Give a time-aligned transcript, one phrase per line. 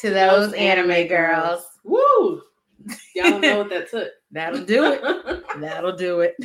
[0.00, 1.62] to those those anime anime girls.
[1.84, 2.42] Woo!
[3.14, 4.08] Y'all don't know what that took.
[4.30, 5.44] That'll do it.
[5.60, 6.36] That'll do it.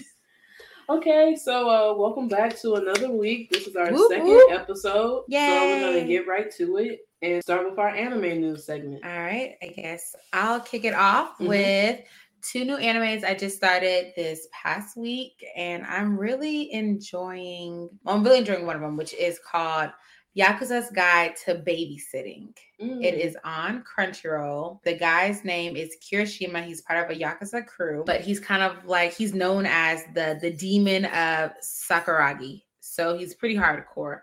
[0.90, 3.50] okay, so uh welcome back to another week.
[3.52, 4.52] This is our Whoop, second whoop.
[4.52, 5.24] episode.
[5.30, 9.06] So we're gonna get right to it and start with our anime news segment.
[9.06, 11.48] All right, I guess I'll kick it off Mhm.
[11.48, 12.02] with
[12.42, 17.90] two new animes I just started this past week, and I'm really enjoying.
[18.04, 19.90] Well, I'm really enjoying one of them, which is called
[20.38, 22.56] Yakuza's Guide to Babysitting.
[22.82, 23.04] Mm.
[23.04, 24.82] It is on Crunchyroll.
[24.84, 26.64] The guy's name is Kirishima.
[26.66, 30.38] He's part of a Yakuza crew, but he's kind of like he's known as the
[30.42, 32.64] the demon of Sakuragi.
[32.82, 34.20] So he's pretty hardcore.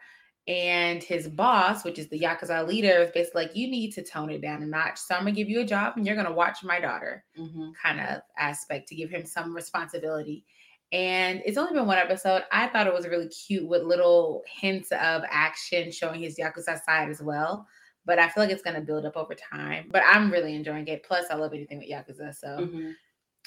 [0.49, 4.29] And his boss, which is the Yakuza leader, is basically like, you need to tone
[4.29, 4.99] it down a notch.
[4.99, 7.73] So I'm gonna give you a job and you're gonna watch my daughter Mhm.
[7.81, 10.45] kind of aspect to give him some responsibility.
[10.93, 12.43] And it's only been one episode.
[12.53, 17.09] I thought it was really cute with little hints of action showing his Yakuza side
[17.09, 17.67] as well.
[18.05, 19.87] But I feel like it's going to build up over time.
[19.91, 21.03] But I'm really enjoying it.
[21.05, 22.35] Plus, I love anything with Yakuza.
[22.35, 22.95] So, Mhm.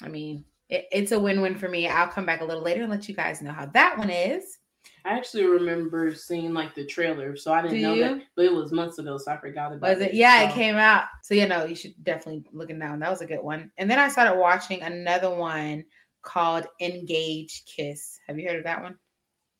[0.02, 1.86] I mean, it, it's a win win for me.
[1.88, 4.58] I'll come back a little later and let you guys know how that one is.
[5.04, 8.02] I actually remember seeing like the trailer, so I didn't Do know you?
[8.02, 10.14] that, but it was months ago, so I forgot about Was it?
[10.14, 11.04] Yeah, it came out.
[11.22, 12.98] So, you know, you should definitely look it down.
[12.98, 13.70] That was a good one.
[13.78, 15.84] And then I started watching another one
[16.26, 18.18] called Engage Kiss.
[18.26, 18.96] Have you heard of that one?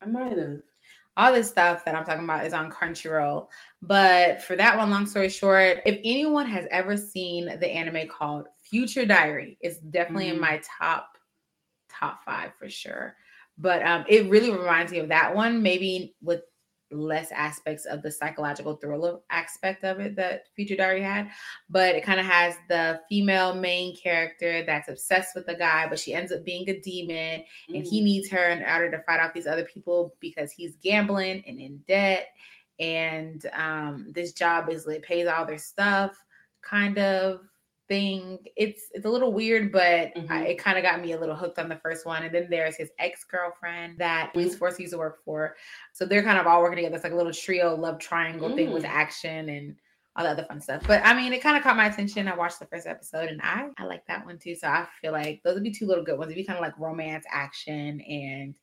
[0.03, 0.61] I might have.
[1.17, 3.47] all this stuff that I'm talking about is on Crunchyroll.
[3.81, 8.47] But for that one, long story short, if anyone has ever seen the anime called
[8.61, 10.41] Future Diary, it's definitely in Mhm.
[10.41, 11.17] my top
[11.89, 13.15] top five for sure.
[13.57, 16.41] But um, it really reminds me of that one, maybe with
[16.91, 21.29] less aspects of the psychological thriller aspect of it that Future Diary had.
[21.69, 25.99] But it kind of has the female main character that's obsessed with the guy, but
[25.99, 27.43] she ends up being a demon
[27.73, 28.05] and he Mm.
[28.05, 31.77] needs her in order to fight off these other people because he's gambling and in
[31.87, 32.29] debt
[32.79, 36.15] and um this job is it pays all their stuff
[36.61, 37.41] kind of
[37.87, 40.45] thing it's it's a little weird but I, Mhm.
[40.49, 42.75] it kind of got me a little hooked on the first one and then there's
[42.75, 44.59] his ex-girlfriend that police Mhm.
[44.59, 45.55] force used to work for
[45.93, 48.71] so they're kind of all working together it's like a little trio love triangle thing
[48.71, 48.89] with Mm.
[48.89, 49.75] action and
[50.15, 50.81] all the other fun stuff.
[50.87, 52.27] But I mean, it kind of caught my attention.
[52.27, 54.55] I watched the first episode and I I like that one too.
[54.55, 56.31] So I feel like those would be two little good ones.
[56.31, 58.55] It'd be kind of like romance, action, and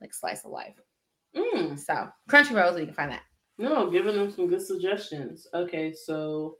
[0.00, 0.74] like slice of life.
[1.36, 1.78] Mm.
[1.78, 3.24] So Crunchyroll, so you can find that.
[3.58, 5.46] No, giving them some good suggestions.
[5.52, 6.56] Okay, so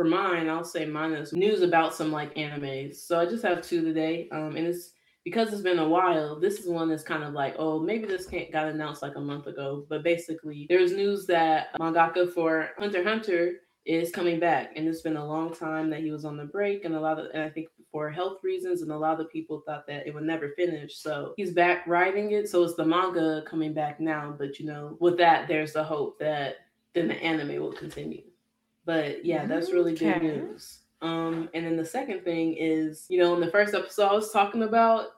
[0.00, 2.96] for mine, I'll say mine is news about some like animes.
[3.06, 4.30] So I just have two today.
[4.32, 4.92] Um, and it's
[5.26, 6.40] because it's been a while.
[6.40, 9.20] This is one that's kind of like, oh, maybe this can't got announced like a
[9.20, 9.84] month ago.
[9.90, 15.18] But basically, there's news that mangaka for Hunter Hunter is coming back, and it's been
[15.18, 17.50] a long time that he was on the break, and a lot of, and I
[17.50, 20.96] think for health reasons, and a lot of people thought that it would never finish.
[20.96, 22.48] So he's back writing it.
[22.48, 24.34] So it's the manga coming back now.
[24.38, 26.54] But you know, with that, there's the hope that
[26.94, 28.22] then the anime will continue.
[28.90, 30.80] But yeah, that's really good news.
[31.00, 34.32] Um, and then the second thing is, you know, in the first episode, I was
[34.32, 35.10] talking about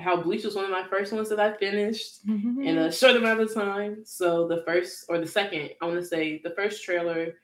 [0.00, 2.24] how Bleach was one of my first ones that I finished
[2.66, 3.98] in a short amount of time.
[4.04, 7.34] So the first or the second, I want to say the first trailer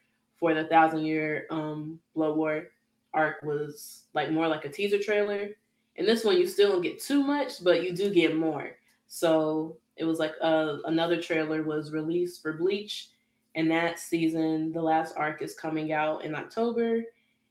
[0.41, 2.65] for the Thousand Year um Blood War
[3.13, 5.51] arc was like more like a teaser trailer.
[5.95, 8.73] And this one you still don't get too much, but you do get more.
[9.07, 13.11] So it was like uh, another trailer was released for Bleach,
[13.55, 17.03] and that season, the last arc is coming out in October.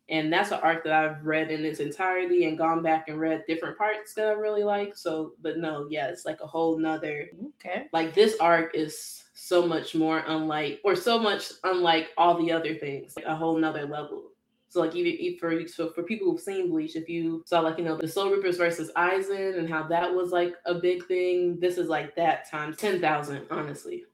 [0.09, 3.45] And that's an arc that I've read in its entirety and gone back and read
[3.47, 4.97] different parts that I really like.
[4.97, 7.29] So, but no, yeah, it's like a whole nother
[7.65, 7.87] okay.
[7.93, 12.75] like this arc is so much more unlike or so much unlike all the other
[12.75, 14.29] things like a whole nother level
[14.69, 17.83] so like even for so for people who've seen bleach if you saw like you
[17.83, 21.77] know the soul reapers versus aizen and how that was like a big thing this
[21.77, 24.05] is like that times 10,000 honestly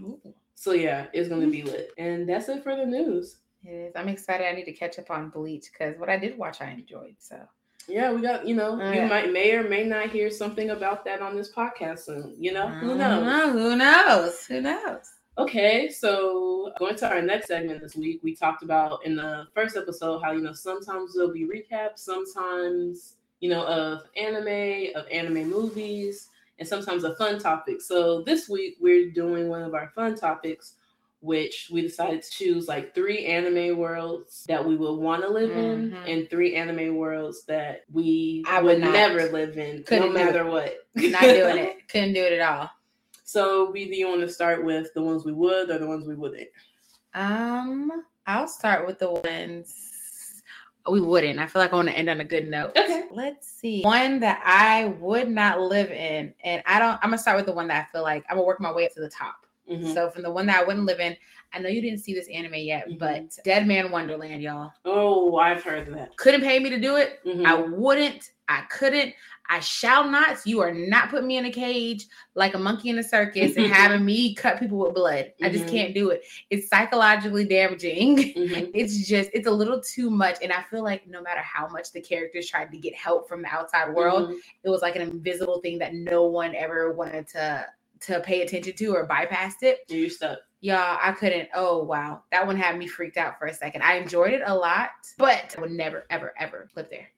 [0.00, 0.20] Ooh,
[0.58, 1.68] so yeah it's gonna be mm-hmm.
[1.68, 3.92] lit and that's it for the news it is.
[3.96, 4.46] I'm excited.
[4.46, 7.16] I need to catch up on Bleach because what I did watch, I enjoyed.
[7.18, 7.36] So
[7.88, 11.06] yeah we got you know Oh, you might may or may not hear something about
[11.06, 13.50] that on this podcast soon you know who knows know.
[13.50, 14.44] Who knows?
[14.46, 15.10] Who knows?
[15.38, 19.76] Okay, so going to our next segment this week, we talked about in the first
[19.76, 25.48] episode how you know sometimes there'll be recaps, sometimes you know of anime, of anime
[25.48, 26.28] movies,
[26.58, 27.80] and sometimes a fun topic.
[27.80, 30.74] So this week we're doing one of our fun topics,
[31.20, 35.50] which we decided to choose like three anime worlds that we would want to live
[35.50, 36.08] in, Mhm.
[36.08, 40.76] and three anime worlds that we I would never live in, Couldn't no matter what.
[40.94, 41.88] Not doing it.
[41.88, 42.70] Couldn't do it at all.
[43.24, 46.06] So we do you want to start with the ones we would or the ones
[46.06, 46.48] we wouldn't?
[47.14, 47.90] Um,
[48.26, 49.74] I'll start with the ones
[50.90, 51.38] we wouldn't.
[51.38, 52.76] I feel like I want to end on a good note.
[52.76, 53.04] Okay.
[53.10, 53.82] Let's see.
[53.82, 56.94] One that I would not live in, and I don't.
[57.02, 58.86] I'm gonna start with the one that I feel like I'm gonna work my way
[58.86, 59.46] up to the top.
[59.70, 59.92] Mm-hmm.
[59.92, 61.16] So from the one that I wouldn't live in,
[61.52, 62.98] I know you didn't see this anime yet, mm-hmm.
[62.98, 64.72] but Dead Man Wonderland, y'all.
[64.84, 66.16] Oh, I've heard that.
[66.16, 67.20] Couldn't pay me to do it.
[67.24, 67.46] Mm-hmm.
[67.46, 68.32] I wouldn't.
[68.48, 69.14] I couldn't.
[69.50, 70.38] I shall not.
[70.44, 73.66] You are not putting me in a cage like a monkey in a circus and
[73.66, 75.32] having me cut people with blood.
[75.42, 75.74] I just mm-hmm.
[75.74, 76.22] can't do it.
[76.50, 78.16] It's psychologically damaging.
[78.18, 78.66] Mm-hmm.
[78.74, 80.38] It's just, it's a little too much.
[80.42, 83.42] And I feel like no matter how much the characters tried to get help from
[83.42, 84.38] the outside world, mm-hmm.
[84.62, 87.66] it was like an invisible thing that no one ever wanted to
[88.00, 89.80] to pay attention to or bypassed it.
[89.88, 90.38] You're stuck.
[90.60, 91.48] Yeah, I couldn't.
[91.54, 93.82] Oh wow, that one had me freaked out for a second.
[93.82, 97.08] I enjoyed it a lot, but I would never, ever, ever live there.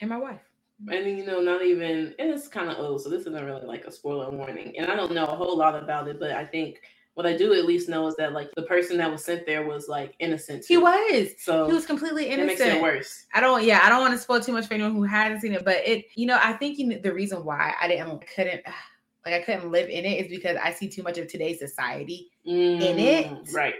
[0.00, 0.40] And my wife.
[0.88, 3.84] And you know, not even, and it's kind of old, so this isn't really like
[3.84, 4.78] a spoiler warning.
[4.78, 6.80] And I don't know a whole lot about it, but I think
[7.14, 9.66] what I do at least know is that like the person that was sent there
[9.66, 10.64] was like innocent.
[10.64, 10.74] Too.
[10.74, 11.32] He was.
[11.38, 12.60] So he was completely innocent.
[12.60, 13.26] It makes it worse.
[13.34, 13.62] I don't.
[13.64, 15.86] Yeah, I don't want to spoil too much for anyone who hasn't seen it, but
[15.86, 16.06] it.
[16.14, 18.62] You know, I think you know, the reason why I didn't couldn't
[19.26, 22.30] like I couldn't live in it is because I see too much of today's society
[22.46, 23.26] mm, in it.
[23.26, 23.74] Mm, right.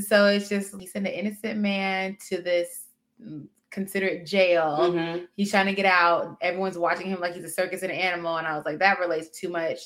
[0.00, 2.86] So it's just you send an innocent man to this
[3.22, 4.76] mm, considered jail.
[4.80, 5.24] Mm-hmm.
[5.34, 6.36] He's trying to get out.
[6.40, 8.36] Everyone's watching him like he's a circus and an animal.
[8.36, 9.80] And I was like, that relates too much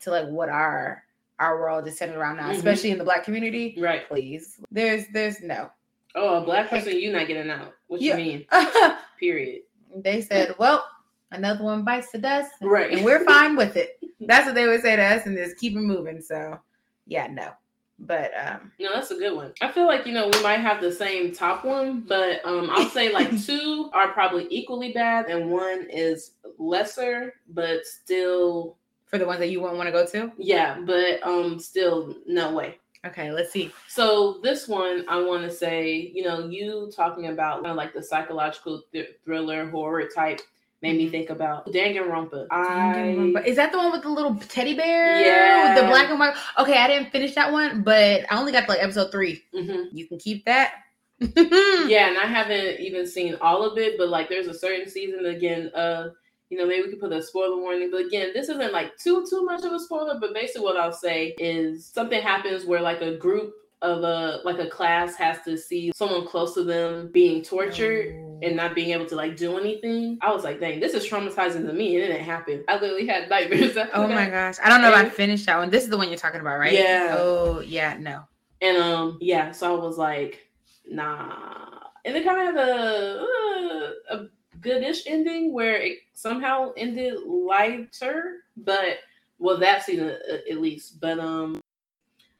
[0.00, 1.02] to like what our
[1.38, 2.52] our world is centered around now, mm-hmm.
[2.52, 3.76] especially in the black community.
[3.78, 4.08] Right.
[4.08, 4.58] Please.
[4.70, 5.70] There's there's no.
[6.14, 7.74] Oh, a black person, you not getting out.
[7.88, 8.16] What yeah.
[8.16, 8.46] you mean?
[9.20, 9.62] Period.
[9.96, 10.86] They said, well,
[11.30, 12.52] another one bites the dust.
[12.62, 12.90] Right.
[12.90, 14.00] And we're fine with it.
[14.20, 16.22] That's what they would say to us and just keep it moving.
[16.22, 16.58] So
[17.06, 17.50] yeah, no.
[17.98, 19.52] But um no, that's a good one.
[19.62, 22.90] I feel like you know we might have the same top one, but um I'll
[22.90, 28.76] say like two are probably equally bad and one is lesser, but still
[29.06, 30.32] for the ones that you won't want to go to.
[30.36, 32.78] Yeah, but um still no way.
[33.06, 33.72] Okay, let's see.
[33.88, 37.94] So this one, I want to say, you know, you talking about kind of like
[37.94, 40.40] the psychological th- thriller horror type
[40.86, 42.46] made me think about Danganronpa.
[42.50, 45.20] I is that the one with the little teddy bear?
[45.20, 46.36] Yeah, with the black and white.
[46.58, 49.96] Okay, I didn't finish that one, but I only got to like episode 3 mm-hmm.
[49.96, 50.74] You can keep that.
[51.20, 55.26] yeah, and I haven't even seen all of it, but like there's a certain season
[55.26, 55.70] again.
[55.74, 56.10] Uh,
[56.50, 59.26] you know, maybe we could put a spoiler warning, but again, this isn't like too
[59.28, 60.18] too much of a spoiler.
[60.20, 64.58] But basically, what I'll say is something happens where like a group of a like
[64.58, 68.25] a class has to see someone close to them being tortured oh.
[68.42, 70.18] And not being able to like do anything.
[70.20, 72.64] I was like, dang, this is traumatizing to me, and it didn't happen.
[72.68, 73.76] I literally had nightmares.
[73.94, 75.70] oh my gosh, I don't know and, if I finished that one.
[75.70, 76.72] This is the one you're talking about, right?
[76.72, 77.16] Yeah.
[77.18, 78.24] Oh yeah, no.
[78.60, 79.52] And um, yeah.
[79.52, 80.48] So I was like,
[80.88, 81.64] nah.
[82.04, 84.26] And it kind of had a uh, a
[84.60, 88.98] goodish ending where it somehow ended lighter, but
[89.38, 91.00] well, that season uh, at least.
[91.00, 91.60] But um,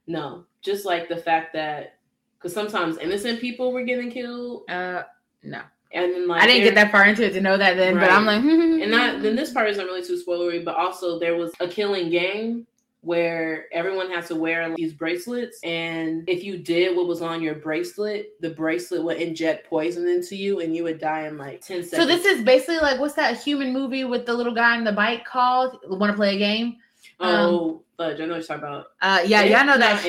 [0.06, 1.98] no, just like the fact that
[2.38, 4.68] because sometimes innocent people were getting killed.
[4.70, 5.02] Uh,
[5.42, 5.62] no.
[5.96, 8.02] And then like I didn't get that far into it to know that then, right.
[8.02, 8.42] but I'm like,
[8.82, 12.10] and that then this part isn't really too spoilery, but also there was a killing
[12.10, 12.66] game
[13.00, 17.54] where everyone has to wear these bracelets, and if you did what was on your
[17.54, 21.82] bracelet, the bracelet would inject poison into you, and you would die in like ten
[21.82, 22.02] seconds.
[22.02, 24.92] So this is basically like what's that human movie with the little guy on the
[24.92, 25.78] bike called?
[25.88, 26.76] Want to play a game?
[27.20, 28.20] Oh, um, fudge!
[28.20, 28.86] I know what you're talking about.
[29.00, 30.02] Uh, yeah, yeah, I know that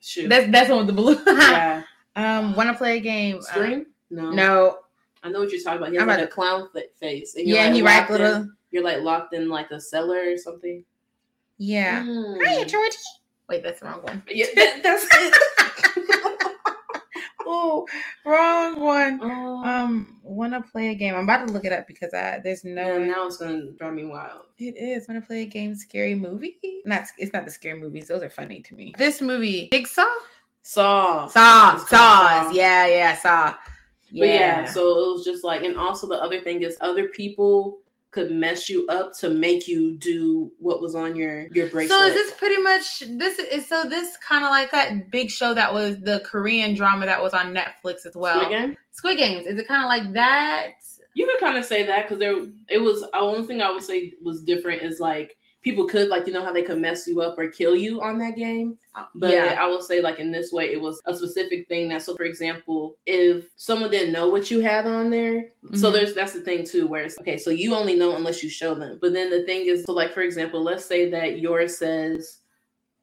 [0.00, 0.28] shit.
[0.28, 1.22] That's that's one with the balloon.
[1.26, 1.82] yeah.
[2.14, 3.42] Um, want to play a game?
[3.42, 3.80] Scream?
[3.80, 4.30] Uh, no.
[4.30, 4.78] No.
[5.24, 5.90] I know what you're talking about.
[5.90, 6.68] He has like a clown
[7.00, 7.34] face.
[7.34, 8.34] And yeah, like he wrapped little.
[8.34, 10.84] In, you're like locked in like a cellar or something.
[11.56, 12.02] Yeah.
[12.02, 12.44] Mm.
[12.44, 12.96] Hi, Georgie.
[13.48, 14.22] Wait, that's the wrong one.
[14.28, 16.52] Yeah, that, that's it.
[17.46, 17.86] oh,
[18.26, 19.20] wrong one.
[19.22, 19.64] Oh.
[19.64, 21.14] Um, want to play a game?
[21.14, 22.98] I'm about to look it up because I there's no.
[22.98, 24.42] Yeah, now it's gonna drive me wild.
[24.58, 25.08] It is.
[25.08, 25.74] Want to play a game?
[25.74, 26.58] Scary movie?
[26.84, 27.04] Not.
[27.16, 28.08] It's not the scary movies.
[28.08, 28.94] Those are funny to me.
[28.98, 30.04] This movie, Jigsaw.
[30.62, 31.28] Saw.
[31.28, 31.76] Saw.
[31.76, 32.50] Saw.
[32.50, 33.54] Yeah, yeah, Saw.
[34.14, 34.22] Yeah.
[34.22, 37.78] But yeah, so it was just like, and also the other thing is other people
[38.12, 41.98] could mess you up to make you do what was on your your bracelet.
[41.98, 45.52] So is this pretty much this is so this kind of like that big show
[45.54, 48.40] that was the Korean drama that was on Netflix as well.
[48.40, 48.76] Squid Game.
[48.92, 49.46] Squid Games.
[49.46, 50.74] Is it kind of like that?
[51.14, 52.36] You could kind of say that because there
[52.68, 53.02] it was.
[53.02, 56.32] Uh, the only thing I would say was different is like people could like you
[56.32, 59.30] know how they could mess you up or kill you on that game uh, but
[59.30, 59.56] yeah.
[59.58, 62.24] i will say like in this way it was a specific thing that so for
[62.24, 65.74] example if someone didn't know what you had on there mm-hmm.
[65.74, 68.50] so there's that's the thing too where it's okay so you only know unless you
[68.50, 71.78] show them but then the thing is so like for example let's say that yours
[71.78, 72.40] says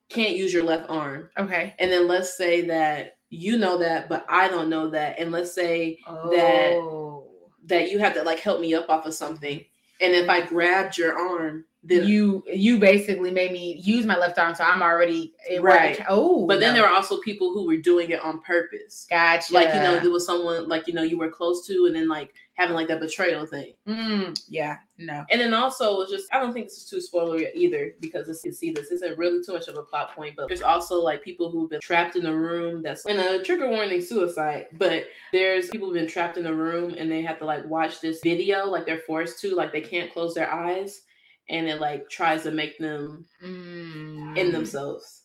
[0.08, 4.26] can't use your left arm okay and then let's say that you know that but
[4.30, 6.30] i don't know that and let's say oh.
[6.30, 9.64] that that you have to like help me up off of something
[10.02, 14.38] and if i grabbed your arm Then- you you basically made me use my left
[14.38, 16.00] arm, so I'm already Right.
[16.08, 16.82] Oh, But then no.
[16.82, 19.08] there were also people who were doing it on purpose.
[19.10, 19.52] gotcha.
[19.54, 22.08] Like, you know, there was someone like, you know, you were close to and then
[22.08, 23.74] like having like that betrayal thing.
[23.88, 25.26] Mm, yeah, no.
[25.32, 28.46] And then also it's just I don't think this is too spoilery either because it's
[28.46, 31.24] you see this isn't really too much of a plot point, but there's also like
[31.24, 34.68] people who've been trapped in a room that's in a trigger warning suicide.
[34.74, 38.02] But there's people who've been trapped in a room and they have to like watch
[38.02, 41.02] this video, like they're forced to, like they can't close their eyes,
[41.52, 44.38] and it like tries to make them Mm.
[44.38, 45.24] in themselves.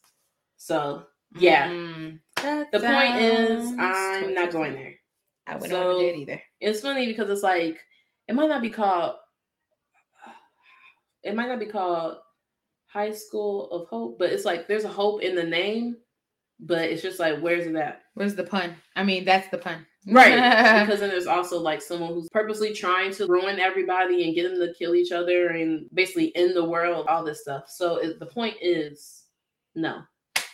[0.58, 1.04] So
[1.38, 1.68] yeah.
[1.68, 2.20] Mm.
[2.36, 4.94] The point is I'm not going there.
[5.46, 6.42] I wouldn't So- want to do it either.
[6.60, 7.78] It's funny because it's like
[8.28, 9.16] it might not be called
[11.22, 12.18] it might not be called
[12.86, 15.96] High School of Hope, but it's like there's a hope in the name,
[16.60, 18.02] but it's just like where's it at?
[18.14, 18.76] Where's the pun?
[18.94, 19.86] I mean, that's the pun.
[20.86, 24.60] because then there's also like someone who's purposely trying to ruin everybody and get them
[24.60, 27.64] to kill each other and basically end the world, all this stuff.
[27.66, 29.24] So it, the point is,
[29.74, 30.02] no,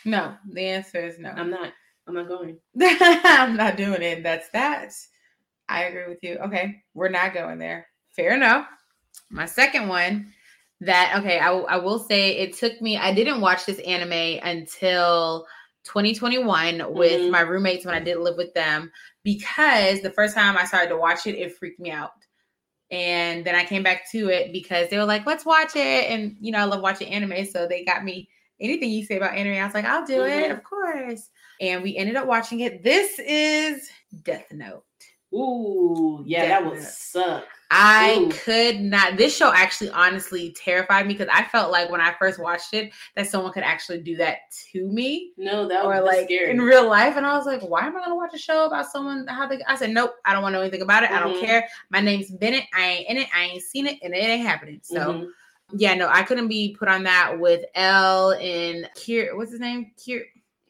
[0.05, 1.29] no, the answer is no.
[1.29, 1.71] I'm not.
[2.07, 2.57] I'm not going.
[2.81, 4.23] I'm not doing it.
[4.23, 4.91] That's that.
[5.69, 6.37] I agree with you.
[6.37, 7.87] Okay, we're not going there.
[8.09, 8.67] Fair enough.
[9.29, 10.33] My second one
[10.81, 12.97] that okay, I, I will say it took me.
[12.97, 15.45] I didn't watch this anime until
[15.83, 17.31] 2021 with Mhm.
[17.31, 18.91] my roommates when I did live with them
[19.23, 22.11] because the first time I started to watch it, it freaked me out.
[22.91, 26.37] And then I came back to it because they were like, "Let's watch it," and
[26.39, 28.29] you know I love watching anime, so they got me.
[28.59, 30.57] Anything you say about anime, I was like, "I'll do it, Mhm.
[30.57, 32.83] of course." And we ended up watching it.
[32.83, 33.89] This is
[34.23, 34.83] Death Note.
[35.33, 36.91] Ooh, yeah, that would Definite.
[36.91, 37.47] suck.
[37.75, 38.29] I Ooh.
[38.29, 39.17] could not.
[39.17, 42.93] This show actually honestly terrified me because I felt like when I first watched it
[43.15, 46.51] that someone could actually do that to me No, that or would like scary.
[46.51, 47.17] in real life.
[47.17, 49.59] And I was like, why am I gonna watch a show about someone how they
[49.67, 51.09] I said, Nope, I don't want to know anything about it.
[51.11, 51.39] I don't Mhm.
[51.45, 51.67] care.
[51.89, 52.65] My name's Bennett.
[52.75, 53.27] I ain't in it.
[53.35, 54.79] I ain't seen it, and it ain't happening.
[54.83, 55.29] So Mhm.
[55.75, 59.35] yeah, no, I couldn't be put on that with L and Kier.
[59.35, 59.91] What's his name?
[59.97, 60.25] Kier.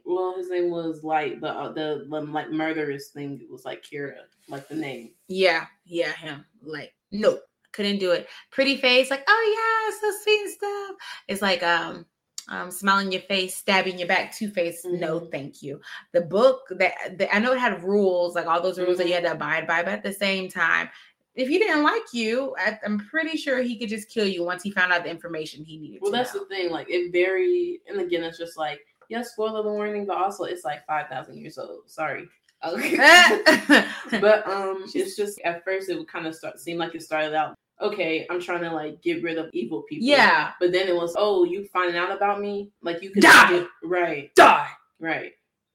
[0.05, 3.39] Well, his name was like the uh, the, the like murderous thing.
[3.41, 4.15] It was like Kira,
[4.49, 5.11] like the name.
[5.27, 6.43] Yeah, yeah, him.
[6.61, 7.39] Like, no,
[7.71, 8.27] couldn't do it.
[8.51, 10.95] Pretty face, like, oh yeah, so sweet and stuff.
[11.27, 12.05] It's like um
[12.49, 14.83] um smiling your face, stabbing your back, two face.
[14.85, 15.31] No, Mhm.
[15.31, 15.79] thank you.
[16.11, 19.13] The book that the, I know it had rules, like all those rules that you
[19.13, 19.23] Mm-hmm.
[19.23, 20.89] had to abide by, but at the same time,
[21.35, 24.61] if he didn't like you, I, I'm pretty sure he could just kill you once
[24.61, 26.01] he found out the information he needed.
[26.01, 26.41] Well, that's know.
[26.41, 26.69] the thing.
[26.69, 28.81] Like it very, and again, it's just like
[29.13, 31.81] yes, spoiler warning, but also it's like five thousand years old.
[31.87, 32.27] Sorry.
[32.65, 32.95] Okay.
[34.19, 37.33] but um, it's just at first it would kind of start seem like it started
[37.33, 38.25] out okay.
[38.29, 40.07] I'm trying to like get rid of evil people.
[40.07, 42.71] yeah, But then it was oh, you finding out about me?
[42.81, 43.49] Like you could Die!
[43.49, 45.33] do- right, die, right,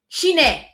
[0.09, 0.65] Shine.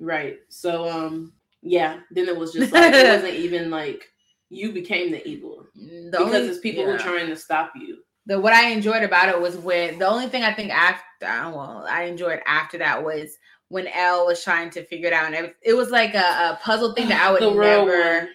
[0.00, 0.38] right.
[0.48, 1.32] So um,
[1.62, 2.00] yeah.
[2.10, 4.04] Then it was just like it wasn't even like
[4.50, 6.90] you became the evil The because only- it's people yeah.
[6.92, 7.98] who are trying to stop you.
[8.28, 11.84] The what I enjoyed about it was when the only thing I think after well
[11.90, 13.36] I enjoyed after that was
[13.68, 16.94] when L was trying to figure it out and it was like a, a puzzle
[16.94, 18.28] thing that I would the never.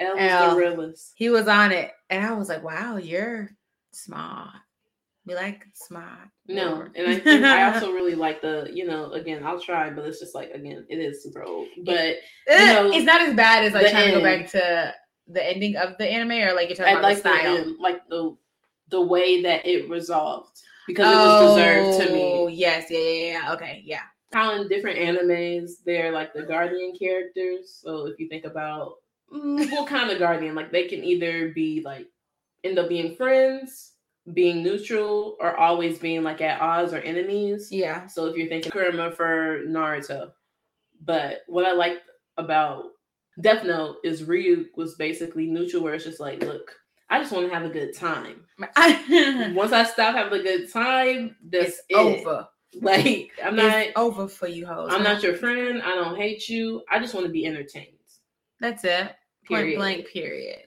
[0.00, 0.50] L was L.
[0.50, 1.12] the realest.
[1.16, 3.50] He was on it and I was like, wow, you're
[3.92, 4.50] smart.
[5.26, 6.28] We like smart.
[6.46, 10.04] No, and I think I also really like the, you know, again, I'll try, but
[10.06, 11.68] it's just like again, it is super old.
[11.84, 12.16] But
[12.48, 14.94] Eh, know, it's not as bad as like the trying to go back to
[15.26, 17.56] the ending of the anime or like you're talking I about like the the style.
[17.58, 18.36] end, like the
[18.90, 22.32] the way that it resolved because it was deserved to me.
[22.34, 23.52] Oh, yes, yeah, yeah, yeah.
[23.52, 24.02] Okay, yeah.
[24.32, 27.80] How in different animes, they're like the guardian characters.
[27.82, 28.94] So if you think about
[29.32, 32.06] mm, what kind of guardian, like they can either be like
[32.64, 33.92] end up being friends,
[34.34, 37.68] being neutral, or always being like at odds or enemies.
[37.70, 38.06] Yeah.
[38.06, 40.32] So if you're thinking Kurama for Naruto,
[41.04, 42.02] but what I liked
[42.36, 42.84] about
[43.40, 46.74] Death Note is Ryuk was basically neutral, where it's just like, look,
[47.10, 48.44] I just want to have a good time.
[49.54, 51.96] Once I stop having a good time, that's it.
[51.96, 52.48] over.
[52.82, 54.90] Like I'm not, It's over for you hoes.
[54.92, 55.80] I'm not your friend.
[55.82, 56.82] I don't hate you.
[56.90, 57.96] I just want to be entertained.
[58.60, 59.10] That's it.
[59.48, 60.60] Point blank, period.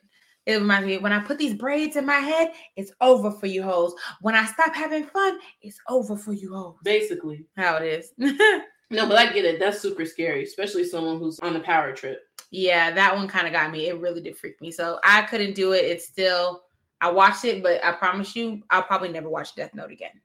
[0.47, 3.61] It reminds me when I put these braids in my head, it's over for you
[3.61, 3.93] hoes.
[4.21, 6.77] When I stop having fun, it's over for you hoes.
[6.83, 7.83] Basically, How it
[8.17, 8.33] is.
[8.91, 9.59] No, but I get it.
[9.59, 12.21] That's super scary, especially someone who's on a power trip.
[12.51, 13.87] yeah, that one kind of got me.
[13.87, 14.71] It really did freak me.
[14.71, 15.85] So I couldn't do it.
[15.85, 16.63] It's still,
[16.99, 20.19] I watched it, but I promise you, I'll probably never watch Death Note again.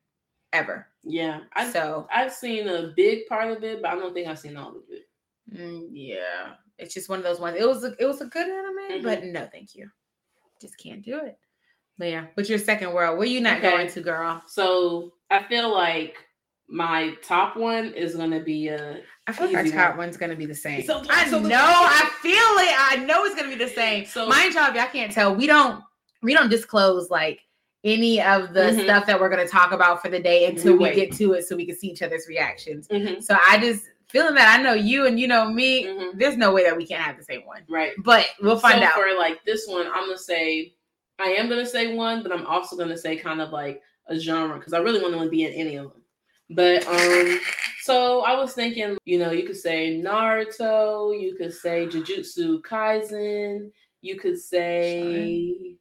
[0.53, 0.87] Ever.
[1.05, 4.39] Yeah, I, so I've seen a big part of it, but I don't think I've
[4.39, 5.09] seen all of it.
[5.55, 6.55] mm, yeah.
[6.79, 7.57] It's just one of those ones.
[7.59, 9.03] It was a, it was a good anime, Mhm.
[9.03, 9.89] but no, thank you.
[10.61, 11.39] Just can't do it.
[11.99, 13.71] But yeah, but your second world, where you not Okay.
[13.71, 14.43] going to, girl?
[14.47, 16.17] So I feel like
[16.69, 19.01] my top one is gonna be a.
[19.27, 19.99] I feel like our top one.
[20.07, 20.85] one's gonna be the same.
[20.85, 22.75] So- I so the- know, I feel it.
[22.79, 24.05] I know it's gonna be the same.
[24.05, 25.83] So- Mind y'all, y'all can't tell, we don't
[26.23, 27.41] we don't disclose like
[27.85, 28.83] any of the Mhm.
[28.83, 31.35] stuff that we're going to talk about for the day until We we get to
[31.35, 32.89] it so we can see each other's reactions.
[32.89, 36.19] Mhm, So I just feeling that I know you and you know me, mhm.
[36.19, 37.63] there's no way that we can't have the same one.
[37.69, 37.93] Right.
[37.99, 38.95] But we'll find out.
[38.95, 40.73] for like this one, I'm gonna say
[41.21, 44.59] I am gonna say one, but I'm also gonna say kind of like a genre
[44.59, 45.96] because I really want to be in any of them.
[46.51, 47.41] But um,
[47.83, 53.71] so I was thinking, you know, you could say Naruto, you could say Jujutsu Kaisen,
[54.01, 55.77] you could say,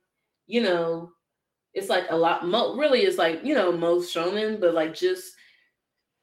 [0.47, 1.11] you know,
[1.73, 2.47] it's like a lot.
[2.47, 5.33] Mo- really, it's like you know most shonen, but like just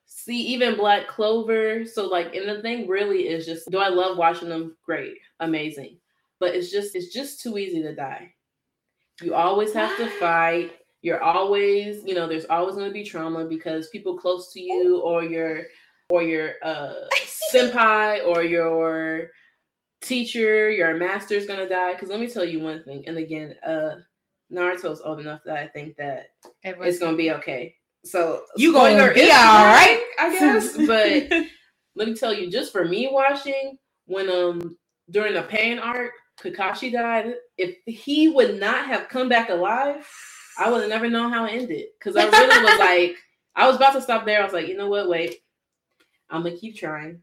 [0.06, 1.84] see even Black Clover.
[1.84, 4.76] So like, and the thing really is just, do I love watching them?
[4.84, 5.98] Great, amazing
[6.42, 8.34] but it's just it's just too easy to die.
[9.22, 10.72] You always have to fight.
[11.02, 15.00] You're always, you know, there's always going to be trauma because people close to you
[15.00, 15.64] or your
[16.10, 16.94] or your uh
[17.54, 19.28] senpai or your
[20.02, 23.04] teacher, your master is going to die cuz let me tell you one thing.
[23.08, 23.96] And again, uh
[24.52, 26.28] Naruto's old enough that I think that
[26.64, 27.76] it's going to be okay.
[28.04, 31.46] So You gonna be all right, I guess, but
[31.96, 34.76] let me tell you, just for me watching, when um
[35.10, 40.08] during the pain arc, Kakashi died, if he would not have come back alive,
[40.58, 41.86] I would have never known how it ended.
[41.98, 43.16] Because I really was like,
[43.54, 44.40] I was about to stop there.
[44.40, 45.08] I was like, you know what?
[45.08, 45.42] Wait,
[46.30, 47.22] I'm gonna keep trying.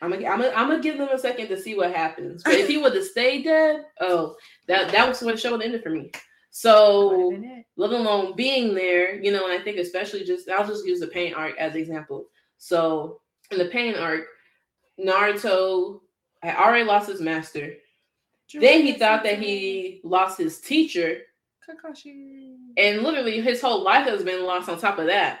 [0.00, 2.42] I'm gonna, I'm gonna, I'm gonna give them a second to see what happens.
[2.42, 4.36] But if he would have stayed dead, oh,
[4.68, 6.10] that that was what the show ended for me.
[6.50, 7.42] So
[7.76, 11.08] let alone being there, you know, and I think especially just I'll just use the
[11.08, 12.26] pain arc as example.
[12.58, 14.26] So in the pain arc,
[15.00, 16.00] Naruto
[16.42, 17.74] had already lost his master.
[18.52, 21.22] Then he thought that he lost his teacher,
[21.68, 22.56] Kakashi.
[22.76, 25.40] and literally his whole life has been lost on top of that.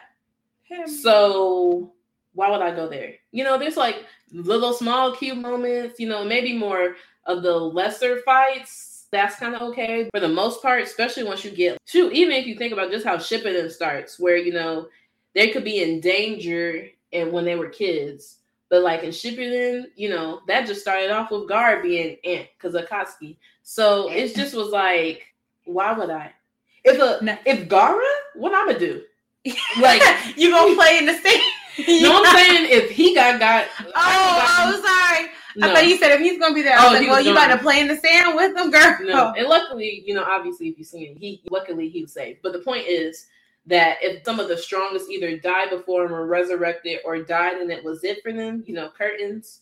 [0.62, 0.88] Him.
[0.88, 1.92] So
[2.34, 3.14] why would I go there?
[3.32, 8.20] You know, there's like little small cute moments, you know, maybe more of the lesser
[8.22, 9.06] fights.
[9.10, 10.10] That's kind of okay.
[10.12, 13.06] For the most part, especially once you get shoot, even if you think about just
[13.06, 14.88] how Shippuden starts, where you know
[15.34, 18.38] they could be in danger and when they were kids.
[18.70, 22.48] But like in shipping Shippuden, you know, that just started off with Gaara being Ant
[22.58, 23.36] because Akatsuki.
[23.62, 25.33] So it just was like,
[25.64, 26.32] why would I?
[26.84, 27.36] If a No.
[27.46, 29.02] if Gaara, what I'm gonna do?
[29.80, 30.02] Like
[30.36, 31.40] you gonna play in the same?
[32.02, 33.66] no, I'm saying if he got got.
[33.80, 34.82] Oh, I oh,
[35.16, 35.28] sorry.
[35.56, 36.78] no, I thought you said if he's gonna be there.
[36.78, 38.70] I Oh, was like, well, was you about to play in the sand with them,
[38.70, 38.96] girl.
[39.02, 39.32] no.
[39.36, 42.38] And luckily, you know, obviously, if you see him, he luckily he was safe.
[42.42, 43.26] But the point is
[43.66, 47.70] that if some of the strongest either died before him or resurrected or died and
[47.72, 49.60] it was it for them, you know, curtains,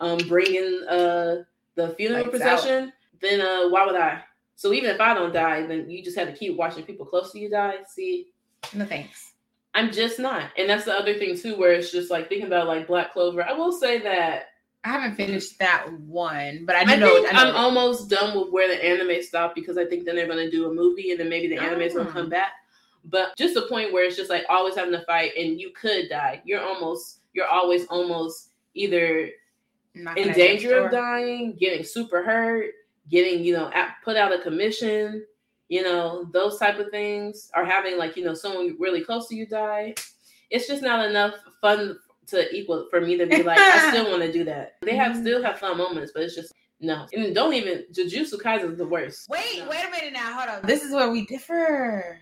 [0.00, 1.42] um, bringing uh
[1.74, 4.22] the funeral Lights procession, then uh, why would I?
[4.58, 7.30] So even if I don't die, then you just have to keep watching people close
[7.30, 7.76] to you die.
[7.86, 8.26] See,
[8.74, 9.34] No thanks.
[9.72, 12.66] I'm just not, and that's the other thing too, where it's just like thinking about
[12.66, 13.44] like Black Clover.
[13.44, 14.46] I will say that
[14.82, 17.14] I haven't finished that one, but I do I know.
[17.22, 20.26] think I I'm almost done with where the anime stopped because I think then they're
[20.26, 22.12] gonna do a movie and then maybe the anime's gonna Ah.
[22.12, 22.50] come back.
[23.04, 26.08] But just a point where it's just like always having to fight and you could
[26.08, 26.42] die.
[26.44, 29.30] You're almost you're always almost either
[29.94, 32.72] in danger of dying, getting super hurt,
[33.10, 35.24] getting, you know, at, put out a commission,
[35.68, 39.34] you know, those type of things, or having like, you know, someone really close to
[39.34, 39.94] you die.
[40.50, 44.22] It's just not enough fun to equal for me to be like, I still want
[44.22, 44.76] to do that.
[44.82, 45.20] They have Mhm.
[45.22, 47.06] still have fun moments, but it's just no.
[47.12, 49.28] And don't even Jujutsu Kaisen is the worst.
[49.28, 49.68] Wait, no.
[49.68, 50.38] wait a minute now.
[50.38, 50.66] Hold on.
[50.66, 52.18] This is where we differ.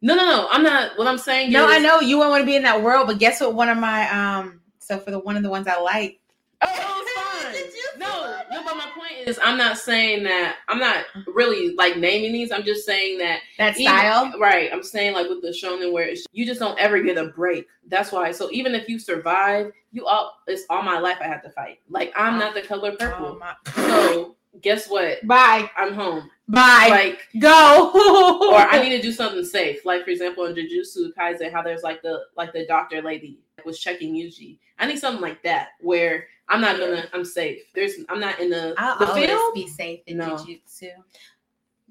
[0.00, 0.48] No, no, no.
[0.50, 0.96] I'm not.
[0.96, 3.08] What I'm saying No, is, I know you won't want to be in that world,
[3.08, 3.54] but guess what?
[3.54, 6.20] One of my um, so for the one of the ones I like,
[6.62, 7.98] Oh, it's fine.
[7.98, 10.56] No, no, but my point is, I'm not saying that.
[10.68, 12.50] I'm not really like naming these.
[12.50, 14.32] I'm just saying that that Even- style.
[14.40, 14.70] right.
[14.72, 17.66] I'm saying like with the shonen where it's, you just don't ever get a break.
[17.86, 18.32] That's why.
[18.32, 21.78] So even if you survive, you all it's all my life I have to fight.
[21.88, 23.36] Like I'm not the color Oh, purple.
[23.38, 25.26] my- So guess what?
[25.26, 26.30] Bye, I'm home.
[26.48, 27.90] bye, Like go.
[28.52, 29.84] or I need to do something safe.
[29.84, 33.66] Like for example, in Jujutsu Kaisen, how there's like the like the doctor lady that
[33.66, 34.58] was checking Yuji.
[34.78, 37.06] I need something like that where I'm not gonna.
[37.12, 37.60] I'm safe.
[37.74, 37.94] There's.
[38.08, 39.54] I'm not in the I'll the always field.
[39.54, 40.36] be safe in No.
[40.36, 40.90] jujutsu.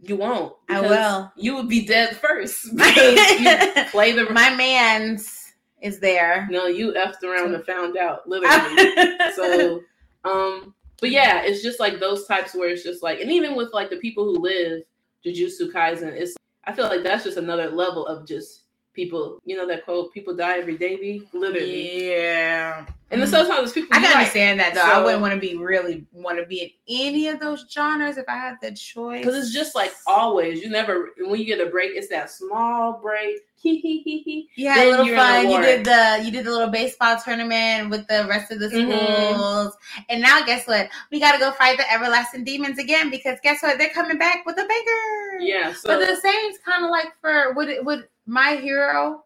[0.01, 0.53] You won't.
[0.69, 1.32] I will.
[1.36, 4.30] You would be dead first because you play the.
[4.32, 6.47] My man's is there.
[6.49, 9.15] no, you effed around and found out literally.
[9.36, 9.82] so,
[10.23, 13.73] um, but yeah, it's just like those types where it's just like, and even with
[13.73, 14.83] like the people who live
[15.25, 16.36] Jujutsu Kaisen, it's.
[16.65, 18.63] I feel like that's just another level of just
[18.97, 22.10] people, you know that quote, people die every day, be literally.
[22.12, 22.86] Yeah.
[23.10, 24.81] And then sometimes people I can like- understand that though.
[24.81, 26.71] I wouldn't want to be really want to be in
[27.12, 29.23] any of those genres if I had the choice.
[29.23, 32.99] Because it's just like always, you never when you get a break, it's that small
[33.01, 33.38] break.
[33.63, 35.49] You had a little you're in a fun.
[35.49, 38.88] You did the you did the little baseball tournament with the rest of the schools,
[38.88, 39.71] Mhm.
[40.10, 40.89] and now guess what?
[41.12, 43.77] We got to go fight the everlasting demons again because guess what?
[43.77, 45.39] They're coming back with a bigger.
[45.39, 45.73] Yeah.
[45.73, 49.24] So but the same's kind of like for would it would my hero?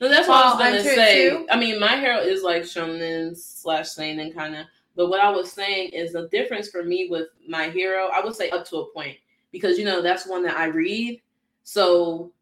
[0.00, 1.30] no, that's what I was gonna say.
[1.30, 1.46] too?
[1.50, 4.66] I mean, my hero is like shonen slash seinen kind of.
[4.96, 8.34] But what I was saying is the difference for me with my hero, I would
[8.34, 9.16] say up to a point
[9.50, 11.20] because you know that's one that I read.
[11.64, 12.32] So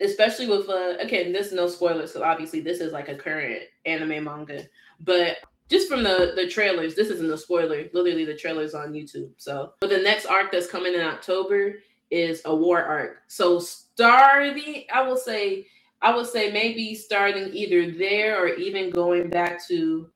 [0.00, 3.62] especially with uh okay, this is no spoilers because obviously this is like a current
[3.84, 4.64] anime manga,
[5.00, 7.84] but just from the the trailers, this isn't a spoiler.
[7.92, 9.30] Literally, the trailers on YouTube.
[9.36, 11.76] So, but the next arc that's coming in October
[12.10, 13.22] is a war arc.
[13.26, 13.60] So
[13.96, 15.66] starting, I will say,
[16.02, 20.10] I would say maybe starting either there or even going back to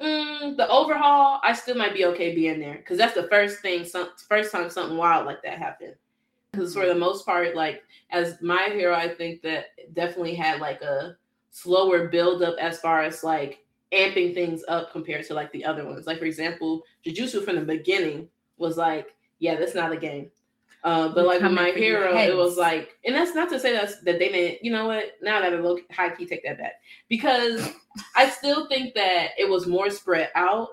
[0.00, 1.40] mm, the overhaul.
[1.42, 4.70] I still might be okay being there because that's the first thing, some first time
[4.70, 5.94] something wild like that happened.
[6.52, 10.80] Because for the most part, like as my hero, I think that definitely had like
[10.80, 11.16] a
[11.50, 13.58] slower build up as far as like
[13.92, 16.06] amping things up compared to like the other ones.
[16.06, 20.30] Like for example, Jujutsu from the beginning was like, yeah, that's not a game.
[20.84, 24.00] Uh, but like with my hero, it was like, and that's not to say that's
[24.02, 24.62] that they didn't.
[24.62, 25.12] You know what?
[25.22, 26.74] Now that I look high key, take that back
[27.08, 27.72] because
[28.14, 30.68] I still think that it was more spread out.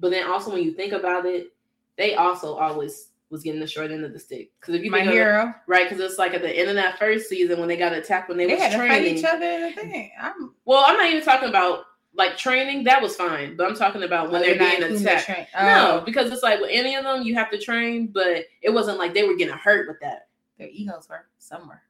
[0.00, 1.52] But then also when you think about it,
[1.96, 4.50] they also always was getting the short end of the stick.
[4.60, 5.54] Because if you My think of it- hero.
[5.68, 5.88] right?
[5.88, 8.36] Because it's like at the end of that first season when they got attacked when
[8.38, 9.18] they, They was had to fight training.
[9.18, 9.46] each other.
[9.46, 10.10] in the thing.
[10.20, 11.84] I'm Well, I'm not even talking about
[12.16, 12.84] like training.
[12.84, 15.28] That was fine, but I'm talking about when Oh, they're being the attacked.
[15.54, 18.70] No, Oh, because it's like with any of them, you have to train, but it
[18.72, 20.28] wasn't like they were getting hurt with that.
[20.58, 21.82] their egos were somewhere.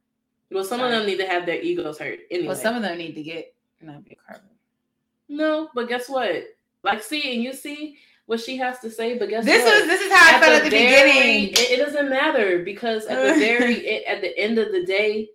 [0.50, 2.48] Well, some of them need to have their egos hurt anyway.
[2.48, 4.48] Well, some of them need to get know be carbon.
[5.28, 6.44] no, but guess what?
[6.82, 9.74] Like, see, and you see what she has to say, but guess This what?
[9.80, 11.48] was this is how I felt at the very- beginning.
[11.50, 15.28] It, it doesn't matter because at the very it, at the end of the day,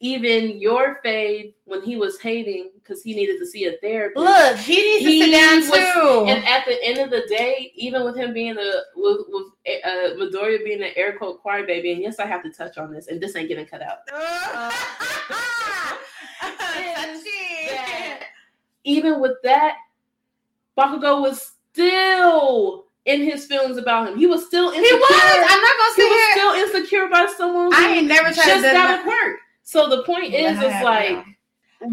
[0.00, 4.24] even your fade when he was hating because he needed to see a therapist.
[4.24, 6.24] Look, he needs to He sit down was- too.
[6.28, 9.46] And at the end of the day, even with him being a with, with
[9.84, 12.92] uh, Midoriya being an air quote choir baby, and yes, I have to touch on
[12.92, 14.06] this, and this ain't getting cut out.
[14.06, 14.78] that
[18.84, 19.74] even with that,
[20.78, 24.16] Bakugo was still in his feelings about him.
[24.18, 24.98] He was still he insecure.
[24.98, 25.46] was.
[25.50, 26.32] I'm not gonna say He was here.
[26.32, 27.74] still insecure about someone.
[27.74, 28.72] I ain't never tried to just to.
[28.72, 29.40] got quirk.
[29.70, 31.24] So the point is, Yeah, it's like now.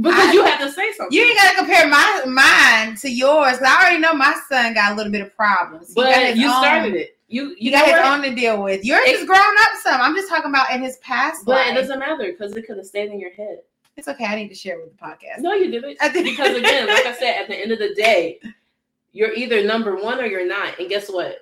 [0.01, 1.13] because I- you have to say something.
[1.17, 3.57] You ain't gotta compare my mine to yours.
[3.61, 5.89] I already know my son got a little bit of problems.
[5.93, 7.17] He got but you own- started it.
[7.27, 8.85] You you You got his own to deal with.
[8.85, 9.99] Yours It- is grown up some.
[9.99, 11.71] I'm just talking about in his past But life.
[11.71, 13.59] it doesn't matter because it could have stayed in your head.
[13.97, 14.23] It's okay.
[14.23, 15.39] I need to share with the podcast.
[15.39, 15.97] No, you didn't.
[15.99, 18.39] Because again, like I said, at the end of the day,
[19.11, 20.79] you're either number one or you're not.
[20.79, 21.39] And guess what?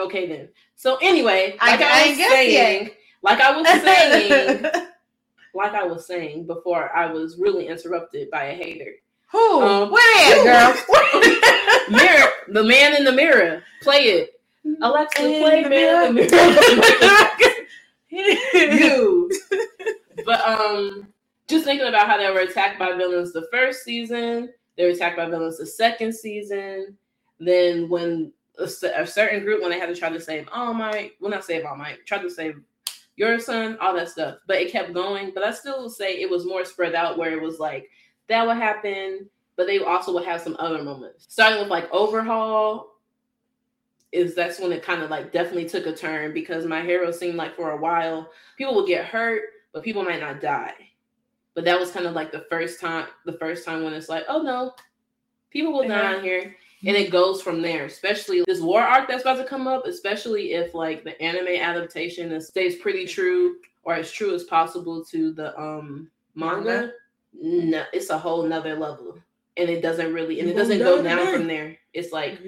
[0.00, 0.48] Okay, then.
[0.74, 2.90] So anyway, I- like I, I was saying,
[3.22, 4.86] like I was saying,
[5.54, 8.92] like I was saying before, I was really interrupted by a hater.
[9.30, 9.62] Who?
[9.62, 10.74] Um, Where girl?
[11.90, 13.62] Mirror, the man in the mirror.
[13.82, 14.40] Play it,
[14.82, 15.24] Alexa.
[15.24, 17.66] In play the man in the mirror.
[18.78, 19.30] you.
[20.24, 21.08] But um,
[21.48, 25.16] just thinking about how they were attacked by villains the first season, they were attacked
[25.16, 26.96] by villains the second season.
[27.40, 31.12] Then when a, a certain group, when they had to try to save All Might,
[31.20, 32.60] well not save All Might, tried to save
[33.16, 34.38] your son, all that stuff.
[34.46, 35.32] But it kept going.
[35.34, 37.88] But I still say it was more spread out, where it was like
[38.28, 41.26] that would happen, but they also would have some other moments.
[41.28, 42.92] Starting with like Overhaul,
[44.12, 47.36] is that's when it kind of like definitely took a turn because my hero seemed
[47.36, 50.74] like for a while people would get hurt, but people might not die.
[51.54, 54.24] But that was kind of like the first time, the first time when it's like,
[54.28, 54.74] oh no,
[55.50, 56.16] people will die Yeah.
[56.18, 57.84] on here, and it goes from there.
[57.84, 62.32] Especially this war arc that's about to come up, especially if like the anime adaptation
[62.32, 66.92] is, stays pretty true or as true as possible to the um manga.
[67.34, 69.18] No, it's a whole nother level,
[69.56, 71.76] and it doesn't really, and it doesn't go down from there.
[71.94, 72.38] It's like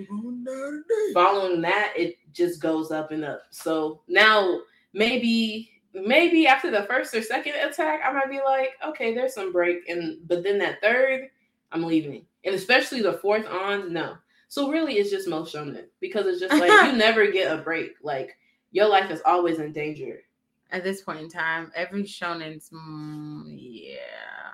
[1.14, 3.42] following that, it just goes up and up.
[3.50, 4.60] So now
[4.92, 9.52] maybe maybe after the first or second attack, I might be like, okay, there's some
[9.52, 11.30] break, and but then that third,
[11.72, 14.16] I'm leaving, and especially the fourth on, no.
[14.54, 17.94] So really, it's just most shonen because it's just like you never get a break.
[18.04, 18.38] Like
[18.70, 20.20] your life is always in danger.
[20.70, 24.52] At this point in time, every shonen's mm, yeah,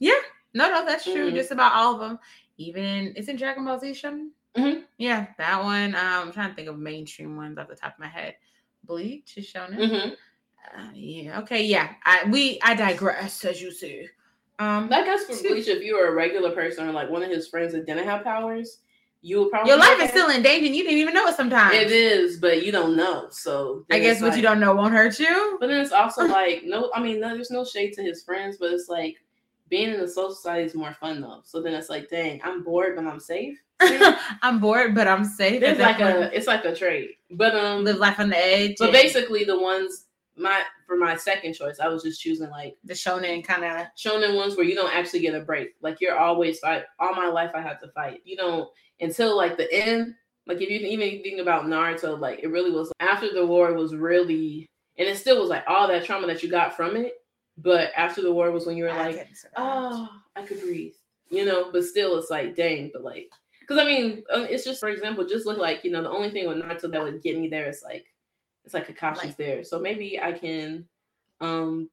[0.00, 0.18] yeah.
[0.52, 1.30] No, no, that's true.
[1.30, 1.36] Mhm.
[1.36, 2.18] Just about all of them.
[2.56, 4.30] Even isn't Dragon Ball Z shonen?
[4.56, 4.82] Mhm.
[4.98, 5.94] Yeah, that one.
[5.94, 8.34] Um, I'm trying to think of mainstream ones off the top of my head.
[8.82, 9.78] Bleach is shonen.
[9.78, 10.16] Mhm.
[10.76, 11.40] Uh, yeah.
[11.42, 11.62] Okay.
[11.62, 11.94] Yeah.
[12.04, 14.08] I we I digress, as you see.
[14.58, 17.30] Um, I guess for Bleach, if you were a regular person or like one of
[17.30, 18.78] his friends that didn't have powers,
[19.26, 20.66] you would probably your life is still in danger.
[20.66, 21.74] and You didn't even know it sometimes.
[21.74, 23.26] It is, but you don't know.
[23.30, 25.56] So I guess what like, you don't know won't hurt you.
[25.58, 26.90] But then it's also like no.
[26.94, 29.16] I mean, no, there's no shade to his friends, but it's like
[29.68, 31.40] being in the Soul Society is more fun though.
[31.42, 33.58] So then it's like, dang, I'm bored, but I'm safe.
[33.80, 35.60] I'm bored, but I'm safe.
[35.60, 37.18] It's like a it's like a trait.
[37.32, 38.76] But um live life on the edge.
[38.78, 40.04] But basically the ones
[40.36, 44.36] my for my second choice, I was just choosing like the shonen kind of shonen
[44.36, 45.74] ones where you don't actually get a break.
[45.80, 46.84] Like you're always fight.
[47.00, 48.20] All my life I had to fight.
[48.24, 48.68] You don't
[49.00, 50.14] until like the end.
[50.46, 53.94] Like if you even think about Naruto, like it really was after the war was
[53.94, 54.66] really,
[54.98, 57.14] and it still was like all that trauma that you got from it.
[57.58, 60.92] But after the war was when you were I like, oh, I could breathe,
[61.30, 61.72] you know.
[61.72, 62.90] But still, it's like, dang.
[62.92, 63.30] But like,
[63.60, 66.30] because I mean, um, it's just for example, just look like you know the only
[66.30, 68.06] thing with Naruto that would get me there is like
[68.64, 70.86] it's like Kakashi's like, there, so maybe I can.
[71.40, 71.90] um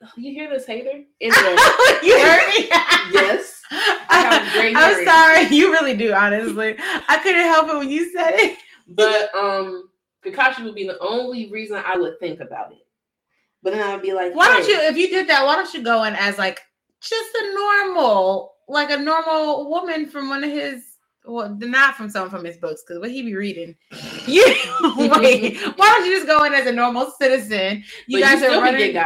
[0.16, 1.02] You hear this hater?
[1.20, 2.68] you heard me?
[3.12, 3.62] yes.
[3.70, 6.12] I am sorry, you really do.
[6.12, 6.76] Honestly,
[7.08, 8.58] I couldn't help it when you said it.
[8.88, 9.88] but um,
[10.24, 12.86] Kakashi would be the only reason I would think about it.
[13.62, 14.52] But then I would be like, why hey.
[14.52, 14.80] don't you?
[14.80, 16.60] If you did that, why don't you go in as like
[17.00, 20.84] just a normal, like a normal woman from one of his
[21.24, 23.74] well, not from someone from his books, because what he be reading.
[24.26, 24.44] You
[24.96, 27.84] wait, why don't you just go in as a normal citizen?
[28.06, 28.96] You but guys you are running.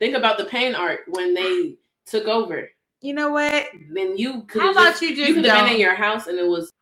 [0.00, 0.06] Got.
[0.06, 1.76] Think about the pain art when they
[2.06, 2.68] took over.
[3.00, 3.66] You know what?
[3.92, 4.62] Then you could.
[4.62, 6.72] How about just, you just you could have been in your house and it was.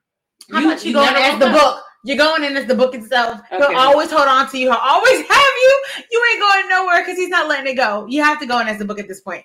[0.50, 1.82] How you, about you, you going as the book?
[2.04, 3.40] You're going in as the book itself.
[3.52, 3.56] Okay.
[3.56, 4.70] He'll always hold on to you.
[4.70, 5.84] He'll always have you.
[6.10, 8.06] You ain't going nowhere because he's not letting it go.
[8.08, 9.44] You have to go in as the book at this point.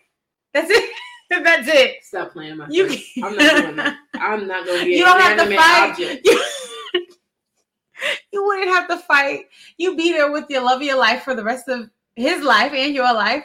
[0.54, 0.90] That's it.
[1.30, 2.04] That's it.
[2.04, 2.68] Stop playing my.
[2.70, 2.90] You.
[3.24, 3.98] I'm not doing that.
[4.16, 4.92] I'm not going to be.
[4.92, 6.00] You don't have to fight.
[6.00, 6.44] You,
[8.32, 9.46] you wouldn't have to fight.
[9.78, 12.72] You be there with your love of your life for the rest of his life
[12.74, 13.44] and your life.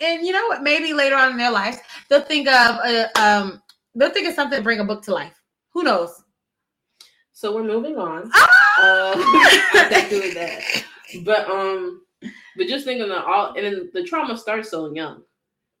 [0.00, 0.62] And you know what?
[0.62, 1.78] Maybe later on in their lives,
[2.08, 3.62] they'll think of a, um,
[3.94, 5.40] they'll think of something to bring a book to life.
[5.72, 6.24] Who knows?
[7.32, 8.30] So we're moving on.
[8.32, 9.12] Ah!
[9.12, 10.84] Uh, doing that.
[11.24, 12.02] But um,
[12.56, 15.22] but just thinking that all and then the trauma starts so young.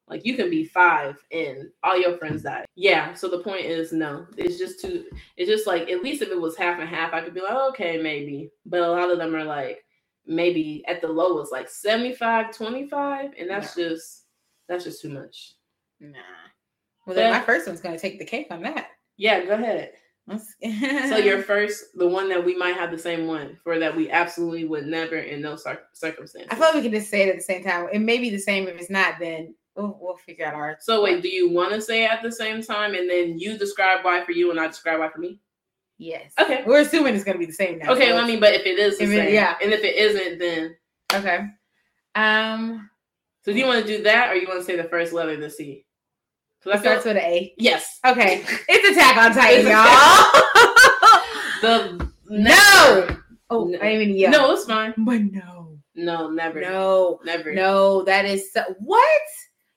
[0.06, 2.64] Like you can be five and all your friends die.
[2.76, 3.14] Yeah.
[3.14, 4.26] So the point is no.
[4.36, 7.22] It's just too it's just like at least if it was half and half, I
[7.22, 8.50] could be like, oh, okay, maybe.
[8.66, 9.83] But a lot of them are like
[10.26, 13.32] maybe at the lowest, like 75, 25.
[13.38, 14.24] And that's just
[14.68, 15.54] that's just too much.
[16.00, 16.18] Nah.
[17.06, 18.88] Well then but, my first one's gonna take the cake on that.
[19.16, 19.92] Yeah, go ahead.
[20.62, 24.10] so your first, the one that we might have the same one for that we
[24.10, 25.56] absolutely would never in no
[25.92, 26.48] circumstances.
[26.50, 27.88] I feel like we can just say it at the same time.
[27.92, 28.66] It may be the same.
[28.66, 30.78] If it's not, then we'll, we'll figure out our.
[30.80, 33.58] So wait, do you want to say it at the same time, and then you
[33.58, 35.40] describe why for you, and I describe why for me?
[35.98, 36.32] Yes.
[36.40, 36.64] Okay.
[36.66, 37.92] We're assuming it's gonna be the same now.
[37.92, 39.96] Okay, so I mean, but if it is the same, it, yeah, and if it
[39.96, 40.76] isn't, then
[41.12, 41.46] okay.
[42.14, 42.90] Um.
[43.44, 45.36] So do you want to do that, or you want to say the first letter
[45.36, 45.84] the C?
[46.62, 47.52] So that starts with an A.
[47.58, 48.00] Yes.
[48.06, 48.42] Okay.
[48.68, 49.74] It's Attack on Titan, y'all.
[51.60, 53.16] the no.
[53.50, 53.78] Oh, no.
[53.80, 54.30] I mean, yeah.
[54.30, 54.94] No, it's fine.
[54.96, 55.78] But no.
[55.94, 56.62] No, never.
[56.62, 57.52] No, never.
[57.54, 59.20] No, that is so, what?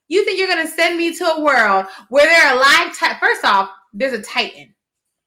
[0.08, 2.98] You think you're gonna send me to a world where there are live?
[2.98, 4.74] Ti- First off, there's a Titan.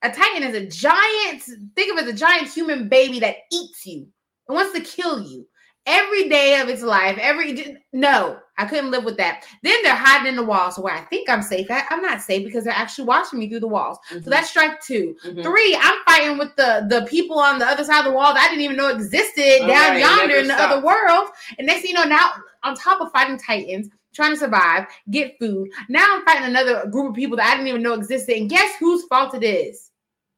[0.03, 1.43] A Titan is a giant.
[1.75, 4.07] Think of it as a giant human baby that eats you
[4.47, 5.47] and wants to kill you
[5.85, 7.17] every day of its life.
[7.19, 9.45] Every no, I couldn't live with that.
[9.63, 11.67] Then they're hiding in the walls where I think I'm safe.
[11.69, 13.97] I, am not safe because they're actually watching me through the walls.
[14.09, 14.23] Mm-hmm.
[14.23, 15.41] So that's strike 2 mm-hmm.
[15.41, 18.43] Three, I'm fighting with the the people on the other side of the wall that
[18.43, 20.71] I didn't even know existed All down right, yonder in the stop.
[20.71, 21.29] other world.
[21.57, 22.31] And next thing you know, now
[22.63, 23.89] on top of fighting titans.
[24.13, 25.69] Trying to survive, get food.
[25.87, 28.35] Now I'm fighting another group of people that I didn't even know existed.
[28.35, 29.90] And guess whose fault it is?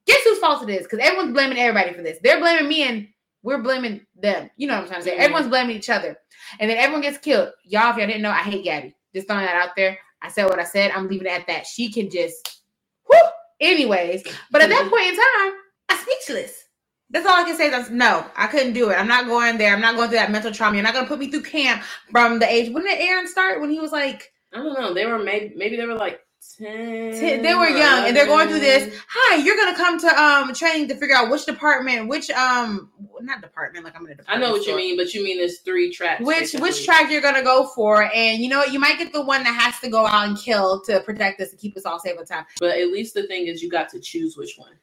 [0.06, 0.84] Guess whose fault it is?
[0.84, 2.20] Because everyone's blaming everybody for this.
[2.22, 3.08] They're blaming me and
[3.42, 4.50] we're blaming them.
[4.58, 5.12] You know what I'm trying to say?
[5.12, 5.22] Mm-hmm.
[5.22, 6.18] Everyone's blaming each other.
[6.60, 7.52] And then everyone gets killed.
[7.66, 8.94] Y'all, if y'all didn't know, I hate Gabi.
[9.14, 9.98] Just throwing that out there.
[10.22, 10.92] I said what I said.
[10.92, 11.68] I'm leaving it at that.
[11.68, 12.62] She can just
[13.10, 13.18] whoo.
[13.60, 16.64] Anyways, but at that point in time, I'm speechless.
[17.10, 17.70] That's all I can say.
[17.70, 18.96] That's no, I couldn't do it.
[18.96, 19.74] I'm not going there.
[19.74, 20.76] I'm not going through that mental trauma.
[20.76, 22.74] You're not gonna put me through camp from the age.
[22.74, 23.62] When did Eren start?
[23.62, 24.94] When he was like, I don't know.
[24.94, 26.22] They were maybe maybe they were like
[26.58, 30.54] 10, they were young and they're going through this hi you're gonna come to um
[30.54, 34.38] training to figure out which department which um not department like i'm in a i
[34.38, 34.74] know what store.
[34.74, 36.70] you mean but you mean there's three tracks which basically.
[36.70, 39.44] which track you're gonna go for and you know what you might get the one
[39.44, 42.18] that has to go out and kill to protect us and keep us all safe
[42.20, 44.74] on time but at least the thing is you got to choose which one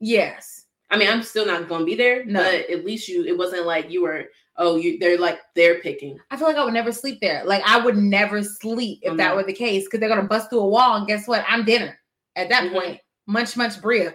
[0.00, 2.42] yes i mean i'm still not gonna be there no.
[2.42, 4.24] but at least you it wasn't like you were
[4.58, 6.18] oh, you they're like they're picking.
[6.30, 7.42] I feel like I would never sleep there.
[7.44, 9.16] Like I would never sleep if mm-hmm.
[9.18, 11.44] that were the case because they're gonna bust through a wall and guess what?
[11.48, 11.98] I'm dinner
[12.36, 12.74] at that mm-hmm.
[12.74, 13.00] point.
[13.26, 14.14] Munch munch bria.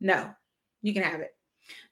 [0.00, 0.30] No,
[0.82, 1.30] you can have it.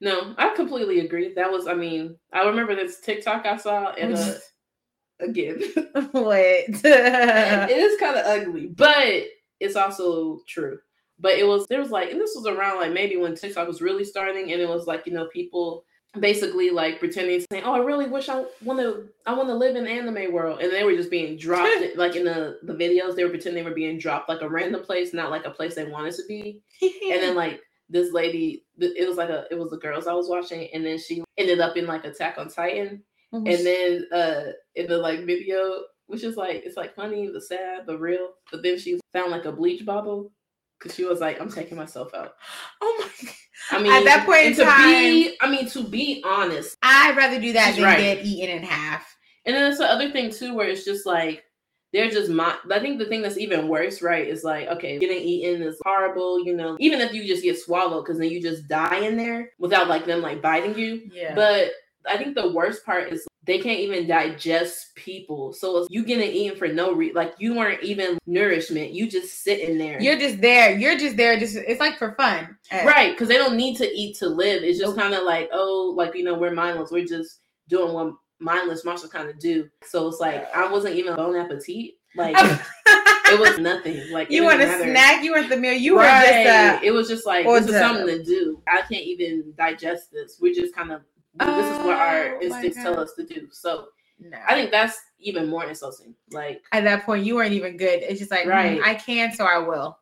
[0.00, 1.34] No, I completely agree.
[1.34, 4.34] That was, I mean, I remember this TikTok I saw and uh,
[5.20, 5.60] again.
[6.12, 6.38] what?
[6.38, 9.24] it is kind of ugly, but
[9.60, 10.78] it's also true.
[11.18, 13.82] But it was there was like, and this was around like maybe when TikTok was
[13.82, 15.84] really starting, and it was like you know people
[16.18, 19.76] basically like pretending saying, "Oh, I really wish I want to I want to live
[19.76, 23.14] in the anime world," and they were just being dropped like in the the videos.
[23.14, 25.74] They were pretending they were being dropped like a random place, not like a place
[25.74, 26.62] they wanted to be.
[26.82, 30.28] and then like this lady, it was like a it was the girls I was
[30.28, 34.52] watching, and then she ended up in like Attack on Titan, oh, and then uh
[34.74, 35.84] in the like video.
[36.06, 38.30] Which is like it's like funny, the sad, the real.
[38.50, 40.32] But then she found like a bleach bottle
[40.76, 42.34] because she was like, "I'm taking myself out."
[42.82, 43.26] Oh my!
[43.26, 43.34] God.
[43.70, 47.16] I mean, at that point in to time, be, I mean, to be honest, I'd
[47.16, 47.98] rather do that than right.
[47.98, 49.16] get eaten in half.
[49.46, 51.44] And then it's the other thing too, where it's just like
[51.92, 52.56] they're just my.
[52.70, 56.44] I think the thing that's even worse, right, is like okay, getting eaten is horrible.
[56.44, 59.50] You know, even if you just get swallowed, because then you just die in there
[59.58, 61.10] without like them like biting you.
[61.12, 61.34] Yeah.
[61.34, 61.72] But
[62.08, 65.52] I think the worst part is they can't even digest people.
[65.52, 67.16] So you getting eaten for no reason.
[67.16, 68.92] Like you weren't even nourishment.
[68.92, 70.00] You just sitting there.
[70.00, 70.76] You're just there.
[70.76, 71.38] You're just there.
[71.38, 73.12] Just it's like for fun, right?
[73.12, 74.62] Because they don't need to eat to live.
[74.62, 76.90] It's just kind of like oh, like you know, we're mindless.
[76.90, 79.68] We're just doing what mindless monsters kind of do.
[79.84, 81.94] So it's like I wasn't even bon appetit.
[82.16, 82.34] Like
[82.86, 84.10] it was nothing.
[84.10, 86.20] Like you want a snack, you want the meal, you right.
[86.20, 88.62] were just uh, it was just like this is something to do.
[88.66, 90.38] I can't even digest this.
[90.40, 91.02] We're just kind of
[91.34, 93.48] this is what our oh instincts tell us to do.
[93.50, 93.88] So
[94.18, 94.36] no.
[94.48, 96.14] I think that's even more insulting.
[96.30, 98.02] Like at that point, you weren't even good.
[98.02, 99.98] It's just like, mm, right, mm, I can, so I will.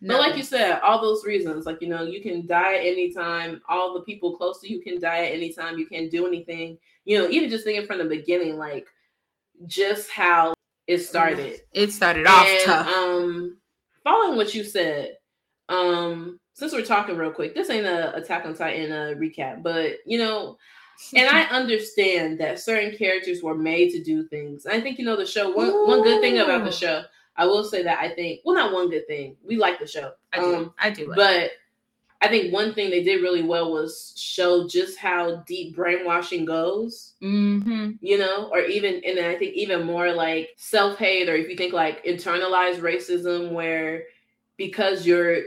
[0.00, 3.12] But like you said, all those reasons, like you know, you can die at any
[3.12, 3.60] time.
[3.68, 5.78] All the people close to you can die at any time.
[5.78, 6.78] You can't do anything.
[7.04, 8.86] You know, even just thinking from the beginning, like
[9.66, 10.54] just how
[10.86, 11.60] it started.
[11.72, 12.86] It started off and, tough.
[12.88, 13.58] Um,
[14.02, 15.16] following what you said,
[15.68, 19.96] um, since we're talking real quick, this ain't a Attack on Titan uh, recap, but
[20.06, 20.56] you know,
[21.16, 24.64] and I understand that certain characters were made to do things.
[24.64, 25.50] I think you know the show.
[25.50, 27.02] One one good thing about the show,
[27.36, 29.36] I will say that I think well, not one good thing.
[29.44, 30.12] We like the show.
[30.32, 30.54] I do.
[30.54, 31.08] Um, I do.
[31.08, 31.50] Like but.
[32.24, 37.14] I think one thing they did really well was show just how deep brainwashing goes.
[37.20, 37.94] Mm-hmm.
[38.00, 41.56] You know, or even and I think even more like self hate, or if you
[41.56, 44.04] think like internalized racism, where
[44.56, 45.40] because you're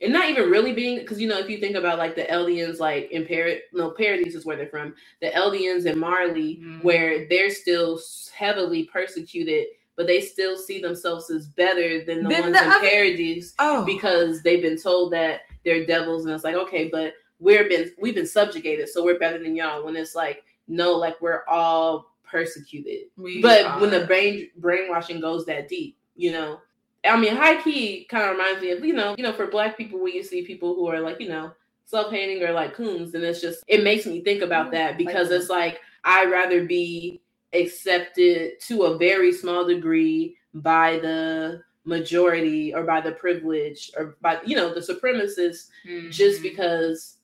[0.00, 2.78] and not even really being because you know if you think about like the Eldians
[2.78, 6.80] like in Par no Paradise is where they're from the Eldians and Marley mm-hmm.
[6.80, 8.00] where they're still
[8.34, 12.88] heavily persecuted but they still see themselves as better than the ones the in other-
[12.88, 13.84] Paradise oh.
[13.84, 18.14] because they've been told that they're devils and it's like okay but we're been we've
[18.14, 23.04] been subjugated so we're better than y'all when it's like no like we're all persecuted
[23.16, 23.80] we but are.
[23.80, 26.60] when the brain brainwashing goes that deep you know
[27.04, 29.76] I mean, high key kind of reminds me of you know, you know, for black
[29.76, 31.52] people when you see people who are like you know
[31.86, 35.30] self hating or like coons, and it's just it makes me think about that because
[35.30, 37.20] it's like I'd rather be
[37.52, 44.38] accepted to a very small degree by the majority or by the privilege or by
[44.44, 46.10] you know the supremacists mm-hmm.
[46.10, 47.17] just because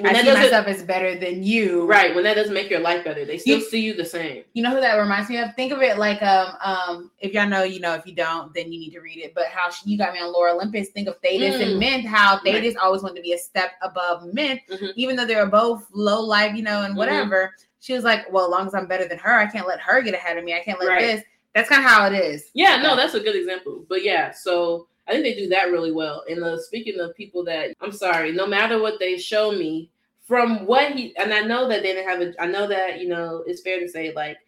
[0.00, 1.86] when I see myself as better than you.
[1.86, 2.14] Right.
[2.14, 4.44] When that doesn't make your life better, they still you, see you the same.
[4.52, 5.54] You know who that reminds me of?
[5.54, 8.72] Think of it like um um if y'all know, you know, if you don't, then
[8.72, 9.34] you need to read it.
[9.34, 11.66] But how she, you got me on Lore Olympus, think of Thetis mm.
[11.66, 12.84] and Mint, how Thetis right.
[12.84, 14.86] always wanted to be a step above Mint, mm-hmm.
[14.96, 16.98] even though they were both low life, you know, and mm-hmm.
[16.98, 17.46] whatever.
[17.46, 17.64] Mm-hmm.
[17.80, 20.02] She was like, Well, as long as I'm better than her, I can't let her
[20.02, 20.54] get ahead of me.
[20.54, 21.00] I can't let right.
[21.00, 21.22] this.
[21.54, 22.50] That's kind of how it is.
[22.54, 23.84] Yeah, no, that's a good example.
[23.88, 26.22] But yeah, so I think they do that really well.
[26.28, 29.90] And uh, speaking of people that I'm sorry, no matter what they show me,
[30.22, 33.08] from what he and I know that they didn't have a I know that you
[33.08, 34.38] know it's fair to say like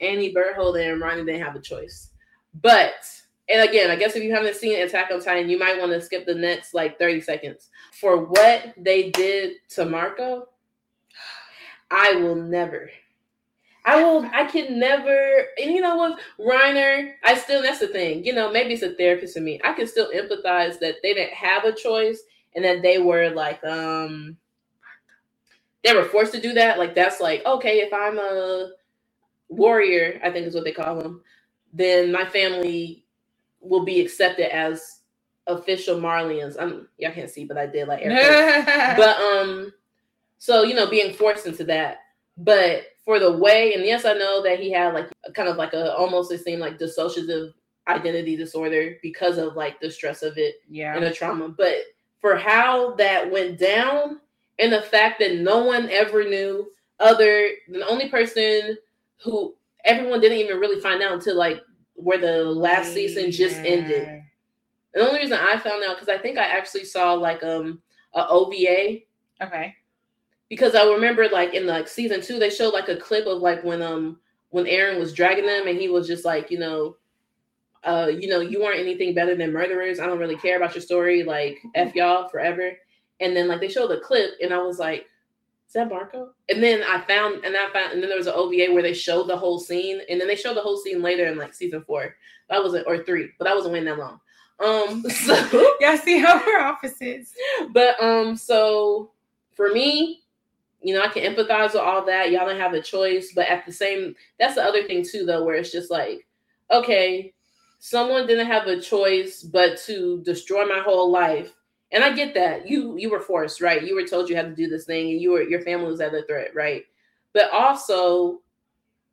[0.00, 2.10] Annie Bertholdt and Ronnie didn't have a choice.
[2.60, 2.94] But
[3.48, 6.00] and again, I guess if you haven't seen Attack on Titan, you might want to
[6.00, 7.70] skip the next like 30 seconds.
[8.00, 10.46] For what they did to Marco,
[11.90, 12.88] I will never.
[13.84, 18.24] I will I can never and you know what, Reiner, I still that's the thing.
[18.24, 19.60] You know, maybe it's a therapist in me.
[19.64, 22.22] I can still empathize that they didn't have a choice
[22.54, 24.36] and that they were like um
[25.84, 28.70] they were forced to do that, like that's like okay, if I'm a
[29.48, 31.22] warrior, I think is what they call them,
[31.72, 33.04] then my family
[33.60, 35.00] will be accepted as
[35.48, 36.56] official Marleyans.
[36.60, 38.02] I'm y'all can't see, but I did like
[38.96, 39.72] but um,
[40.38, 41.98] so you know, being forced into that,
[42.36, 45.72] but for the way, and yes, I know that he had like kind of like
[45.72, 47.52] a almost it seemed like dissociative
[47.88, 51.48] identity disorder because of like the stress of it, yeah, and the trauma.
[51.48, 51.78] But
[52.20, 54.20] for how that went down,
[54.58, 58.76] and the fact that no one ever knew other the only person
[59.22, 61.60] who everyone didn't even really find out until like
[61.94, 62.94] where the last yeah.
[62.94, 64.22] season just ended.
[64.94, 67.80] The only reason I found out because I think I actually saw like um
[68.14, 69.00] a OVA.
[69.42, 69.74] Okay.
[70.52, 73.64] Because I remember like in like season two they showed like a clip of like
[73.64, 74.18] when um
[74.50, 76.96] when Eren was dragging them and he was just like, you know,
[77.84, 79.98] uh, you know, you aren't anything better than murderers.
[79.98, 81.22] I don't really care about your story.
[81.22, 82.72] Like, F y'all forever.
[83.20, 85.06] And then like they showed a clip and I was like,
[85.66, 86.34] is that Marco?
[86.50, 88.92] And then I found and I found and then there was an OVA where they
[88.92, 91.82] showed the whole scene and then they showed the whole scene later in like season
[91.86, 92.14] four.
[92.50, 94.20] That wasn't or three, but that wasn't waiting that long.
[94.62, 97.32] Um so y'all see how her office is.
[97.72, 99.12] But um so
[99.54, 100.21] for me,
[100.82, 102.30] you know, I can empathize with all that.
[102.30, 105.44] Y'all don't have a choice, but at the same that's the other thing too though,
[105.44, 106.26] where it's just like,
[106.70, 107.32] okay,
[107.78, 111.52] someone didn't have a choice but to destroy my whole life
[111.92, 113.82] and I get that you you were forced, right?
[113.86, 116.00] You were told you had to do this thing, and you were your family was
[116.00, 116.84] at a threat, right?
[117.34, 118.40] But also,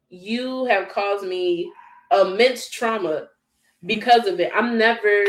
[0.10, 1.72] you have caused me
[2.12, 3.28] immense trauma
[3.86, 4.52] because of it.
[4.56, 5.26] I'm never.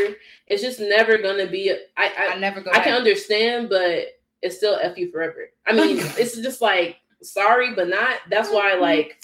[0.47, 1.71] It's just never gonna be.
[1.97, 2.71] I I, I never go.
[2.71, 4.07] I can understand, but
[4.41, 5.49] it's still f you forever.
[5.67, 8.17] I mean, it's just like sorry, but not.
[8.29, 8.81] That's why mm-hmm.
[8.81, 9.23] like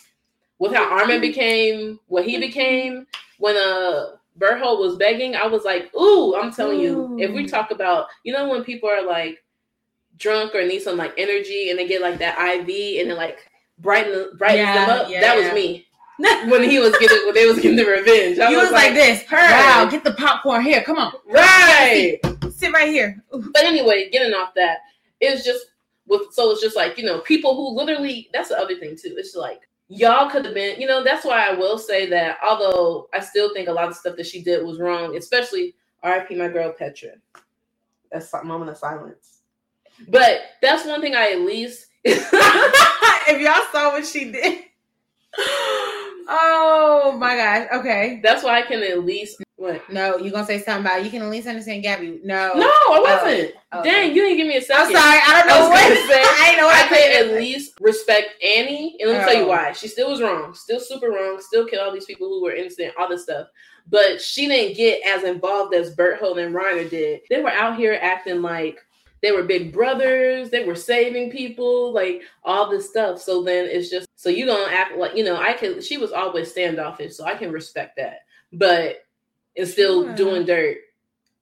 [0.60, 2.42] with how Armin became, what he mm-hmm.
[2.42, 3.08] became
[3.40, 7.50] when uh Bertholdt was begging, I was like, ooh, I'm telling you, if we mm.
[7.50, 9.44] talk about, you know, when people are like
[10.18, 13.40] drunk or need some like energy and they get like that IV and it like
[13.80, 15.44] brighten brightens yeah, them up, yeah, that yeah.
[15.44, 15.88] was me.
[16.50, 18.40] when he was getting when they was getting the revenge.
[18.40, 19.22] I was, was, like, like this.
[19.24, 19.38] Her.
[19.38, 20.82] Wow, get the popcorn here.
[20.82, 21.14] Come on.
[21.28, 22.20] Right.
[22.52, 23.24] Sit right here.
[23.36, 23.52] Ooh.
[23.54, 24.80] But anyway, getting off that,
[25.20, 25.66] it's just
[26.08, 29.16] with so it's just like, you know, people who literally that's the other thing too.
[29.18, 33.08] It's like y'all could have been, you know, that's why I will say that although
[33.14, 36.48] I still think a lot of stuff that she did was wrong, especially RIP my
[36.48, 37.12] girl Petra.
[38.12, 39.40] That's a moment of silence.
[40.08, 44.64] But that's one thing I at least if y'all saw what she did.
[46.30, 47.68] Oh my gosh.
[47.80, 48.20] Okay.
[48.22, 49.90] That's why I can at least what?
[49.92, 52.24] No, you gonna say something about you can at least understand Gabi.
[52.24, 52.54] No.
[52.54, 53.56] No, I oh, wasn't.
[53.72, 54.86] Oh, Dang, you didn't give me a second.
[54.86, 56.22] I'm sorry, I don't know I what to say.
[56.24, 59.26] I know I can at least respect Annie, and let me oh.
[59.26, 59.50] tell you oh.
[59.50, 59.72] why.
[59.72, 62.94] She still was wrong, still super wrong, still killed all these people who were innocent,
[63.00, 63.48] all this stuff.
[63.90, 67.22] But she didn't get as involved as Bertholdt and Reiner did.
[67.28, 68.80] They were out here acting like
[69.24, 73.20] they were big brothers, they were saving people, like all this stuff.
[73.20, 76.12] So then it's just so you gonna act like you know, I can she was
[76.12, 78.20] always standoffish, so I can respect that.
[78.54, 79.07] But
[79.58, 80.78] it's still doing dirt.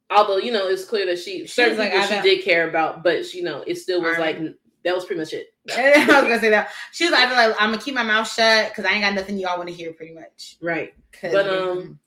[0.09, 3.25] Although, you know, it's clear that she certain like, people she did care about, but
[3.25, 4.39] she, you know, it still was like
[4.83, 5.53] that was pretty much it.
[5.75, 6.69] I was gonna say that.
[6.91, 9.37] She was like, like I'm gonna keep my mouth shut because I ain't got nothing
[9.37, 10.57] y'all want to hear, pretty much.
[10.61, 10.93] Right.
[11.21, 11.99] But um,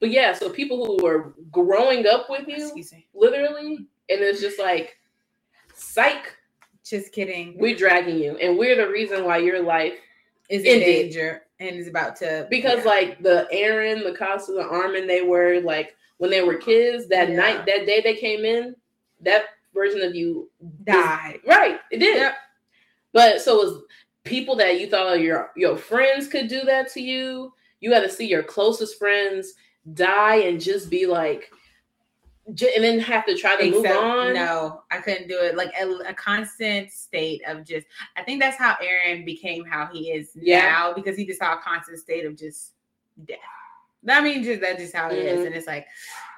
[0.00, 2.70] but yeah, so people who were growing up with you,
[3.14, 4.98] literally, and it's just like
[5.74, 6.36] psych.
[6.84, 7.56] Just kidding.
[7.58, 9.94] We're dragging you, and we're the reason why your life
[10.48, 12.46] is in danger and is about to.
[12.50, 12.90] Because yeah.
[12.90, 17.08] like the Eren, the Costa, the Armin, they were like when they were kids.
[17.08, 17.36] That yeah.
[17.36, 18.74] night, that day they came in,
[19.20, 19.44] that
[19.74, 20.50] version of you
[20.84, 21.40] died.
[21.46, 22.16] right, it did.
[22.16, 22.34] Yep.
[23.12, 23.82] But so it was
[24.24, 27.52] people that you thought your your friends could do that to you.
[27.80, 29.54] You got to see your closest friends
[29.94, 31.50] die and just be like
[32.46, 34.34] and then have to try to Except, move on.
[34.34, 35.56] No, I couldn't do it.
[35.56, 37.86] Like a, a, constant state of just.
[38.16, 40.60] I think that's how Eren became how he is yeah.
[40.60, 42.72] now because he just saw a constant state of just
[43.24, 43.38] death.
[44.08, 45.40] I mean, just that's just how it mm-hmm.
[45.40, 45.86] is, and it's like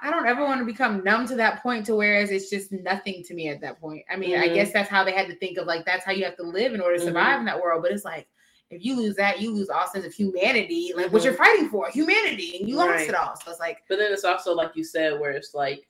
[0.01, 3.23] I don't ever want to become numb to that point to whereas it's just nothing
[3.25, 4.03] to me at that point.
[4.09, 4.49] I mean, mm-hmm.
[4.49, 6.43] I guess that's how they had to think of like that's how you have to
[6.43, 7.39] live in order to survive mm-hmm.
[7.41, 7.83] in that world.
[7.83, 8.27] But it's like
[8.71, 11.43] if you lose that, you lose all sense of humanity, like what you're mm-hmm.
[11.43, 12.91] fighting for, humanity, and you right.
[12.91, 13.35] lost it all.
[13.35, 15.87] So it's like, but then it's also like you said, where it's like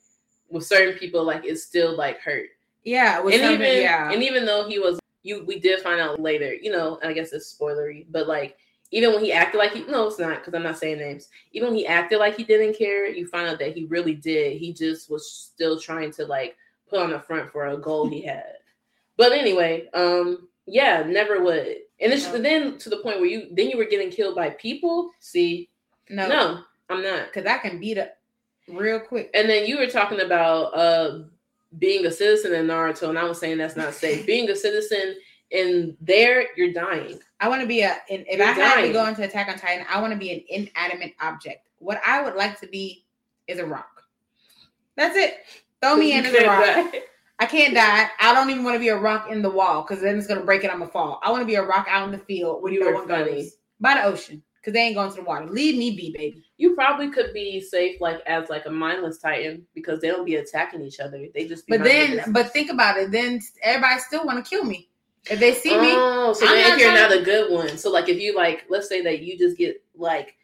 [0.49, 2.49] with certain people, like it's still like hurt.
[2.83, 4.11] Yeah, and even yeah.
[4.11, 6.53] and even though he was, you we did find out later.
[6.53, 8.57] You know, I guess it's spoilery, but like
[8.91, 11.29] even when he acted like he no, it's not because I'm not saying names.
[11.51, 14.57] Even when he acted like he didn't care, you find out that he really did.
[14.57, 16.55] He just was still trying to like
[16.89, 18.43] put on the front for a goal he had.
[19.17, 21.75] But anyway, um, yeah, never would.
[21.99, 22.39] And it's no.
[22.39, 25.11] then to the point where you then you were getting killed by people.
[25.19, 25.67] See,
[26.09, 28.13] no, no, I'm not because I can beat up
[28.69, 29.29] real quick.
[29.33, 31.19] And then you were talking about uh
[31.77, 34.25] being a citizen in Naruto, and I was saying that's not safe.
[34.25, 35.15] being a citizen
[35.51, 37.19] in there, you're dying.
[37.39, 37.97] I want to be a.
[38.09, 38.69] In, if you're I dying.
[38.69, 41.67] had to go into Attack on Titan, I want to be an inanimate object.
[41.79, 43.05] What I would like to be
[43.47, 44.03] is a rock.
[44.95, 45.37] That's it.
[45.81, 46.63] Throw me in as a rock.
[46.65, 46.99] Die.
[47.41, 48.09] I can't die.
[48.19, 50.43] I don't even want to be a rock in the wall because then it's gonna
[50.43, 50.71] break it.
[50.71, 51.19] I'm gonna fall.
[51.23, 53.31] I want to be a rock out in the field where you no one funny.
[53.43, 55.47] goes by the ocean because they ain't going to the water.
[55.47, 56.43] Leave me be, baby.
[56.57, 60.35] You probably could be safe like as like a mindless titan because they don't be
[60.35, 61.25] attacking each other.
[61.33, 61.67] They just.
[61.67, 63.11] but then, but think about it.
[63.11, 64.89] Then everybody still want to kill me
[65.29, 65.93] if they see me.
[65.95, 67.77] Oh, so then if you're not a good one.
[67.77, 70.35] So like if you like, let's say that you just get like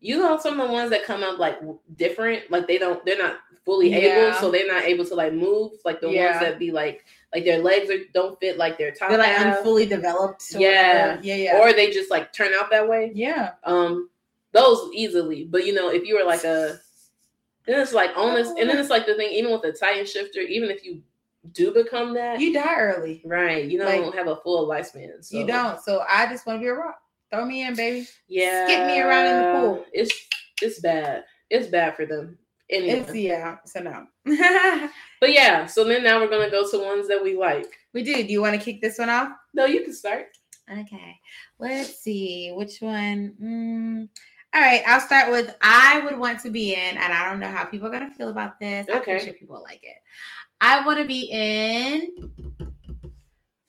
[0.00, 1.58] you know some of the ones that come up like
[1.96, 4.28] different, like they don't, they're not fully Yeah.
[4.28, 5.72] able, so they're not able to like move.
[5.84, 6.26] Like the Yeah.
[6.30, 7.04] ones that be like,
[7.34, 10.44] like their legs are, don't fit like their top They're like half, unfully developed.
[10.54, 11.18] Yeah.
[11.22, 11.58] yeah, yeah.
[11.58, 13.10] or they just like turn out that way.
[13.14, 13.52] yeah.
[13.64, 14.10] Um,
[14.52, 15.44] those easily.
[15.44, 16.78] But you know, if you were like a,
[17.66, 20.40] then it's like honest, and then it's like the thing, even with the Titan shifter,
[20.40, 21.00] even if you
[21.52, 23.22] do become that, You die early.
[23.24, 25.24] right, you don't like- have a full lifespan.
[25.24, 25.38] So.
[25.38, 25.80] You don't.
[25.80, 26.98] So I just want to be a rock.
[27.30, 28.06] Throw me in, baby.
[28.28, 29.84] Yeah, Skip me around in the pool.
[29.92, 30.12] It's
[30.60, 31.24] it's bad.
[31.48, 32.36] It's bad for them.
[32.72, 33.00] Anyway.
[33.00, 33.56] It's yeah.
[33.66, 34.06] So no.
[35.20, 37.78] But yeah, so then now we're gonna go to ones that we like.
[37.92, 38.14] we do.
[38.14, 39.28] Do you want to kick this one off?
[39.54, 40.26] No, you can start.
[40.68, 41.16] Okay.
[41.60, 43.34] Let's see which one.
[43.40, 44.08] Mm.
[44.54, 47.48] All right, I'll start with I would want to be in, and I don't know
[47.48, 48.86] how people are gonna feel about this.
[48.92, 49.96] I'm pretty sure people like it.
[50.60, 52.10] I want to be in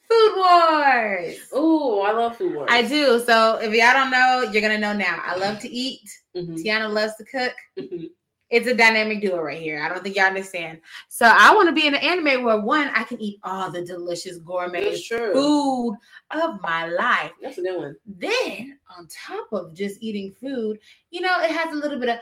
[0.09, 1.35] Food Wars.
[1.53, 2.69] Oh, I love food wars.
[2.71, 3.19] I do.
[3.25, 5.21] So if y'all don't know, you're gonna know now.
[5.23, 6.01] I love to eat.
[6.35, 6.57] Mhm.
[6.63, 7.53] Tiana loves to cook.
[7.79, 8.09] Mhm.
[8.53, 9.81] It's a dynamic duo right here.
[9.83, 10.79] I don't think y'all understand.
[11.09, 13.81] So I want to be in an anime where one, I can eat all the
[13.83, 15.95] delicious gourmet food
[16.29, 17.31] of my life.
[17.41, 17.95] That's a good one.
[18.05, 20.77] Then on top of just eating food,
[21.09, 22.19] you know, it has a little bit of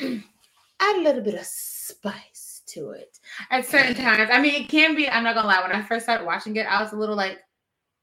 [0.80, 3.18] add a little bit of spice to it
[3.50, 4.30] at certain times.
[4.32, 5.06] I mean, it can be.
[5.06, 5.60] I'm not gonna lie.
[5.60, 7.40] When I first started watching it, I was a little like,